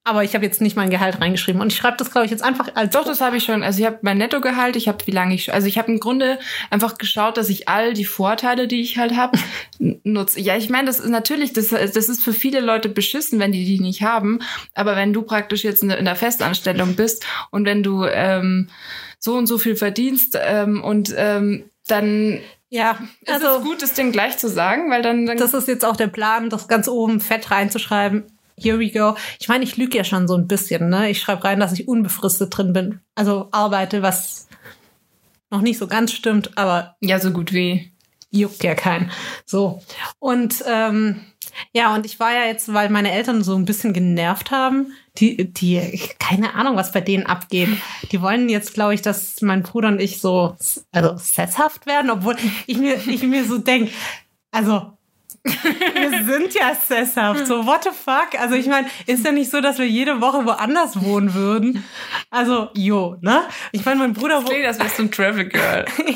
Aber 0.07 0.23
ich 0.23 0.35
habe 0.35 0.45
jetzt 0.45 0.61
nicht 0.61 0.77
mein 0.77 0.91
Gehalt 0.91 1.19
reingeschrieben. 1.23 1.63
Und 1.63 1.73
ich 1.73 1.79
schreibe 1.79 1.97
das, 1.97 2.11
glaube 2.11 2.27
ich, 2.27 2.31
jetzt 2.31 2.43
einfach 2.43 2.69
als 2.75 2.93
Doch, 2.93 3.07
das 3.07 3.23
habe 3.23 3.39
ich 3.39 3.45
schon. 3.45 3.63
Also 3.63 3.81
ich 3.81 3.87
habe 3.87 4.01
mein 4.03 4.19
Nettogehalt, 4.19 4.77
ich 4.77 4.87
habe 4.87 4.99
wie 5.07 5.13
lange 5.13 5.35
ich, 5.35 5.55
also 5.55 5.67
ich 5.67 5.79
habe 5.79 5.91
im 5.91 5.99
Grunde 5.99 6.39
einfach 6.69 6.99
geschaut, 6.99 7.39
dass 7.39 7.49
ich 7.49 7.69
all 7.71 7.95
die 7.95 8.05
Vorteile, 8.05 8.69
die 8.69 8.83
ich 8.83 8.99
halt 8.99 9.17
habe, 9.17 9.39
nutze. 9.79 10.41
Ja, 10.41 10.57
ich 10.59 10.69
meine, 10.69 10.87
das 10.89 11.01
ist 11.01 11.09
natürlich, 11.09 11.55
das, 11.55 11.69
das 11.71 11.97
ist 12.11 12.23
für 12.23 12.35
viele 12.35 12.61
Leute 12.61 12.91
beschissen, 12.91 13.39
wenn 13.39 13.53
die 13.53 13.65
die 13.65 13.81
nicht 13.81 14.03
haben. 14.03 14.41
Aber 14.75 14.95
wenn 14.95 15.15
du 15.15 15.23
praktisch 15.23 15.65
jetzt 15.65 15.83
in 15.83 15.89
der- 15.89 15.99
in 15.99 16.05
der 16.05 16.17
Festanstellung 16.17 16.97
bist 16.97 17.25
und 17.51 17.65
wenn 17.65 17.83
du 17.83 18.05
ähm, 18.05 18.69
so 19.19 19.35
und 19.37 19.47
so 19.47 19.57
viel 19.57 19.75
verdienst 19.75 20.39
ähm, 20.39 20.85
und 20.85 21.15
ähm, 21.17 21.65
dann 21.87 22.41
Ja, 22.69 22.99
ist 23.23 23.33
also 23.33 23.59
es 23.59 23.63
gut, 23.65 23.81
das 23.81 23.95
Ding 23.95 24.13
gleich 24.13 24.37
zu 24.37 24.49
sagen, 24.51 24.91
weil 24.91 25.01
dann, 25.01 25.25
dann 25.25 25.39
das 25.39 25.55
ist 25.55 25.67
jetzt 25.67 25.85
auch 25.85 25.97
der 25.97 26.09
Plan, 26.09 26.51
das 26.51 26.69
ganz 26.69 26.89
oben 26.89 27.21
fett 27.21 27.51
reinzuschreiben. 27.51 28.25
Here 28.59 28.79
we 28.79 28.91
go. 28.91 29.17
Ich 29.41 29.49
meine, 29.49 29.65
ich 29.65 29.77
lüge 29.77 29.97
ja 29.99 30.05
schon 30.05 30.29
so 30.29 30.37
ein 30.37 30.47
bisschen, 30.47 30.89
ne? 30.89 31.11
Ich 31.11 31.21
schreibe 31.21 31.45
rein, 31.45 31.61
dass 31.61 31.73
ich 31.73 31.89
unbefristet 31.89 32.57
drin 32.57 32.73
bin. 32.73 33.01
Also 33.15 33.49
arbeite, 33.51 34.03
was 34.03 34.49
noch 35.51 35.61
nicht 35.61 35.79
so 35.79 35.87
ganz 35.87 36.13
stimmt, 36.13 36.57
aber 36.57 36.97
ja 37.01 37.19
so 37.19 37.31
gut 37.31 37.53
wie. 37.53 37.93
juckt 38.31 38.63
ja 38.65 38.75
keinen. 38.75 39.11
So. 39.47 39.83
Und 40.19 40.63
ähm, 40.67 41.21
ja, 41.73 41.95
und 41.95 42.05
ich 42.05 42.19
war 42.19 42.33
ja 42.33 42.47
jetzt, 42.47 42.73
weil 42.73 42.91
meine 42.91 43.13
Eltern 43.13 43.45
so 43.45 43.55
ein 43.55 43.65
bisschen 43.65 43.93
genervt 43.93 44.51
haben, 44.51 44.93
die, 45.19 45.53
die, 45.53 46.01
keine 46.19 46.55
Ahnung, 46.55 46.77
was 46.77 46.93
bei 46.93 47.01
denen 47.01 47.27
abgeht. 47.27 47.69
Die 48.11 48.21
wollen 48.21 48.49
jetzt, 48.49 48.75
glaube 48.75 48.95
ich, 48.95 49.03
dass 49.03 49.41
mein 49.41 49.63
Bruder 49.63 49.89
und 49.89 50.01
ich 50.01 50.21
so, 50.21 50.57
also 50.91 51.17
sesshaft 51.17 51.87
werden, 51.87 52.11
obwohl 52.11 52.37
ich 52.67 52.79
mir, 52.79 52.97
ich 53.07 53.23
mir 53.23 53.45
so 53.45 53.59
denke, 53.59 53.93
also 54.51 54.94
wir 55.43 56.25
sind 56.25 56.55
ja 56.55 56.75
sesshaft. 56.75 57.47
So, 57.47 57.67
what 57.67 57.85
the 57.85 57.91
fuck? 57.91 58.39
Also, 58.41 58.55
ich 58.55 58.67
meine, 58.67 58.89
ist 59.07 59.25
ja 59.25 59.33
nicht 59.33 59.51
so, 59.51 59.61
dass 59.61 59.79
wir 59.79 59.89
jede 59.89 60.21
Woche 60.21 60.45
woanders 60.45 61.03
wohnen 61.03 61.35
würden. 61.35 61.85
Also, 62.31 62.71
jo, 62.75 63.17
ne? 63.21 63.43
Ich 63.73 63.85
meine, 63.85 63.99
mein 64.01 64.13
Bruder 64.13 64.39
wohnt. 64.39 64.49
Klingt, 64.51 64.67
als 64.67 64.79
wärst 64.79 64.99
du 64.99 65.03
ein 65.05 65.11
Travel 65.11 65.49
Girl. 65.49 65.85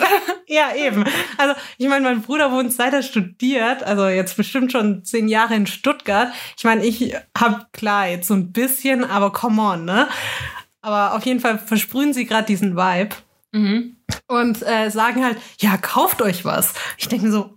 Ja, 0.50 0.74
eben. 0.74 1.04
Also, 1.36 1.54
ich 1.76 1.88
meine, 1.88 2.04
mein 2.08 2.22
Bruder 2.22 2.50
wohnt 2.50 2.72
seit 2.72 2.94
er 2.94 3.02
studiert, 3.02 3.82
also 3.82 4.08
jetzt 4.08 4.34
bestimmt 4.34 4.72
schon 4.72 5.04
zehn 5.04 5.28
Jahre 5.28 5.54
in 5.54 5.66
Stuttgart. 5.66 6.32
Ich 6.56 6.64
meine, 6.64 6.86
ich 6.86 7.14
habe 7.36 7.66
klar 7.74 8.08
jetzt 8.08 8.28
so 8.28 8.34
ein 8.34 8.50
bisschen, 8.50 9.04
aber 9.04 9.30
come 9.30 9.60
on, 9.60 9.84
ne? 9.84 10.08
Aber 10.80 11.14
auf 11.14 11.26
jeden 11.26 11.40
Fall 11.40 11.58
versprühen 11.58 12.14
sie 12.14 12.24
gerade 12.24 12.46
diesen 12.46 12.76
Vibe 12.76 13.14
Mhm. 13.52 13.96
und 14.26 14.62
äh, 14.66 14.90
sagen 14.90 15.22
halt, 15.24 15.36
ja, 15.60 15.76
kauft 15.76 16.22
euch 16.22 16.44
was. 16.46 16.72
Ich 16.96 17.08
denke 17.08 17.26
mir 17.26 17.32
so? 17.32 17.50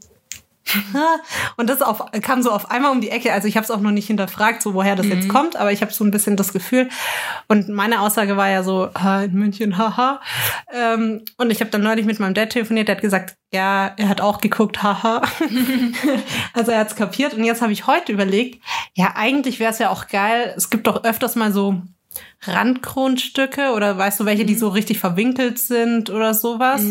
und 1.57 1.69
das 1.69 1.81
auf, 1.81 2.03
kam 2.21 2.41
so 2.41 2.51
auf 2.51 2.71
einmal 2.71 2.91
um 2.91 3.01
die 3.01 3.09
Ecke. 3.09 3.33
Also 3.33 3.47
ich 3.47 3.57
habe 3.57 3.63
es 3.63 3.71
auch 3.71 3.79
noch 3.79 3.91
nicht 3.91 4.07
hinterfragt, 4.07 4.61
so 4.61 4.73
woher 4.73 4.95
das 4.95 5.07
jetzt 5.07 5.29
kommt, 5.29 5.55
aber 5.55 5.71
ich 5.71 5.81
habe 5.81 5.91
so 5.91 6.03
ein 6.03 6.11
bisschen 6.11 6.37
das 6.37 6.53
Gefühl. 6.53 6.89
Und 7.47 7.69
meine 7.69 8.01
Aussage 8.01 8.37
war 8.37 8.49
ja 8.49 8.63
so, 8.63 8.89
"Ha, 8.93 9.23
in 9.23 9.33
München, 9.33 9.77
haha. 9.77 10.21
Ähm, 10.73 11.23
und 11.37 11.51
ich 11.51 11.59
habe 11.61 11.71
dann 11.71 11.81
neulich 11.81 12.05
mit 12.05 12.19
meinem 12.19 12.33
Dad 12.33 12.49
telefoniert, 12.51 12.87
der 12.87 12.95
hat 12.95 13.01
gesagt, 13.01 13.35
ja, 13.53 13.93
er 13.97 14.09
hat 14.09 14.21
auch 14.21 14.39
geguckt, 14.41 14.81
haha. 14.83 15.21
also 16.53 16.71
er 16.71 16.79
hat's 16.79 16.95
kapiert. 16.95 17.33
Und 17.33 17.43
jetzt 17.43 17.61
habe 17.61 17.73
ich 17.73 17.87
heute 17.87 18.11
überlegt, 18.11 18.63
ja, 18.93 19.13
eigentlich 19.15 19.59
wäre 19.59 19.71
es 19.71 19.79
ja 19.79 19.89
auch 19.89 20.07
geil. 20.07 20.53
Es 20.55 20.69
gibt 20.69 20.87
doch 20.87 21.03
öfters 21.03 21.35
mal 21.35 21.51
so 21.51 21.81
Randgrundstücke 22.43 23.71
oder 23.71 23.97
weißt 23.97 24.19
du, 24.19 24.25
welche, 24.25 24.45
die 24.45 24.55
so 24.55 24.69
richtig 24.69 24.99
verwinkelt 24.99 25.59
sind 25.59 26.09
oder 26.09 26.33
sowas. 26.33 26.81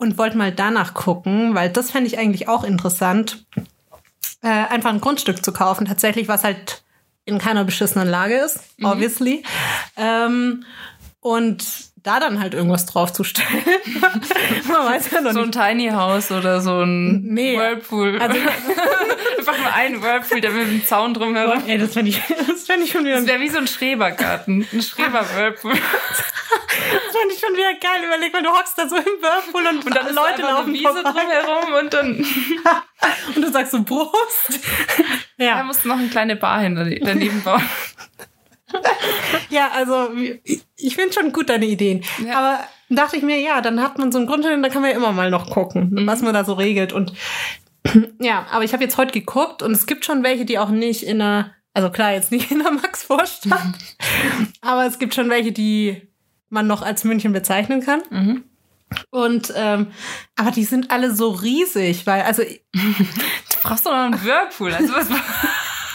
Und 0.00 0.16
wollte 0.16 0.38
mal 0.38 0.50
danach 0.50 0.94
gucken, 0.94 1.54
weil 1.54 1.68
das 1.68 1.90
fände 1.90 2.06
ich 2.08 2.18
eigentlich 2.18 2.48
auch 2.48 2.64
interessant, 2.64 3.44
äh, 4.42 4.48
einfach 4.48 4.88
ein 4.88 5.00
Grundstück 5.02 5.44
zu 5.44 5.52
kaufen, 5.52 5.84
tatsächlich, 5.84 6.26
was 6.26 6.42
halt 6.42 6.82
in 7.26 7.38
keiner 7.38 7.64
beschissenen 7.64 8.08
Lage 8.08 8.36
ist, 8.36 8.60
obviously. 8.82 9.42
Ähm, 9.98 10.64
und 11.20 11.89
da 12.02 12.20
dann 12.20 12.40
halt 12.40 12.54
irgendwas 12.54 12.86
draufzustellen. 12.86 13.48
Man 14.68 14.86
weiß 14.86 15.10
ja 15.10 15.20
noch 15.20 15.32
So 15.32 15.40
ein 15.40 15.46
nicht. 15.46 15.58
Tiny 15.58 15.88
House 15.90 16.30
oder 16.30 16.60
so 16.60 16.82
ein 16.82 17.22
Nee. 17.24 17.56
Whirlpool. 17.58 18.18
Also- 18.20 18.38
Einfach 19.38 19.58
nur 19.58 19.72
ein 19.74 20.02
Whirlpool, 20.02 20.40
der 20.40 20.50
mit 20.50 20.62
einem 20.66 20.84
Zaun 20.84 21.14
drumherum. 21.14 21.62
Ey, 21.66 21.78
das 21.78 21.94
fände 21.94 22.10
ich, 22.10 22.20
das 22.46 22.64
fänd 22.64 22.84
ich 22.84 22.90
schon 22.92 23.04
wieder 23.04 23.16
Das 23.16 23.26
wäre 23.26 23.40
wie 23.40 23.48
so 23.48 23.58
ein 23.58 23.66
Schrebergarten. 23.66 24.66
Ein 24.72 24.82
Schreber-Whirlpool. 24.82 25.72
Das 25.72 27.16
fand 27.16 27.32
ich 27.32 27.40
schon 27.40 27.52
wieder 27.54 27.72
geil. 27.80 28.04
Überleg 28.06 28.32
mal, 28.32 28.42
du 28.42 28.50
hockst 28.50 28.76
da 28.78 28.86
so 28.88 28.96
im 28.96 29.04
Whirlpool 29.04 29.66
und, 29.66 29.86
Und 29.86 29.94
dann 29.96 30.14
Leute 30.14 30.42
laufen 30.42 30.68
eine 30.70 30.72
Wiese 30.78 30.88
vorbei. 30.92 31.10
drumherum 31.10 31.72
und 31.80 31.94
dann 31.94 32.16
Und 33.34 33.42
du 33.44 33.50
sagst 33.50 33.72
so 33.72 33.82
Brust. 33.82 34.60
da 35.38 35.44
Ja, 35.44 35.62
musst 35.62 35.84
du 35.84 35.88
noch 35.88 35.98
eine 35.98 36.08
kleine 36.08 36.36
Bar 36.36 36.60
hinter- 36.60 36.84
daneben 36.84 37.42
bauen. 37.42 37.62
ja 39.50 39.70
also 39.74 40.10
ich 40.76 40.94
finde 40.94 41.12
schon 41.12 41.32
gut 41.32 41.48
deine 41.48 41.66
Ideen. 41.66 42.04
Ja. 42.24 42.38
Aber 42.38 42.64
dachte 42.88 43.16
ich 43.16 43.22
mir, 43.22 43.40
ja, 43.40 43.60
dann 43.60 43.80
hat 43.80 43.98
man 43.98 44.12
so 44.12 44.18
einen 44.18 44.26
Grundstück 44.26 44.54
und 44.54 44.62
da 44.62 44.68
kann 44.68 44.82
man 44.82 44.90
ja 44.90 44.96
immer 44.96 45.12
mal 45.12 45.30
noch 45.30 45.50
gucken, 45.50 46.06
was 46.06 46.22
man 46.22 46.34
da 46.34 46.44
so 46.44 46.54
regelt. 46.54 46.92
Und 46.92 47.12
ja, 48.20 48.46
aber 48.50 48.64
ich 48.64 48.72
habe 48.72 48.82
jetzt 48.82 48.96
heute 48.96 49.12
geguckt 49.12 49.62
und 49.62 49.72
es 49.72 49.86
gibt 49.86 50.04
schon 50.04 50.22
welche, 50.22 50.44
die 50.44 50.58
auch 50.58 50.70
nicht 50.70 51.04
in 51.04 51.20
einer 51.20 51.52
Also 51.74 51.90
klar, 51.90 52.12
jetzt 52.12 52.32
nicht 52.32 52.50
in 52.50 52.60
der 52.60 52.72
Max-Vorstadt. 52.72 53.62
aber 54.60 54.86
es 54.86 54.98
gibt 54.98 55.14
schon 55.14 55.30
welche, 55.30 55.52
die 55.52 56.02
man 56.48 56.66
noch 56.66 56.82
als 56.82 57.04
München 57.04 57.32
bezeichnen 57.32 57.80
kann. 57.80 58.02
Mhm. 58.10 58.44
Und 59.10 59.52
ähm, 59.54 59.92
aber 60.34 60.50
die 60.50 60.64
sind 60.64 60.90
alle 60.90 61.14
so 61.14 61.30
riesig, 61.30 62.08
weil 62.08 62.22
also 62.22 62.42
Du 63.62 63.68
brauchst 63.68 63.84
doch 63.86 63.92
noch 63.92 63.98
einen 63.98 64.24
Whirlpool. 64.24 64.72
Also 64.72 64.94
was, 64.94 65.08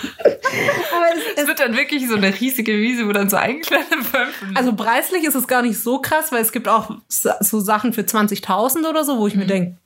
es, 0.05 1.41
es 1.43 1.47
wird 1.47 1.59
dann 1.59 1.75
wirklich 1.75 2.07
so 2.07 2.15
eine 2.15 2.33
riesige 2.39 2.73
Wiese, 2.77 3.07
wo 3.07 3.11
dann 3.11 3.29
so 3.29 3.37
eingekleidete 3.37 4.13
Wölfe 4.13 4.45
Also 4.55 4.73
preislich 4.75 5.23
ist 5.23 5.35
es 5.35 5.47
gar 5.47 5.61
nicht 5.61 5.79
so 5.79 5.99
krass, 5.99 6.31
weil 6.31 6.41
es 6.41 6.51
gibt 6.51 6.67
auch 6.67 6.91
so 7.07 7.59
Sachen 7.59 7.93
für 7.93 8.01
20.000 8.01 8.87
oder 8.89 9.03
so, 9.03 9.17
wo 9.19 9.27
ich 9.27 9.35
mir 9.35 9.45
denke, 9.45 9.77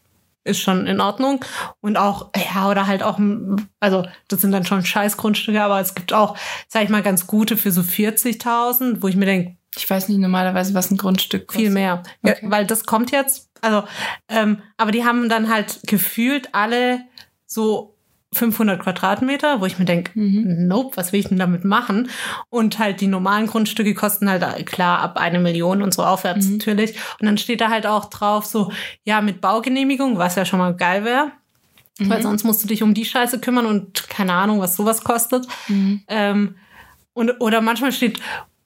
ist 0.45 0.59
schon 0.61 0.87
in 0.87 1.01
Ordnung. 1.01 1.43
Und 1.81 1.97
auch, 1.97 2.29
ja, 2.35 2.69
oder 2.69 2.87
halt 2.87 3.03
auch, 3.03 3.19
m, 3.19 3.67
also 3.79 4.05
das 4.29 4.41
sind 4.41 4.51
dann 4.51 4.65
schon 4.65 4.83
Scheißgrundstücke, 4.85 5.61
aber 5.61 5.79
es 5.79 5.95
gibt 5.95 6.13
auch, 6.13 6.37
sag 6.67 6.83
ich 6.83 6.89
mal, 6.89 7.01
ganz 7.03 7.27
gute 7.27 7.57
für 7.57 7.71
so 7.71 7.81
40.000, 7.81 8.97
wo 9.01 9.07
ich 9.07 9.15
mir 9.15 9.25
denke, 9.25 9.57
Ich 9.75 9.87
weiß 9.89 10.07
nicht 10.09 10.19
normalerweise, 10.19 10.73
was 10.73 10.91
ein 10.91 10.97
Grundstück 10.97 11.47
kostet. 11.47 11.61
viel 11.61 11.71
mehr. 11.71 12.03
Ja, 12.23 12.31
Okay. 12.33 12.45
weil 12.49 12.65
das 12.65 12.85
kommt 12.85 13.11
jetzt, 13.11 13.49
also, 13.61 13.83
ähm, 14.29 14.61
aber 14.77 14.91
die 14.91 15.03
haben 15.05 15.29
dann 15.29 15.49
halt 15.49 15.79
gefühlt 15.85 16.49
alle 16.55 17.01
so 17.45 17.95
500 18.33 18.79
Quadratmeter, 18.79 19.59
wo 19.59 19.65
ich 19.65 19.79
mir 19.79 19.85
denke, 19.85 20.11
nope, 20.15 20.95
was 20.97 21.11
will 21.11 21.19
ich 21.19 21.29
denn 21.29 21.39
damit 21.39 21.65
machen? 21.65 22.09
Und 22.49 22.77
halt 22.77 23.01
die 23.01 23.07
normalen 23.07 23.47
Grundstücke 23.47 23.95
kosten 23.95 24.29
halt 24.29 24.43
äh, 24.43 24.63
klar 24.63 24.99
ab 24.99 25.17
eine 25.17 25.39
Million 25.39 25.81
und 25.81 25.93
so 25.93 26.03
aufwärts 26.03 26.47
natürlich. 26.47 26.95
Und 27.19 27.25
dann 27.25 27.37
steht 27.37 27.61
da 27.61 27.69
halt 27.69 27.87
auch 27.87 28.05
drauf 28.05 28.45
so, 28.45 28.71
ja, 29.03 29.21
mit 29.21 29.41
Baugenehmigung, 29.41 30.17
was 30.17 30.35
ja 30.35 30.45
schon 30.45 30.59
mal 30.59 30.75
geil 30.75 31.05
wäre. 31.05 31.31
Weil 32.01 32.21
sonst 32.21 32.43
musst 32.45 32.63
du 32.63 32.67
dich 32.67 32.81
um 32.81 32.93
die 32.93 33.03
Scheiße 33.03 33.39
kümmern 33.41 33.65
und 33.65 34.07
keine 34.09 34.33
Ahnung, 34.33 34.61
was 34.61 34.77
sowas 34.77 35.03
kostet. 35.03 35.47
Ähm, 36.07 36.55
und, 37.13 37.41
oder 37.41 37.59
manchmal 37.59 37.91
steht 37.91 38.21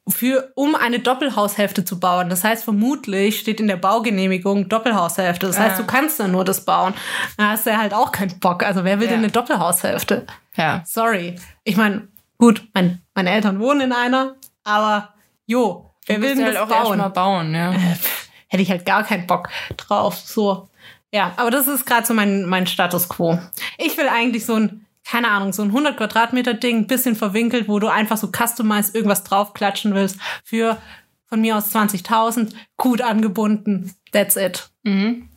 für, 0.08 0.51
um 0.56 0.76
eine 0.76 0.99
Doppelhaushälfte 0.99 1.86
zu 1.86 1.99
bauen. 1.99 2.30
Das 2.30 2.43
heißt, 2.43 2.64
vermutlich 2.66 3.39
steht 3.39 3.60
in 3.62 3.68
der 3.68 3.78
Baugenehmigung 3.78 4.68
Doppelhaushälfte. 4.68 5.47
Das 5.47 5.58
heißt, 5.60 5.80
du 5.80 5.86
kannst 5.86 6.20
dann 6.20 6.32
nur 6.32 6.43
das 6.43 6.66
bauen. 6.66 6.93
Da 7.38 7.51
hast 7.51 7.66
du 7.66 7.70
ja 7.70 7.78
halt 7.78 7.93
auch 7.93 8.12
keinen 8.12 8.38
Bock. 8.39 8.64
Also 8.64 8.84
wer 8.84 8.99
will 8.99 9.06
Ja. 9.08 9.12
denn 9.14 9.20
eine 9.24 9.32
Doppelhaushälfte? 9.32 10.26
Ja. 10.56 10.84
Sorry. 10.86 11.36
Ich 11.64 11.78
meine, 11.78 12.08
gut, 12.38 12.68
mein, 12.74 13.01
meine 13.16 13.30
Eltern 13.32 13.60
wohnen 13.60 13.80
in 13.82 13.91
einer, 13.93 14.36
aber 14.66 15.14
jo, 15.45 15.89
wer 16.06 16.22
will 16.22 16.36
denn 16.36 16.45
du 16.45 16.51
das 16.51 16.60
halt 16.60 16.72
auch 16.72 16.84
bauen? 16.84 17.14
bauen, 17.14 17.56
ja. 17.56 17.72
Äh, 17.72 17.95
hätte 18.49 18.62
ich 18.64 18.70
halt 18.70 18.86
gar 18.86 19.04
keinen 19.04 19.26
Bock 19.26 19.49
drauf. 19.78 20.18
So. 20.18 20.70
Ja, 21.14 21.32
aber 21.38 21.49
das 21.51 21.68
ist 21.68 21.86
gerade 21.86 22.06
so 22.06 22.14
mein, 22.14 22.45
mein 22.45 22.68
Status 22.68 23.08
quo. 23.08 23.39
Ich 23.78 23.97
will 23.97 24.10
eigentlich 24.10 24.45
so 24.45 24.56
ein, 24.56 24.82
keine 25.06 25.30
Ahnung, 25.30 25.54
so 25.54 25.62
ein 25.64 25.70
100 25.70 25.97
Quadratmeter 25.97 26.54
Ding, 26.54 26.88
bisschen 26.88 27.16
verwinkelt, 27.16 27.68
wo 27.68 27.80
du 27.80 27.88
einfach 27.88 28.18
so 28.18 28.30
customized 28.32 28.95
irgendwas 28.95 29.24
draufklatschen 29.24 29.93
willst 29.93 30.18
für 30.43 30.78
von 31.28 31.41
mir 31.41 31.58
aus 31.58 31.74
20.000, 31.74 32.54
gut 32.78 33.01
angebunden. 33.01 33.93
That's 34.12 34.36
it. 34.36 34.70
Mhm. 34.84 35.30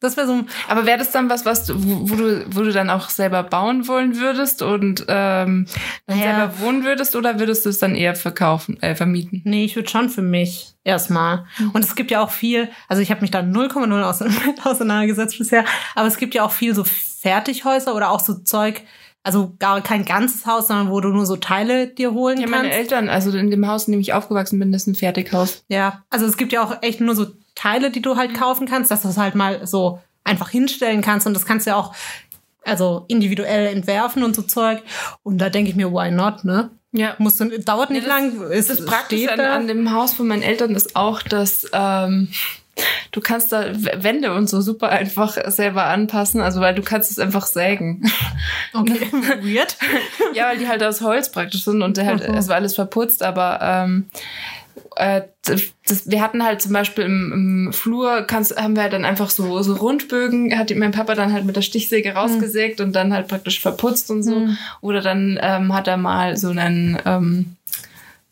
Das 0.00 0.16
wäre 0.18 0.26
so 0.26 0.34
ein, 0.34 0.48
Aber 0.68 0.84
wäre 0.84 0.98
das 0.98 1.12
dann 1.12 1.30
was, 1.30 1.46
was 1.46 1.64
du, 1.64 1.74
wo, 1.76 2.14
du, 2.16 2.44
wo 2.54 2.62
du 2.62 2.72
dann 2.72 2.90
auch 2.90 3.08
selber 3.08 3.42
bauen 3.42 3.88
wollen 3.88 4.18
würdest 4.18 4.60
und 4.60 5.04
ähm, 5.08 5.66
dann 6.06 6.18
Naja. 6.18 6.36
selber 6.36 6.58
wohnen 6.60 6.84
würdest 6.84 7.16
oder 7.16 7.38
würdest 7.40 7.64
du 7.64 7.70
es 7.70 7.78
dann 7.78 7.94
eher 7.94 8.14
verkaufen, 8.14 8.82
äh, 8.82 8.94
vermieten? 8.94 9.40
Nee, 9.44 9.64
ich 9.64 9.76
würde 9.76 9.88
schon 9.88 10.10
für 10.10 10.20
mich 10.20 10.74
erstmal. 10.84 11.46
Und 11.72 11.82
es 11.84 11.94
gibt 11.94 12.10
ja 12.10 12.20
auch 12.22 12.30
viel, 12.30 12.68
also 12.88 13.00
ich 13.00 13.10
habe 13.10 13.22
mich 13.22 13.30
da 13.30 13.40
0,0 13.40 14.02
aus- 14.02 14.20
mit 14.20 14.32
auseinandergesetzt 14.66 15.38
bisher, 15.38 15.64
aber 15.94 16.06
es 16.08 16.18
gibt 16.18 16.34
ja 16.34 16.44
auch 16.44 16.52
viel 16.52 16.74
so 16.74 16.84
Fertighäuser 16.84 17.94
oder 17.94 18.10
auch 18.10 18.20
so 18.20 18.34
Zeug, 18.34 18.82
also 19.24 19.54
gar 19.58 19.80
kein 19.80 20.04
ganzes 20.04 20.46
Haus, 20.46 20.68
sondern 20.68 20.90
wo 20.90 21.00
du 21.00 21.08
nur 21.08 21.26
so 21.26 21.34
Teile 21.36 21.88
dir 21.88 22.12
holen 22.12 22.38
Ja, 22.40 22.46
meine 22.46 22.68
kannst. 22.68 22.78
Eltern, 22.78 23.08
also 23.08 23.36
in 23.36 23.50
dem 23.50 23.66
Haus, 23.66 23.88
in 23.88 23.92
dem 23.92 24.00
ich 24.00 24.12
aufgewachsen 24.12 24.58
bin, 24.60 24.72
ist 24.72 24.86
ein 24.86 24.94
Fertighaus. 24.94 25.64
Ja, 25.68 26.04
also 26.10 26.26
es 26.26 26.36
gibt 26.36 26.52
ja 26.52 26.62
auch 26.62 26.82
echt 26.82 27.00
nur 27.00 27.16
so 27.16 27.26
Teile, 27.56 27.90
die 27.90 28.02
du 28.02 28.16
halt 28.16 28.34
kaufen 28.34 28.66
kannst, 28.68 28.90
dass 28.92 29.02
du 29.02 29.08
es 29.08 29.16
halt 29.16 29.34
mal 29.34 29.66
so 29.66 29.98
einfach 30.24 30.50
hinstellen 30.50 31.00
kannst 31.02 31.26
und 31.26 31.34
das 31.34 31.44
kannst 31.46 31.66
du 31.66 31.70
ja 31.70 31.76
auch 31.76 31.94
also 32.64 33.04
individuell 33.08 33.66
entwerfen 33.66 34.22
und 34.24 34.34
so 34.36 34.42
Zeug. 34.42 34.82
Und 35.22 35.38
da 35.38 35.50
denke 35.50 35.70
ich 35.70 35.76
mir, 35.76 35.92
why 35.92 36.10
not, 36.10 36.44
ne? 36.44 36.70
Ja. 36.92 37.14
Musst 37.18 37.40
du, 37.40 37.46
dauert 37.60 37.90
nicht 37.90 38.06
das- 38.06 38.08
lang, 38.08 38.40
es 38.50 38.68
Das 38.68 38.84
Praktische 38.86 39.24
steht 39.24 39.32
an, 39.32 39.38
da. 39.38 39.56
an 39.56 39.66
dem 39.68 39.92
Haus 39.92 40.14
von 40.14 40.26
meinen 40.28 40.42
Eltern 40.42 40.74
ist 40.74 40.96
auch, 40.96 41.20
dass 41.22 41.66
ähm, 41.72 42.28
du 43.12 43.20
kannst 43.20 43.52
da 43.52 43.66
Wände 43.74 44.32
und 44.34 44.48
so 44.48 44.60
super 44.60 44.88
einfach 44.90 45.36
selber 45.50 45.84
anpassen, 45.84 46.40
also 46.40 46.60
weil 46.60 46.74
du 46.74 46.82
kannst 46.82 47.10
es 47.10 47.18
einfach 47.18 47.46
sägen. 47.46 48.02
Okay, 48.72 49.08
weird. 49.42 49.76
ja, 50.34 50.48
weil 50.48 50.58
die 50.58 50.68
halt 50.68 50.82
aus 50.82 51.00
Holz 51.00 51.30
praktisch 51.30 51.64
sind 51.64 51.82
und 51.82 51.96
der 51.96 52.06
halt, 52.06 52.28
Mhm. 52.28 52.34
es 52.34 52.48
war 52.48 52.56
alles 52.56 52.74
verputzt, 52.74 53.22
aber 53.22 53.58
ähm, 53.62 54.06
äh, 54.96 55.22
das, 55.44 56.08
wir 56.08 56.20
hatten 56.22 56.42
halt 56.44 56.62
zum 56.62 56.72
Beispiel 56.72 57.04
im, 57.04 57.32
im 57.66 57.72
Flur, 57.72 58.22
kannst, 58.22 58.56
haben 58.56 58.74
wir 58.76 58.82
halt 58.82 58.92
dann 58.92 59.04
einfach 59.04 59.28
so, 59.30 59.60
so 59.62 59.74
Rundbögen, 59.74 60.56
hat 60.58 60.72
mein 60.74 60.92
Papa 60.92 61.14
dann 61.14 61.32
halt 61.32 61.44
mit 61.44 61.56
der 61.56 61.62
Stichsäge 61.62 62.10
Mhm. 62.12 62.16
rausgesägt 62.16 62.80
und 62.80 62.92
dann 62.94 63.12
halt 63.12 63.28
praktisch 63.28 63.60
verputzt 63.60 64.10
und 64.10 64.22
so. 64.22 64.48
Oder 64.80 65.00
dann 65.00 65.38
ähm, 65.42 65.74
hat 65.74 65.86
er 65.88 65.96
mal 65.96 66.36
so 66.36 66.48
einen 66.50 66.98
ähm, 67.04 67.56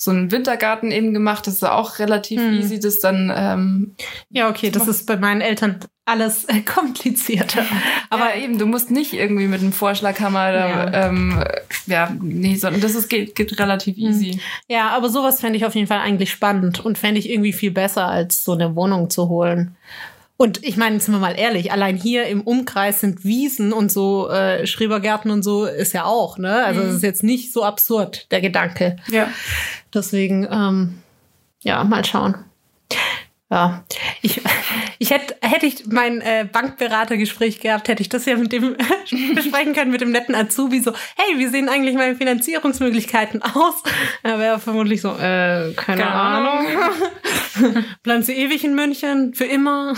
so 0.03 0.11
einen 0.11 0.31
Wintergarten 0.33 0.91
eben 0.91 1.13
gemacht. 1.15 1.47
Das 1.47 1.55
ist 1.55 1.63
auch 1.65 1.99
relativ 1.99 2.41
Mhm. 2.41 2.55
easy, 2.59 2.81
das 2.81 2.99
dann 3.01 3.33
ähm, 3.35 3.95
Ja, 4.31 4.49
okay, 4.49 4.71
das 4.71 4.89
ist 4.89 5.07
bei 5.07 5.17
meinen 5.17 5.41
Eltern 5.41 5.79
alles 6.05 6.45
äh, 6.47 6.61
komplizierter. 6.63 7.65
Aber 8.11 8.25
Aber 8.25 8.35
eben, 8.37 8.59
du 8.59 8.67
musst 8.67 8.91
nicht 8.91 9.13
irgendwie 9.13 9.47
mit 9.47 9.61
einem 9.61 9.73
Vorschlaghammer 9.73 10.53
Ja. 10.53 11.07
ähm, 11.09 11.45
ja, 11.87 12.11
nee, 12.21 12.57
sondern 12.57 12.81
das 12.81 12.95
ist, 12.97 13.09
geht, 13.09 13.35
geht 13.37 13.59
relativ 13.61 13.97
easy. 13.97 14.41
ja, 14.69 14.89
aber 14.91 15.09
sowas 15.09 15.41
fände 15.41 15.57
ich 15.57 15.65
auf 15.65 15.75
jeden 15.77 15.87
Fall 15.87 16.01
eigentlich 16.01 16.31
spannend 16.33 16.85
und 16.85 16.99
fände 16.99 17.21
ich 17.21 17.31
irgendwie 17.31 17.53
viel 17.53 17.71
besser, 17.71 18.07
als 18.09 18.45
so 18.45 18.53
eine 18.53 18.75
Wohnung 18.75 19.11
zu 19.11 19.29
holen. 19.29 19.77
Und 20.39 20.65
ich 20.65 20.77
meine, 20.77 20.99
sind 20.99 21.15
wir 21.15 21.21
mal 21.21 21.39
ehrlich, 21.39 21.71
allein 21.71 21.97
hier 21.97 22.27
im 22.27 22.41
Umkreis 22.41 23.01
sind 23.01 23.23
Wiesen 23.25 23.73
und 23.73 23.93
so 23.93 24.29
äh, 24.29 24.67
Schrebergärten 24.67 25.31
und 25.31 25.45
so 25.45 25.67
ist 25.67 25.93
ja 25.93 26.05
auch, 26.05 26.37
ne? 26.37 26.65
Also 26.65 26.81
es 26.81 26.95
ist 26.97 27.03
jetzt 27.05 27.23
nicht 27.23 27.53
so 27.53 27.63
absurd, 27.63 28.27
der 28.33 28.41
Gedanke. 28.41 28.97
Ja. 29.09 29.29
Deswegen, 29.95 30.47
ähm, 30.51 31.03
ja, 31.61 31.85
mal 31.85 32.05
schauen. 32.05 32.35
Ja, 33.53 33.85
ich, 34.23 34.41
ich 34.99 35.11
hätte, 35.11 35.37
hätte 35.43 35.67
ich 35.67 35.85
mein 35.87 36.23
äh, 36.23 36.49
Bankberatergespräch 36.51 37.61
gehabt, 37.61 37.87
hätte 37.89 38.01
ich 38.01 38.09
das 38.09 38.25
ja 38.25 38.35
mit 38.39 38.51
dem 38.51 38.79
besprechen 39.35 39.75
können, 39.75 39.91
mit 39.91 40.01
dem 40.01 40.11
netten 40.11 40.35
Azubi, 40.35 40.81
so, 40.81 40.95
hey, 41.17 41.39
wie 41.39 41.49
sehen 41.49 41.69
eigentlich 41.69 41.95
meine 41.95 42.17
Finanzierungsmöglichkeiten 42.17 43.43
aus? 43.43 43.75
Er 44.23 44.39
wäre 44.39 44.59
vermutlich 44.59 45.03
so, 45.03 45.11
äh, 45.11 45.75
keine, 45.75 46.03
Keine 46.03 46.07
Ahnung. 46.07 46.67
Ahnung. 46.67 47.85
Bleiben 48.03 48.23
Sie 48.23 48.33
ewig 48.33 48.65
in 48.65 48.75
München? 48.75 49.35
Für 49.35 49.45
immer? 49.45 49.93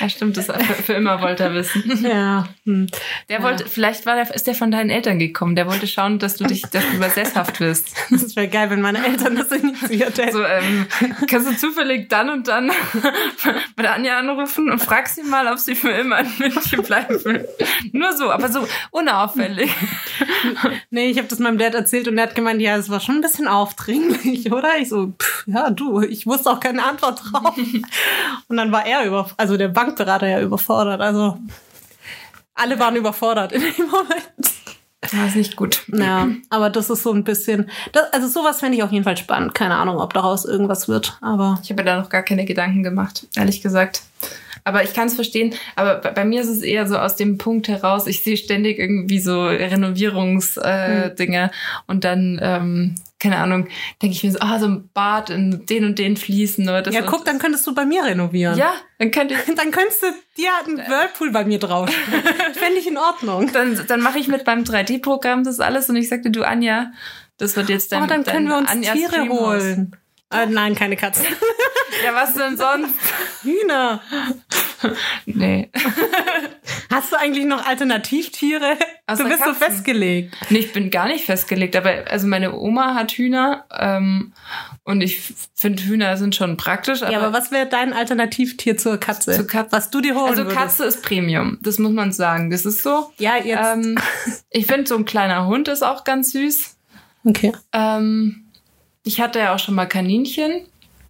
Ja, 0.00 0.08
stimmt, 0.08 0.36
das 0.36 0.46
für, 0.46 0.54
für 0.54 0.92
immer 0.92 1.22
wollte 1.22 1.44
er 1.44 1.54
wissen. 1.54 2.04
ja. 2.04 2.46
Hm. 2.66 2.86
Der 3.30 3.42
wollte, 3.42 3.66
vielleicht 3.66 4.04
war 4.04 4.14
der, 4.14 4.34
ist 4.34 4.46
der 4.46 4.54
von 4.54 4.70
deinen 4.70 4.90
Eltern 4.90 5.18
gekommen. 5.18 5.56
Der 5.56 5.66
wollte 5.66 5.86
schauen, 5.86 6.18
dass 6.18 6.36
du 6.36 6.44
dich, 6.44 6.62
dass 6.62 6.84
du 6.84 7.10
sesshaft 7.10 7.60
wirst. 7.60 7.96
Das 8.10 8.36
wäre 8.36 8.48
geil, 8.48 8.70
wenn 8.70 8.80
meine 8.80 9.04
Eltern 9.06 9.36
das 9.36 9.50
initiiert 9.52 10.18
hätten. 10.18 10.32
So, 10.32 10.44
ähm, 10.44 10.86
kannst 11.28 11.48
du 11.48 11.56
zufällig 11.56 12.08
dann 12.08 12.30
und 12.30 12.48
dann 12.48 12.57
bei 13.76 13.82
der 13.82 13.94
Anja 13.94 14.18
anrufen 14.18 14.70
und 14.70 14.80
frag 14.80 15.08
sie 15.08 15.22
mal, 15.22 15.46
ob 15.48 15.58
sie 15.58 15.74
für 15.74 15.90
immer 15.90 16.18
in 16.20 16.30
München 16.38 16.82
bleiben 16.82 17.24
will. 17.24 17.48
Nur 17.92 18.12
so, 18.12 18.30
aber 18.30 18.48
so 18.48 18.66
unauffällig. 18.90 19.70
Nee, 20.90 21.10
ich 21.10 21.18
habe 21.18 21.28
das 21.28 21.38
meinem 21.38 21.58
Dad 21.58 21.74
erzählt 21.74 22.08
und 22.08 22.16
er 22.16 22.24
hat 22.24 22.34
gemeint, 22.34 22.60
ja, 22.60 22.76
es 22.76 22.88
war 22.88 23.00
schon 23.00 23.16
ein 23.16 23.20
bisschen 23.20 23.48
aufdringlich, 23.48 24.52
oder? 24.52 24.78
Ich 24.78 24.88
so, 24.88 25.12
pff, 25.20 25.44
ja, 25.46 25.70
du, 25.70 26.00
ich 26.00 26.26
wusste 26.26 26.50
auch 26.50 26.60
keine 26.60 26.84
Antwort 26.84 27.20
drauf. 27.24 27.56
und 28.48 28.56
dann 28.56 28.72
war 28.72 28.86
er 28.86 29.04
über, 29.04 29.30
also 29.36 29.56
der 29.56 29.68
Bankberater 29.68 30.28
ja 30.28 30.40
überfordert. 30.40 31.00
Also 31.00 31.38
alle 32.54 32.78
waren 32.78 32.96
überfordert 32.96 33.52
in 33.52 33.60
dem 33.60 33.86
Moment. 33.86 34.57
Das 35.00 35.12
ist 35.12 35.36
nicht 35.36 35.56
gut. 35.56 35.84
Ja, 35.88 36.28
aber 36.50 36.70
das 36.70 36.90
ist 36.90 37.04
so 37.04 37.12
ein 37.12 37.22
bisschen, 37.24 37.70
das, 37.92 38.12
also 38.12 38.26
sowas 38.26 38.58
fände 38.60 38.76
ich 38.76 38.82
auf 38.82 38.90
jeden 38.90 39.04
Fall 39.04 39.16
spannend. 39.16 39.54
Keine 39.54 39.76
Ahnung, 39.76 39.98
ob 39.98 40.12
daraus 40.12 40.44
irgendwas 40.44 40.88
wird, 40.88 41.16
aber 41.20 41.60
Ich 41.62 41.70
habe 41.70 41.82
mir 41.82 41.86
da 41.86 42.00
noch 42.00 42.08
gar 42.10 42.22
keine 42.22 42.44
Gedanken 42.44 42.82
gemacht, 42.82 43.26
ehrlich 43.36 43.62
gesagt. 43.62 44.02
Aber 44.68 44.82
ich 44.84 44.92
kann 44.92 45.08
es 45.08 45.14
verstehen. 45.14 45.54
Aber 45.76 45.94
bei, 45.94 46.10
bei 46.10 46.24
mir 46.26 46.42
ist 46.42 46.48
es 46.48 46.60
eher 46.62 46.86
so 46.86 46.98
aus 46.98 47.16
dem 47.16 47.38
Punkt 47.38 47.68
heraus, 47.68 48.06
ich 48.06 48.22
sehe 48.22 48.36
ständig 48.36 48.78
irgendwie 48.78 49.18
so 49.18 49.46
Renovierungsdinge 49.46 51.04
äh, 51.06 51.14
Dinge 51.14 51.50
und 51.86 52.04
dann, 52.04 52.38
ähm, 52.42 52.94
keine 53.18 53.38
Ahnung, 53.38 53.68
denke 54.02 54.14
ich 54.14 54.22
mir 54.22 54.32
so, 54.32 54.38
ah, 54.40 54.58
so 54.58 54.66
ein 54.66 54.90
Bad 54.92 55.30
in 55.30 55.64
den 55.64 55.86
und 55.86 55.98
den 55.98 56.18
Fließen 56.18 56.68
oder 56.68 56.82
das. 56.82 56.94
ja, 56.94 57.00
guck, 57.00 57.24
dann 57.24 57.38
könntest 57.38 57.66
du 57.66 57.74
bei 57.74 57.86
mir 57.86 58.04
renovieren. 58.04 58.58
Ja, 58.58 58.74
dann 58.98 59.10
könnte. 59.10 59.34
Dann 59.56 59.70
könntest 59.70 60.02
du 60.02 60.06
dir 60.36 60.50
einen 60.66 60.76
Whirlpool 60.76 61.30
bei 61.32 61.44
mir 61.44 61.58
drauf. 61.58 61.88
Fände 62.52 62.78
ich 62.78 62.86
in 62.86 62.98
Ordnung. 62.98 63.50
Dann, 63.52 63.80
dann 63.88 64.02
mache 64.02 64.18
ich 64.18 64.28
mit 64.28 64.44
beim 64.44 64.64
3D-Programm 64.64 65.44
das 65.44 65.60
alles 65.60 65.88
und 65.88 65.96
ich 65.96 66.08
sagte, 66.08 66.30
du 66.30 66.46
Anja, 66.46 66.92
das 67.38 67.56
wird 67.56 67.70
jetzt 67.70 67.90
dein 67.92 68.02
Aber 68.02 68.08
dann 68.08 68.24
dein 68.24 68.34
können 68.34 68.48
wir 68.48 68.58
uns 68.58 68.68
Anjas 68.70 68.92
Tiere 68.92 69.12
Dreamhaus. 69.12 69.62
holen. 69.62 69.96
Äh, 70.30 70.46
nein, 70.46 70.74
keine 70.74 70.96
Katzen. 70.96 71.26
Ja, 72.04 72.14
was 72.14 72.34
denn 72.34 72.56
sonst? 72.56 72.94
Hühner. 73.42 74.00
Nee. 75.26 75.70
Hast 76.90 77.10
du 77.10 77.16
eigentlich 77.16 77.44
noch 77.44 77.66
Alternativtiere? 77.66 78.76
Außer 79.06 79.24
du 79.24 79.30
bist 79.30 79.40
so 79.40 79.50
Katzen. 79.52 79.66
festgelegt. 79.66 80.36
Nee, 80.50 80.58
ich 80.58 80.72
bin 80.72 80.90
gar 80.90 81.08
nicht 81.08 81.24
festgelegt, 81.24 81.74
aber 81.74 82.04
also 82.08 82.28
meine 82.28 82.54
Oma 82.54 82.94
hat 82.94 83.12
Hühner 83.12 83.64
ähm, 83.76 84.32
und 84.84 85.00
ich 85.00 85.34
finde 85.54 85.82
Hühner 85.82 86.16
sind 86.16 86.36
schon 86.36 86.56
praktisch. 86.56 87.02
Aber, 87.02 87.10
ja, 87.10 87.18
aber 87.18 87.32
was 87.32 87.50
wäre 87.50 87.66
dein 87.66 87.92
Alternativtier 87.92 88.76
zur 88.76 88.98
Katze? 88.98 89.32
Zur 89.32 89.46
Katze. 89.46 89.72
Was 89.72 89.90
du 89.90 90.00
dir 90.00 90.14
holen 90.14 90.30
also 90.30 90.42
würdest? 90.44 90.56
Katze 90.56 90.84
ist 90.84 91.02
Premium, 91.02 91.58
das 91.62 91.78
muss 91.78 91.92
man 91.92 92.12
sagen. 92.12 92.50
Das 92.50 92.64
ist 92.64 92.82
so. 92.82 93.12
Ja, 93.18 93.36
jetzt. 93.36 93.66
Ähm, 93.74 93.98
ich 94.50 94.66
finde 94.66 94.86
so 94.86 94.96
ein 94.96 95.04
kleiner 95.04 95.46
Hund 95.46 95.66
ist 95.66 95.82
auch 95.82 96.04
ganz 96.04 96.30
süß. 96.30 96.76
okay. 97.24 97.52
Ähm, 97.72 98.47
ich 99.08 99.22
hatte 99.22 99.38
ja 99.38 99.54
auch 99.54 99.58
schon 99.58 99.74
mal 99.74 99.86
Kaninchen. 99.86 100.66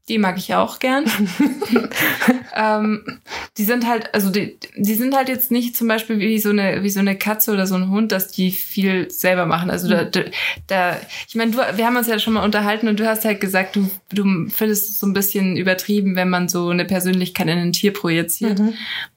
Die 0.09 0.19
mag 0.19 0.39
ich 0.39 0.55
auch 0.55 0.79
gern. 0.79 1.05
ähm, 2.55 3.21
die 3.59 3.65
sind 3.65 3.87
halt, 3.87 4.15
also 4.15 4.31
die, 4.31 4.57
die 4.77 4.95
sind 4.95 5.15
halt 5.15 5.29
jetzt 5.29 5.51
nicht 5.51 5.77
zum 5.77 5.89
Beispiel 5.89 6.19
wie 6.21 6.39
so 6.39 6.49
eine, 6.49 6.83
wie 6.83 6.91
so 6.91 7.01
eine 7.01 7.19
Katze 7.19 7.53
oder 7.53 7.67
so 7.67 7.75
ein 7.75 7.91
Hund, 7.91 8.13
dass 8.13 8.29
die 8.29 8.53
viel 8.53 9.11
selber 9.11 9.45
machen. 9.45 9.69
Also 9.69 9.89
da, 9.89 10.05
da, 10.05 10.23
da 10.69 10.97
ich 11.27 11.35
meine, 11.35 11.51
du, 11.51 11.59
wir 11.59 11.85
haben 11.85 11.97
uns 11.97 12.07
ja 12.07 12.19
schon 12.21 12.35
mal 12.35 12.45
unterhalten 12.45 12.89
und 12.89 13.01
du 13.01 13.07
hast 13.07 13.25
halt 13.27 13.41
gesagt, 13.41 13.77
du, 13.77 13.91
du 14.11 14.49
findest 14.49 14.91
es 14.91 15.01
so 15.01 15.07
ein 15.07 15.13
bisschen 15.13 15.57
übertrieben, 15.57 16.17
wenn 16.17 16.31
man 16.31 16.49
so 16.49 16.69
eine 16.69 16.85
Persönlichkeit 16.85 17.49
in 17.49 17.59
ein 17.59 17.73
Tier 17.73 17.93
projiziert. 17.93 18.61
Mhm. 18.61 18.75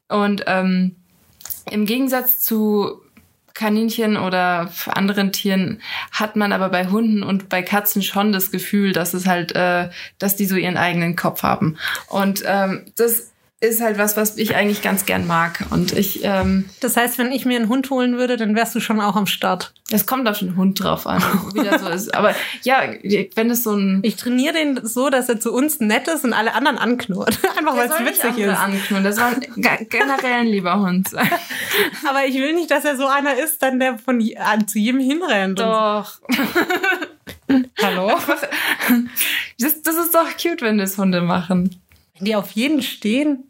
Und 0.10 0.44
ähm, 0.48 0.96
im 1.70 1.86
Gegensatz 1.86 2.42
zu 2.42 3.01
Kaninchen 3.54 4.18
oder 4.18 4.72
anderen 4.88 5.32
Tieren 5.32 5.82
hat 6.12 6.36
man 6.36 6.54
aber 6.54 6.70
bei 6.70 6.88
Hunden 6.88 7.24
und 7.24 7.49
bei 7.49 7.62
Katzen 7.62 8.02
schon 8.02 8.32
das 8.32 8.52
Gefühl, 8.52 8.93
dass 8.93 9.14
es 9.14 9.28
halt, 9.28 9.56
äh, 9.56 9.89
dass 10.20 10.36
die 10.36 10.45
so 10.45 10.56
ihren 10.56 10.78
eigenen 10.78 11.16
Kopf 11.16 11.43
haben. 11.43 11.78
Und 12.08 12.43
ähm, 12.45 12.86
das 12.95 13.31
ist 13.64 13.80
halt 13.80 13.99
was, 13.99 14.18
was 14.18 14.38
ich 14.38 14.55
eigentlich 14.55 14.82
ganz 14.82 15.05
gern 15.05 15.28
mag. 15.28 15.64
Und 15.70 15.93
ich, 15.93 16.22
ähm, 16.24 16.66
Das 16.80 16.97
heißt, 16.97 17.20
wenn 17.20 17.32
ich 17.32 17.45
mir 17.45 17.57
einen 17.59 17.70
Hund 17.70 17.91
holen 17.91 18.18
würde, 18.18 18.36
dann 18.36 18.55
wärst 18.55 18.74
du 18.74 18.80
schon 18.80 18.99
auch 18.99 19.16
am 19.16 19.28
Start. 19.28 19.72
es 19.91 20.07
kommt 20.07 20.28
auf 20.28 20.39
den 20.39 20.55
Hund 20.55 20.82
drauf 20.84 21.05
an, 21.05 21.22
wie 21.53 21.62
der 21.62 21.78
so 21.78 21.88
ist. 21.89 22.14
Aber 22.16 22.34
ja, 22.64 22.82
wenn 23.36 23.51
es 23.51 23.64
so 23.64 23.76
ein 23.76 23.99
Ich 24.01 24.16
trainiere 24.16 24.53
den 24.55 24.80
so, 24.84 25.12
dass 25.12 25.30
er 25.30 25.39
zu 25.39 25.53
uns 25.53 25.80
nett 25.80 26.07
ist 26.07 26.24
und 26.24 26.34
alle 26.34 26.55
anderen 26.55 26.80
anknurrt. 26.80 27.38
Einfach 27.57 27.78
weil 27.78 27.88
es 27.88 27.99
witzig 27.99 28.39
ist. 28.39 28.49
Anknurren. 28.57 29.03
Das 29.03 29.18
ge- 29.55 29.86
generell 29.88 30.34
ein 30.41 30.47
lieber 30.47 30.80
Hund. 30.80 31.09
Aber 32.09 32.26
ich 32.26 32.34
will 32.36 32.53
nicht, 32.55 32.72
dass 32.72 32.84
er 32.84 32.97
so 32.97 33.05
einer 33.05 33.38
ist, 33.38 33.62
dann 33.62 33.80
der 33.80 33.99
von 33.99 34.20
je- 34.20 34.38
an- 34.38 34.68
zu 34.68 34.80
jedem 34.80 34.99
hinrennt. 35.01 35.59
Doch. 35.59 36.20
Hallo? 37.82 38.12
Das, 39.59 39.82
das 39.84 39.95
ist 39.97 40.16
doch 40.16 40.26
cute, 40.41 40.62
wenn 40.64 40.80
das 40.80 40.97
Hunde 40.97 41.22
machen. 41.22 41.80
Wenn 42.18 42.26
die 42.26 42.36
auf 42.36 42.51
jeden 42.51 42.82
stehen. 42.82 43.43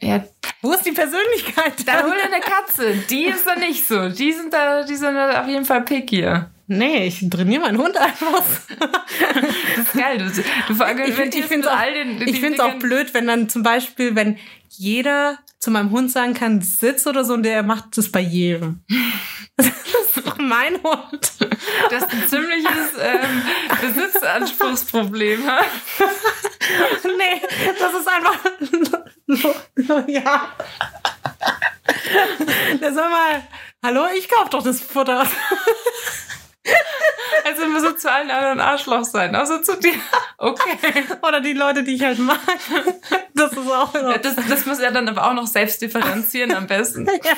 Ja, 0.00 0.24
Wo 0.62 0.72
ist 0.72 0.84
die 0.84 0.92
Persönlichkeit? 0.92 1.86
Dann 1.86 2.04
hol 2.04 2.12
dir 2.12 2.32
eine 2.32 2.42
Katze. 2.42 2.94
Die 3.08 3.26
ist 3.26 3.46
da 3.46 3.56
nicht 3.56 3.86
so. 3.86 4.08
Die 4.08 4.32
sind 4.32 4.52
da, 4.52 4.84
die 4.84 4.96
sind 4.96 5.14
da 5.14 5.42
auf 5.42 5.48
jeden 5.48 5.64
Fall 5.64 5.82
pickier. 5.82 6.50
Nee, 6.68 7.06
ich 7.06 7.24
trainiere 7.30 7.62
meinen 7.62 7.78
Hund 7.78 7.96
einfach. 7.96 8.42
Das 9.76 9.86
ist 9.86 9.92
geil. 9.94 10.18
Du, 10.18 10.24
du 10.24 11.02
Ich, 11.04 11.18
ich 11.36 11.44
finde 11.44 11.68
es 11.68 11.72
auch, 11.72 11.78
all 11.78 11.92
den, 11.92 12.20
ich 12.22 12.32
den 12.32 12.34
find's 12.36 12.60
auch 12.60 12.74
blöd, 12.78 13.14
wenn 13.14 13.26
dann 13.26 13.48
zum 13.48 13.62
Beispiel, 13.62 14.16
wenn 14.16 14.36
jeder 14.68 15.38
zu 15.60 15.70
meinem 15.70 15.90
Hund 15.90 16.10
sagen 16.10 16.34
kann, 16.34 16.60
sitz 16.60 17.06
oder 17.06 17.24
so, 17.24 17.34
und 17.34 17.44
der 17.44 17.62
macht 17.62 17.96
das 17.96 18.10
bei 18.10 18.20
jedem. 18.20 18.80
Das 19.58 19.68
ist 19.68 20.18
doch 20.18 20.25
mein 20.48 20.82
Hund. 20.82 21.32
Das 21.90 22.02
ist 22.04 22.12
ein 22.12 22.28
ziemliches 22.28 22.92
ähm, 23.00 23.42
Besitzanspruchsproblem. 23.80 25.46
ha? 25.46 25.60
Nee, 27.04 27.42
das 27.78 27.94
ist 27.94 28.08
einfach. 28.08 28.38
ja. 30.08 30.52
Der 32.80 32.92
soll 32.92 33.08
mal. 33.08 33.46
Hallo, 33.84 34.06
ich 34.16 34.28
kauf 34.28 34.50
doch 34.50 34.62
das 34.62 34.80
Futter. 34.80 35.26
Also 37.44 37.62
immer 37.62 37.80
so 37.80 37.92
zu 37.92 38.10
allen 38.10 38.30
anderen 38.30 38.60
Arschloch 38.60 39.04
sein, 39.04 39.36
außer 39.36 39.62
zu 39.62 39.76
dir. 39.78 39.94
Okay. 40.38 41.04
Oder 41.22 41.40
die 41.40 41.52
Leute, 41.52 41.84
die 41.84 41.94
ich 41.94 42.02
halt 42.02 42.18
mag. 42.18 42.40
Das 43.34 43.52
ist 43.52 43.70
auch 43.70 43.94
Ja. 43.94 44.18
Das, 44.18 44.34
das 44.48 44.66
muss 44.66 44.78
er 44.80 44.90
dann 44.90 45.08
aber 45.08 45.28
auch 45.28 45.34
noch 45.34 45.46
selbst 45.46 45.80
differenzieren 45.80 46.52
am 46.54 46.66
besten. 46.66 47.06
Ja. 47.24 47.34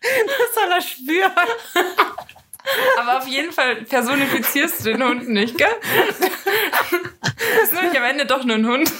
Das 0.00 0.54
soll 0.54 0.70
er 0.70 0.80
spüren. 0.80 1.32
Aber 2.98 3.18
auf 3.18 3.26
jeden 3.26 3.52
Fall 3.52 3.76
personifizierst 3.82 4.80
du 4.84 4.90
den 4.90 5.02
Hund 5.02 5.28
nicht, 5.28 5.56
gell? 5.58 5.66
Das 7.20 7.62
ist 7.64 7.72
nämlich 7.72 7.96
am 7.98 8.04
Ende 8.04 8.26
doch 8.26 8.44
nur 8.44 8.56
ein 8.56 8.66
Hund. 8.66 8.92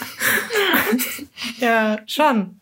Ja, 1.59 1.99
schon. 2.07 2.61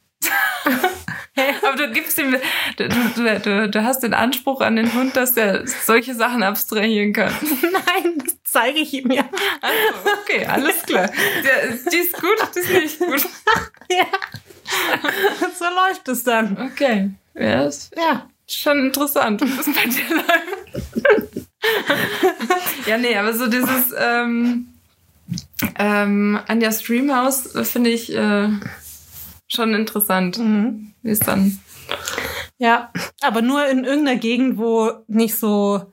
Aber 1.62 1.76
du 1.76 1.92
gibst 1.92 2.18
ihm, 2.18 2.34
du, 2.76 2.88
du, 2.88 3.40
du, 3.40 3.68
du 3.68 3.84
hast 3.84 4.02
den 4.02 4.14
Anspruch 4.14 4.60
an 4.62 4.76
den 4.76 4.92
Hund, 4.94 5.16
dass 5.16 5.36
er 5.36 5.66
solche 5.66 6.14
Sachen 6.14 6.42
abstrahieren 6.42 7.12
kann. 7.12 7.32
Nein, 7.62 8.18
das 8.24 8.36
zeige 8.44 8.78
ich 8.80 8.94
ihm 8.94 9.10
ja. 9.10 9.24
Also, 9.60 10.10
okay, 10.22 10.46
alles 10.46 10.82
klar. 10.82 11.10
Der, 11.44 11.72
die 11.92 11.96
ist 11.96 12.14
gut, 12.14 12.36
die 12.54 12.60
ist 12.60 12.70
nicht 12.70 12.98
gut. 12.98 13.26
ja. 13.90 14.06
So 15.58 15.64
läuft 15.66 16.08
es 16.08 16.24
dann. 16.24 16.70
Okay. 16.72 17.10
Ja, 17.34 17.64
ist 17.64 17.94
Ja. 17.96 18.28
schon 18.48 18.86
interessant, 18.86 19.42
was 19.42 19.66
bei 19.66 19.84
dir 19.84 20.16
läuft. 20.16 21.46
ja, 22.86 22.96
nee, 22.98 23.16
aber 23.16 23.32
so 23.34 23.46
dieses 23.46 23.92
ähm, 23.98 24.68
ähm, 25.78 26.40
Anja 26.46 26.72
Streamhouse 26.72 27.54
äh, 27.54 27.64
finde 27.64 27.90
ich 27.90 28.14
äh, 28.14 28.48
schon 29.48 29.74
interessant. 29.74 30.38
Mhm. 30.38 30.92
Wie 31.02 31.10
es 31.10 31.20
dann. 31.20 31.58
Ja, 32.58 32.90
aber 33.22 33.42
nur 33.42 33.66
in 33.66 33.84
irgendeiner 33.84 34.18
Gegend, 34.18 34.58
wo 34.58 34.90
nicht 35.08 35.36
so. 35.38 35.92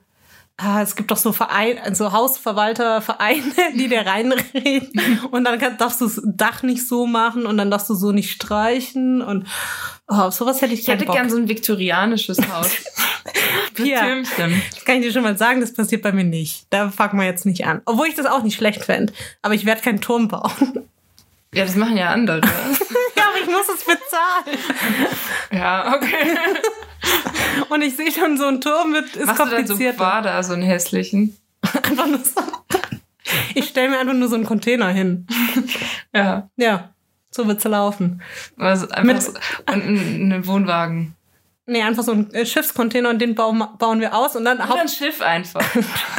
Ah, 0.56 0.82
es 0.82 0.94
gibt 0.94 1.10
doch 1.10 1.16
so 1.16 1.32
Vereine, 1.32 1.96
so 1.96 2.12
Hausverwaltervereine, 2.12 3.42
die 3.74 3.88
dir 3.88 4.06
reinreden. 4.06 5.20
Und 5.32 5.42
dann 5.44 5.58
kann, 5.58 5.76
darfst 5.78 6.00
du 6.00 6.04
das 6.06 6.20
Dach 6.24 6.62
nicht 6.62 6.86
so 6.86 7.06
machen 7.08 7.44
und 7.46 7.58
dann 7.58 7.72
darfst 7.72 7.90
du 7.90 7.94
so 7.94 8.12
nicht 8.12 8.30
streichen. 8.30 9.20
Und 9.20 9.48
oh, 10.06 10.30
sowas 10.30 10.62
hätte 10.62 10.72
ich 10.72 10.80
Ich 10.80 10.86
keinen 10.86 10.98
hätte 10.98 11.06
Bock. 11.06 11.16
gern 11.16 11.28
so 11.28 11.36
ein 11.36 11.48
viktorianisches 11.48 12.38
Haus. 12.48 12.70
Ja. 13.78 14.02
Türmchen. 14.02 14.62
Das 14.72 14.84
kann 14.84 14.98
ich 14.98 15.02
dir 15.06 15.12
schon 15.12 15.24
mal 15.24 15.36
sagen, 15.36 15.60
das 15.60 15.72
passiert 15.72 16.02
bei 16.02 16.12
mir 16.12 16.22
nicht. 16.22 16.66
Da 16.70 16.90
fangen 16.90 17.18
wir 17.18 17.26
jetzt 17.26 17.44
nicht 17.44 17.66
an. 17.66 17.82
Obwohl 17.86 18.06
ich 18.06 18.14
das 18.14 18.26
auch 18.26 18.44
nicht 18.44 18.54
schlecht 18.54 18.84
fände. 18.84 19.12
Aber 19.42 19.54
ich 19.54 19.64
werde 19.64 19.82
keinen 19.82 20.00
Turm 20.00 20.28
bauen. 20.28 20.84
Ja, 21.52 21.64
das 21.64 21.74
machen 21.74 21.96
ja 21.96 22.10
andere. 22.10 22.40
Muss 23.56 23.68
es 23.68 23.84
bezahlen. 23.84 24.58
ja, 25.52 25.94
okay. 25.94 26.36
Und 27.68 27.82
ich 27.82 27.96
sehe 27.96 28.10
schon, 28.12 28.36
so 28.38 28.46
ein 28.46 28.60
Turm 28.60 28.92
wird, 28.92 29.14
ist 29.16 29.26
Machst 29.26 29.40
du 29.40 29.44
dann 29.44 29.66
so 29.66 29.72
kompliziert. 29.74 29.96
Quader, 29.96 30.42
so 30.42 30.52
einen 30.54 30.62
hässlichen? 30.62 31.36
einfach 31.62 32.06
nur 32.06 32.18
so. 32.18 32.40
Ich 33.54 33.68
stelle 33.68 33.88
mir 33.90 33.98
einfach 33.98 34.14
nur 34.14 34.28
so 34.28 34.34
einen 34.34 34.44
Container 34.44 34.88
hin. 34.88 35.26
Ja. 36.14 36.48
Ja, 36.56 36.90
so 37.30 37.46
wird's 37.48 37.64
laufen. 37.64 38.22
Also 38.58 38.86
Mit- 39.02 39.22
so, 39.22 39.30
und 39.30 39.38
ein, 39.68 40.32
ein 40.32 40.46
Wohnwagen. 40.46 41.14
Nee, 41.66 41.82
einfach 41.82 42.02
so 42.02 42.12
ein 42.12 42.32
äh, 42.34 42.44
Schiffscontainer 42.44 43.08
und 43.08 43.20
den 43.20 43.34
bauen, 43.34 43.58
wir 44.00 44.14
aus 44.14 44.36
und 44.36 44.44
dann 44.44 44.58
Oder 44.58 44.82
ein 44.82 44.88
Schiff 44.88 45.22
einfach. 45.22 45.64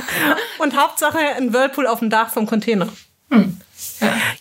und 0.59 0.75
Hauptsache 0.75 1.19
ein 1.19 1.53
Whirlpool 1.53 1.85
auf 1.85 1.99
dem 1.99 2.09
Dach 2.09 2.29
vom 2.31 2.47
Container. 2.47 2.87
Hm. 3.29 3.59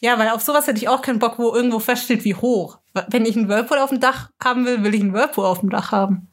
Ja. 0.01 0.18
Weil 0.18 0.28
auf 0.30 0.43
sowas 0.43 0.66
hätte 0.66 0.78
ich 0.78 0.89
auch 0.89 1.03
keinen 1.03 1.18
Bock, 1.18 1.39
wo 1.39 1.55
irgendwo 1.55 1.78
feststeht, 1.78 2.24
wie 2.24 2.35
hoch. 2.35 2.78
Wenn 3.09 3.26
ich 3.26 3.37
einen 3.37 3.49
Whirlpool 3.49 3.78
auf 3.78 3.91
dem 3.91 4.01
Dach 4.01 4.30
haben 4.43 4.66
will, 4.66 4.82
will 4.85 4.95
ich 4.95 5.01
einen 5.01 5.12
Whirlpool 5.12 5.45
auf 5.45 5.61
dem 5.61 5.70
Dach 5.70 5.93
haben. 5.93 6.28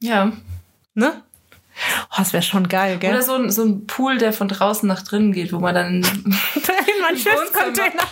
Ja. 0.00 0.32
Ne? 0.94 1.22
Oh, 2.10 2.14
das 2.16 2.32
wäre 2.32 2.42
schon 2.42 2.68
geil, 2.68 2.98
gell? 2.98 3.10
Oder 3.10 3.22
so 3.22 3.34
ein, 3.34 3.50
so 3.50 3.62
ein 3.62 3.86
Pool, 3.86 4.16
der 4.18 4.32
von 4.32 4.48
draußen 4.48 4.88
nach 4.88 5.02
drinnen 5.02 5.32
geht, 5.32 5.52
wo 5.52 5.58
man 5.58 5.74
dann, 5.74 6.02
mein 7.00 7.16
Schiffscontainer. 7.16 8.02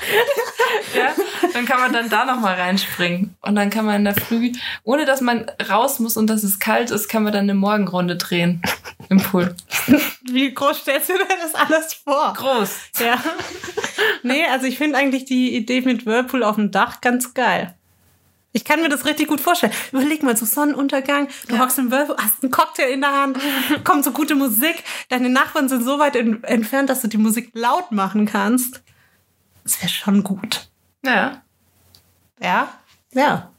ja, 0.96 1.14
dann 1.52 1.64
kann 1.66 1.80
man 1.80 1.92
dann 1.92 2.08
da 2.08 2.24
nochmal 2.24 2.54
reinspringen. 2.54 3.36
Und 3.42 3.54
dann 3.54 3.70
kann 3.70 3.84
man 3.84 3.96
in 3.96 4.04
der 4.04 4.14
Früh, 4.14 4.52
ohne 4.82 5.04
dass 5.04 5.20
man 5.20 5.46
raus 5.68 5.98
muss 5.98 6.16
und 6.16 6.28
dass 6.28 6.42
es 6.42 6.58
kalt 6.58 6.90
ist, 6.90 7.08
kann 7.08 7.22
man 7.22 7.32
dann 7.32 7.44
eine 7.44 7.54
Morgenrunde 7.54 8.16
drehen 8.16 8.62
im 9.08 9.18
Pool. 9.18 9.54
Wie 10.30 10.52
groß 10.52 10.78
stellst 10.78 11.10
du 11.10 11.14
dir 11.14 11.26
das 11.42 11.54
alles 11.54 11.94
vor? 11.94 12.32
Groß. 12.36 12.70
Ja. 13.00 13.22
Nee, 14.22 14.44
also 14.50 14.66
ich 14.66 14.78
finde 14.78 14.98
eigentlich 14.98 15.24
die 15.24 15.54
Idee 15.54 15.82
mit 15.82 16.06
Whirlpool 16.06 16.42
auf 16.42 16.56
dem 16.56 16.70
Dach 16.70 17.00
ganz 17.00 17.34
geil. 17.34 17.74
Ich 18.56 18.64
kann 18.64 18.80
mir 18.80 18.88
das 18.88 19.04
richtig 19.04 19.26
gut 19.26 19.40
vorstellen. 19.40 19.72
Überleg 19.90 20.22
mal, 20.22 20.36
so 20.36 20.46
Sonnenuntergang, 20.46 21.26
du 21.48 21.56
Ja. 21.56 21.60
hockst 21.62 21.76
im 21.80 21.90
Whirlpool, 21.90 22.16
hast 22.18 22.40
einen 22.42 22.52
Cocktail 22.52 22.88
in 22.92 23.00
der 23.00 23.12
Hand, 23.12 23.36
kommt 23.84 24.04
so 24.04 24.12
gute 24.12 24.36
Musik, 24.36 24.76
deine 25.08 25.28
Nachbarn 25.28 25.68
sind 25.68 25.82
so 25.84 25.98
weit 25.98 26.14
in, 26.14 26.42
entfernt, 26.44 26.88
dass 26.88 27.00
du 27.02 27.08
die 27.08 27.18
Musik 27.18 27.50
laut 27.54 27.90
machen 27.90 28.26
kannst. 28.26 28.80
Das 29.64 29.80
wäre 29.82 29.88
schon 29.90 30.22
gut. 30.22 30.68
Ja. 31.04 31.42
Ja? 32.40 32.68
Ja. 33.12 33.50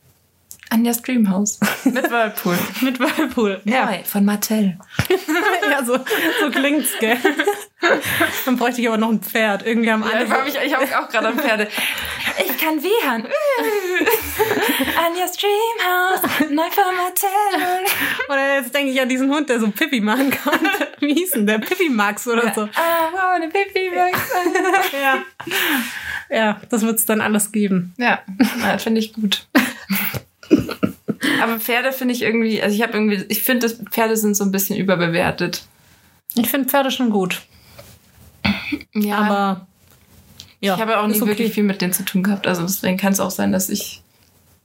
Anjas 0.70 1.02
Dreamhouse. 1.02 1.60
Mit 1.84 2.10
Whirlpool. 2.10 2.58
Mit 2.82 3.00
Whirlpool. 3.00 3.62
Ja, 3.66 3.86
Neu, 3.86 4.04
von 4.04 4.24
Mattel. 4.26 4.78
ja 5.70 5.84
so, 5.86 5.98
so 6.42 6.50
klingt's, 6.52 6.90
gell? 7.00 7.18
Dann 8.46 8.58
bräuchte 8.58 8.82
ich 8.82 8.88
aber 8.88 8.98
noch 8.98 9.10
ein 9.10 9.22
Pferd. 9.22 9.66
Irgendwie 9.66 9.92
haben 9.92 10.04
Ja, 10.04 10.22
ich 10.24 10.32
habe 10.32 10.50
ich, 10.50 10.56
ich 10.56 10.74
hab 10.74 11.04
auch 11.04 11.10
gerade 11.10 11.28
an 11.28 11.40
Pferde. 11.40 11.68
Ich 12.38 12.58
kann 12.58 12.82
wiehern. 12.82 13.26
Anjas 15.06 15.38
Dreamhouse. 15.38 16.52
Neu 16.52 16.70
von 16.70 16.96
Mattel. 16.96 17.30
Oder 18.28 18.56
jetzt 18.56 18.74
denke 18.74 18.92
ich 18.92 19.02
an 19.02 19.10
diesen 19.10 19.30
Hund, 19.30 19.50
der 19.50 19.60
so 19.60 19.70
Pippi 19.70 20.02
machen 20.02 20.32
kann. 20.32 20.60
Wie 21.00 21.14
hieß 21.14 21.32
denn 21.32 21.48
der? 21.48 21.60
Pippi 21.60 21.90
Max 21.90 22.28
oder 22.28 22.54
so. 22.54 22.62
Ah, 22.64 23.10
wow, 23.12 23.36
eine 23.36 23.48
Baby 23.48 23.92
Ja. 25.02 25.24
Ja, 26.30 26.62
das 26.70 26.82
wird's 26.82 27.06
dann 27.06 27.22
alles 27.22 27.52
geben. 27.52 27.94
Ja, 27.98 28.24
ja 28.60 28.78
finde 28.78 29.00
ich 29.00 29.14
gut. 29.14 29.48
Aber 31.42 31.60
Pferde 31.60 31.92
finde 31.92 32.14
ich 32.14 32.22
irgendwie, 32.22 32.62
also 32.62 32.76
ich 32.76 32.82
habe 32.82 32.94
irgendwie, 32.94 33.24
ich 33.30 33.44
finde, 33.44 33.70
Pferde 33.70 34.18
sind 34.18 34.36
so 34.36 34.44
ein 34.44 34.52
bisschen 34.52 34.78
überbewertet. 34.78 35.64
Ich 36.36 36.50
finde 36.50 36.68
Pferde 36.68 36.92
schon 36.92 37.12
gut. 37.12 37.44
Ja, 38.94 39.18
Aber 39.18 39.68
ja, 40.60 40.76
ich 40.76 40.82
habe 40.82 41.00
auch 41.00 41.08
nicht 41.08 41.22
okay. 41.22 41.32
wirklich 41.32 41.54
viel 41.54 41.64
mit 41.64 41.82
denen 41.82 41.94
zu 41.94 42.04
tun 42.04 42.24
gehabt. 42.24 42.48
Also 42.48 42.64
deswegen 42.64 42.98
kann 42.98 43.14
es 43.14 43.20
auch 43.20 43.32
sein, 43.32 43.52
dass 43.52 43.70
ich. 43.70 44.02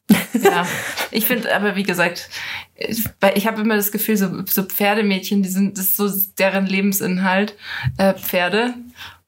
ja, 0.42 0.66
ich 1.12 1.26
finde, 1.26 1.54
aber 1.54 1.76
wie 1.76 1.84
gesagt, 1.84 2.30
ich, 2.74 3.04
ich 3.34 3.46
habe 3.46 3.60
immer 3.60 3.76
das 3.76 3.92
Gefühl, 3.92 4.16
so, 4.16 4.44
so 4.44 4.64
Pferdemädchen, 4.64 5.42
die 5.42 5.48
sind, 5.48 5.78
das 5.78 5.86
ist 5.86 5.96
so 5.96 6.10
deren 6.36 6.66
Lebensinhalt, 6.66 7.54
äh, 7.96 8.14
Pferde. 8.14 8.74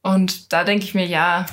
Und 0.03 0.53
da 0.53 0.65
denke 0.65 0.85
ich 0.85 0.95
mir, 0.95 1.07
ja, 1.07 1.47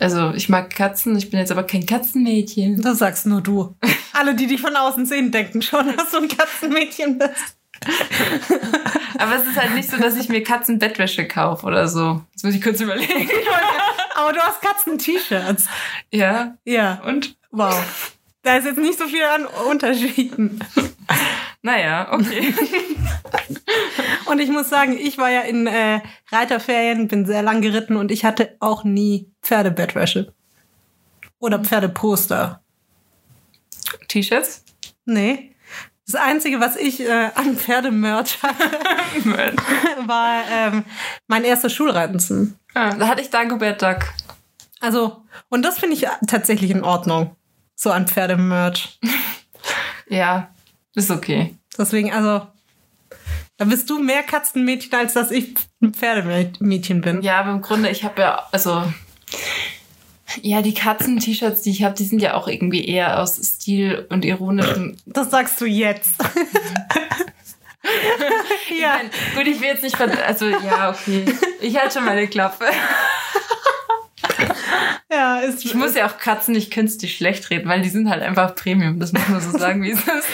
also 0.00 0.32
ich 0.32 0.48
mag 0.48 0.70
Katzen, 0.70 1.16
ich 1.16 1.30
bin 1.30 1.40
jetzt 1.40 1.52
aber 1.52 1.64
kein 1.64 1.86
Katzenmädchen. 1.86 2.80
Das 2.80 2.98
sagst 2.98 3.26
nur 3.26 3.40
du. 3.40 3.74
Alle, 4.12 4.34
die 4.34 4.46
dich 4.46 4.60
von 4.60 4.74
außen 4.74 5.06
sehen, 5.06 5.30
denken 5.30 5.62
schon, 5.62 5.96
dass 5.96 6.10
du 6.10 6.18
ein 6.18 6.28
Katzenmädchen 6.28 7.18
bist. 7.18 7.56
Aber 9.18 9.36
es 9.36 9.46
ist 9.46 9.56
halt 9.56 9.74
nicht 9.74 9.90
so, 9.90 9.96
dass 9.96 10.16
ich 10.16 10.28
mir 10.28 10.42
Katzenbettwäsche 10.42 11.26
kaufe 11.28 11.66
oder 11.66 11.88
so. 11.88 12.22
Jetzt 12.32 12.44
muss 12.44 12.54
ich 12.54 12.62
kurz 12.62 12.80
überlegen. 12.80 13.28
Aber 14.14 14.32
du 14.32 14.40
hast 14.40 14.60
Katzen-T-Shirts. 14.62 15.66
ja, 16.12 16.56
Ja. 16.64 17.02
und? 17.06 17.36
Wow. 17.50 18.12
Da 18.42 18.56
ist 18.56 18.66
jetzt 18.66 18.78
nicht 18.78 18.98
so 18.98 19.06
viel 19.06 19.22
an 19.22 19.46
Unterschieden. 19.70 20.60
Naja, 21.62 22.12
okay. 22.12 22.52
Und 24.26 24.38
ich 24.38 24.50
muss 24.50 24.68
sagen, 24.68 24.98
ich 24.98 25.16
war 25.16 25.30
ja 25.30 25.40
in 25.42 25.66
äh, 25.66 26.00
Reiterferien, 26.30 27.08
bin 27.08 27.24
sehr 27.24 27.42
lang 27.42 27.62
geritten 27.62 27.96
und 27.96 28.10
ich 28.10 28.24
hatte 28.24 28.56
auch 28.60 28.84
nie 28.84 29.30
Pferdebettwäsche. 29.42 30.34
Oder 31.38 31.58
Pferdeposter. 31.60 32.62
T-Shirts? 34.08 34.64
Nee. 35.06 35.53
Das 36.06 36.20
Einzige, 36.20 36.60
was 36.60 36.76
ich 36.76 37.00
äh, 37.00 37.30
an 37.34 37.56
Pferdemerch 37.56 38.38
hatte, 38.42 39.56
war 40.06 40.42
ähm, 40.50 40.84
mein 41.28 41.44
erster 41.44 41.70
Schulranzen. 41.70 42.58
Ah, 42.74 42.94
da 42.94 43.08
hatte 43.08 43.22
ich 43.22 43.30
Dagobert 43.30 43.80
Duck. 43.80 44.00
Also, 44.80 45.22
und 45.48 45.62
das 45.62 45.78
finde 45.78 45.96
ich 45.96 46.06
tatsächlich 46.26 46.70
in 46.70 46.84
Ordnung. 46.84 47.34
So 47.74 47.90
an 47.90 48.06
Pferdemerch. 48.06 48.98
Ja, 50.06 50.50
ist 50.94 51.10
okay. 51.10 51.56
Deswegen, 51.78 52.12
also, 52.12 52.46
da 53.56 53.64
bist 53.64 53.88
du 53.88 53.98
mehr 53.98 54.22
Katzenmädchen, 54.22 54.92
als 54.94 55.14
dass 55.14 55.30
ich 55.30 55.54
ein 55.82 55.94
Pferdemädchen 55.94 57.00
bin. 57.00 57.22
Ja, 57.22 57.40
aber 57.40 57.52
im 57.52 57.62
Grunde, 57.62 57.88
ich 57.88 58.04
habe 58.04 58.20
ja, 58.20 58.46
also, 58.52 58.84
ja, 60.42 60.62
die 60.62 60.74
Katzen-T-Shirts, 60.74 61.62
die 61.62 61.70
ich 61.70 61.82
habe, 61.82 61.94
die 61.94 62.04
sind 62.04 62.20
ja 62.20 62.34
auch 62.34 62.48
irgendwie 62.48 62.84
eher 62.84 63.20
aus 63.20 63.36
Stil 63.36 64.06
und 64.10 64.24
ironischem. 64.24 64.96
Das 65.06 65.30
sagst 65.30 65.60
du 65.60 65.66
jetzt. 65.66 66.12
ja. 68.80 68.96
Nein, 68.96 69.10
gut, 69.34 69.46
ich 69.46 69.60
will 69.60 69.68
jetzt 69.68 69.82
nicht, 69.82 70.00
also, 70.00 70.46
ja, 70.46 70.90
okay. 70.90 71.24
Ich 71.60 71.78
halte 71.78 71.94
schon 71.94 72.04
meine 72.04 72.26
Klappe. 72.28 72.66
Ja, 75.10 75.38
ist 75.40 75.64
Ich 75.64 75.74
muss 75.74 75.94
ja 75.94 76.08
auch 76.08 76.18
Katzen 76.18 76.54
nicht 76.54 76.72
künstlich 76.72 77.16
schlecht 77.16 77.48
reden, 77.50 77.68
weil 77.68 77.82
die 77.82 77.88
sind 77.88 78.08
halt 78.08 78.22
einfach 78.22 78.54
Premium. 78.54 78.98
Das 78.98 79.12
muss 79.12 79.28
man 79.28 79.40
so 79.40 79.56
sagen, 79.56 79.82
wie 79.82 79.92
es 79.92 80.00
ist. 80.00 80.28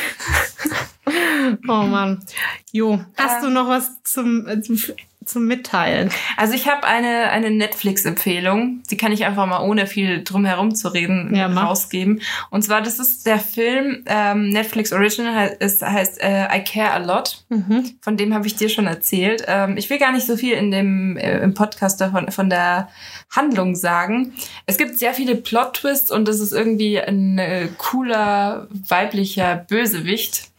Oh 1.69 1.83
Mann. 1.83 2.25
Jo, 2.73 3.05
hast 3.17 3.39
Ähm. 3.39 3.43
du 3.43 3.51
noch 3.51 3.69
was 3.69 4.03
zum, 4.05 4.47
äh, 4.47 4.61
zum, 4.63 4.79
zum 5.25 5.47
Mitteilen? 5.47 6.11
Also 6.37 6.55
ich 6.55 6.69
habe 6.69 6.85
eine, 6.85 7.31
eine 7.31 7.51
Netflix-Empfehlung, 7.51 8.83
die 8.91 8.97
kann 8.97 9.13
ich 9.13 9.25
einfach 9.27 9.47
mal 9.47 9.61
ohne 9.61 9.87
viel 9.87 10.25
drum 10.25 10.45
herum 10.45 10.75
zu 10.75 10.89
reden 10.89 11.35
Ja, 11.35 11.47
rausgeben. 11.47 12.23
Und 12.51 12.63
zwar, 12.63 12.81
das 12.81 12.99
ist 12.99 13.27
der 13.27 13.39
Film 13.39 14.03
ähm, 14.07 14.49
Netflix 14.49 14.93
Original, 14.93 15.57
es 15.61 15.83
heißt 15.83 16.23
äh, 16.23 16.45
I 16.57 16.65
Care 16.65 16.93
a 16.93 16.99
Lot. 16.99 17.45
Mhm. 17.49 17.91
Von 18.01 18.17
dem 18.17 18.35
habe 18.35 18.47
ich 18.47 18.57
dir 18.57 18.69
schon 18.69 18.87
erzählt. 18.87 19.45
Ähm, 19.47 19.77
ich 19.77 19.91
will 19.91 19.99
gar 19.99 20.13
nicht 20.13 20.27
so 20.27 20.37
viel 20.37 20.55
in 20.55 20.71
dem 20.71 21.17
äh, 21.17 21.39
im 21.41 21.55
Podcast 21.55 22.01
davon 22.01 22.31
von 22.31 22.49
der 22.49 22.89
Handlung 23.31 23.77
sagen. 23.77 24.33
Es 24.67 24.79
gibt 24.79 24.99
sehr 24.99 25.15
viele 25.15 25.37
Plot-Twists 25.37 26.11
und 26.11 26.29
es 26.29 26.41
ist 26.41 26.53
irgendwie 26.53 27.01
ein 27.01 27.39
äh, 27.39 27.69
cooler 27.77 28.69
weiblicher 28.89 29.57
Bösewicht. 29.69 30.51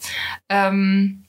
Ähm, 0.49 1.20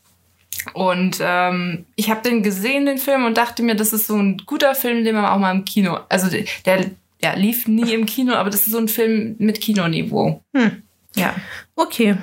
und 0.74 1.18
ähm, 1.20 1.86
ich 1.96 2.10
habe 2.10 2.22
den 2.22 2.42
gesehen, 2.42 2.86
den 2.86 2.98
Film, 2.98 3.24
und 3.24 3.36
dachte 3.36 3.62
mir, 3.62 3.74
das 3.74 3.92
ist 3.92 4.06
so 4.06 4.16
ein 4.16 4.38
guter 4.46 4.74
Film, 4.74 5.04
den 5.04 5.14
man 5.14 5.24
auch 5.24 5.38
mal 5.38 5.52
im 5.52 5.64
Kino, 5.64 5.98
also 6.08 6.28
der, 6.64 6.90
ja, 7.22 7.34
lief 7.34 7.68
nie 7.68 7.92
im 7.92 8.06
Kino, 8.06 8.34
aber 8.34 8.50
das 8.50 8.66
ist 8.66 8.72
so 8.72 8.78
ein 8.78 8.88
Film 8.88 9.36
mit 9.38 9.60
Kinoniveau. 9.60 10.42
Hm. 10.54 10.82
Ja. 11.14 11.34
Okay. 11.76 12.16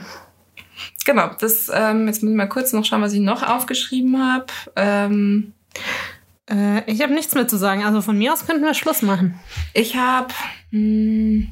Genau, 1.06 1.32
das, 1.40 1.72
ähm, 1.74 2.08
jetzt 2.08 2.22
muss 2.22 2.32
ich 2.32 2.38
mal 2.38 2.48
kurz 2.48 2.74
noch 2.74 2.86
schauen, 2.86 3.02
was 3.02 3.14
ich 3.14 3.20
noch 3.20 3.44
aufgeschrieben 3.44 4.22
habe. 4.22 4.48
Ähm, 4.76 5.54
Äh, 6.50 6.84
ich 6.92 7.02
habe 7.02 7.14
nichts 7.14 7.34
mehr 7.36 7.48
zu 7.48 7.58
sagen. 7.58 7.84
Also 7.84 8.02
von 8.02 8.18
mir 8.18 8.34
aus 8.34 8.46
könnten 8.46 8.64
wir 8.64 8.74
Schluss 8.74 9.02
machen. 9.02 9.40
ich 9.74 9.96
habe, 9.96 10.34
nee, 10.72 11.48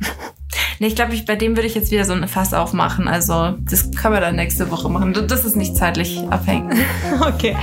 ich 0.80 0.96
glaube, 0.96 1.14
ich, 1.14 1.26
bei 1.26 1.36
dem 1.36 1.56
würde 1.56 1.68
ich 1.68 1.76
jetzt 1.76 1.92
wieder 1.92 2.06
so 2.06 2.14
ein 2.14 2.28
Fass 2.28 2.54
aufmachen. 2.54 3.08
Also 3.08 3.56
das 3.60 3.92
können 3.92 4.16
wir 4.16 4.22
dann 4.22 4.36
nächste 4.36 4.72
Woche 4.72 4.90
machen. 4.90 5.14
Das 5.28 5.46
ist 5.46 5.56
nicht 5.56 5.76
zeitlich 5.76 6.20
abhängig. 6.30 6.78
Okay. 7.22 7.56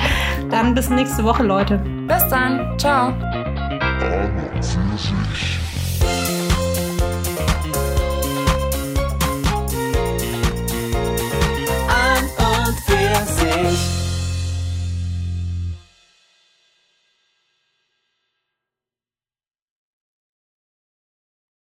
Dann 0.50 0.74
bis 0.74 0.90
nächste 0.90 1.24
Woche, 1.24 1.42
Leute. 1.42 1.78
Bis 2.06 2.26
dann, 2.28 2.78
ciao. 2.78 3.14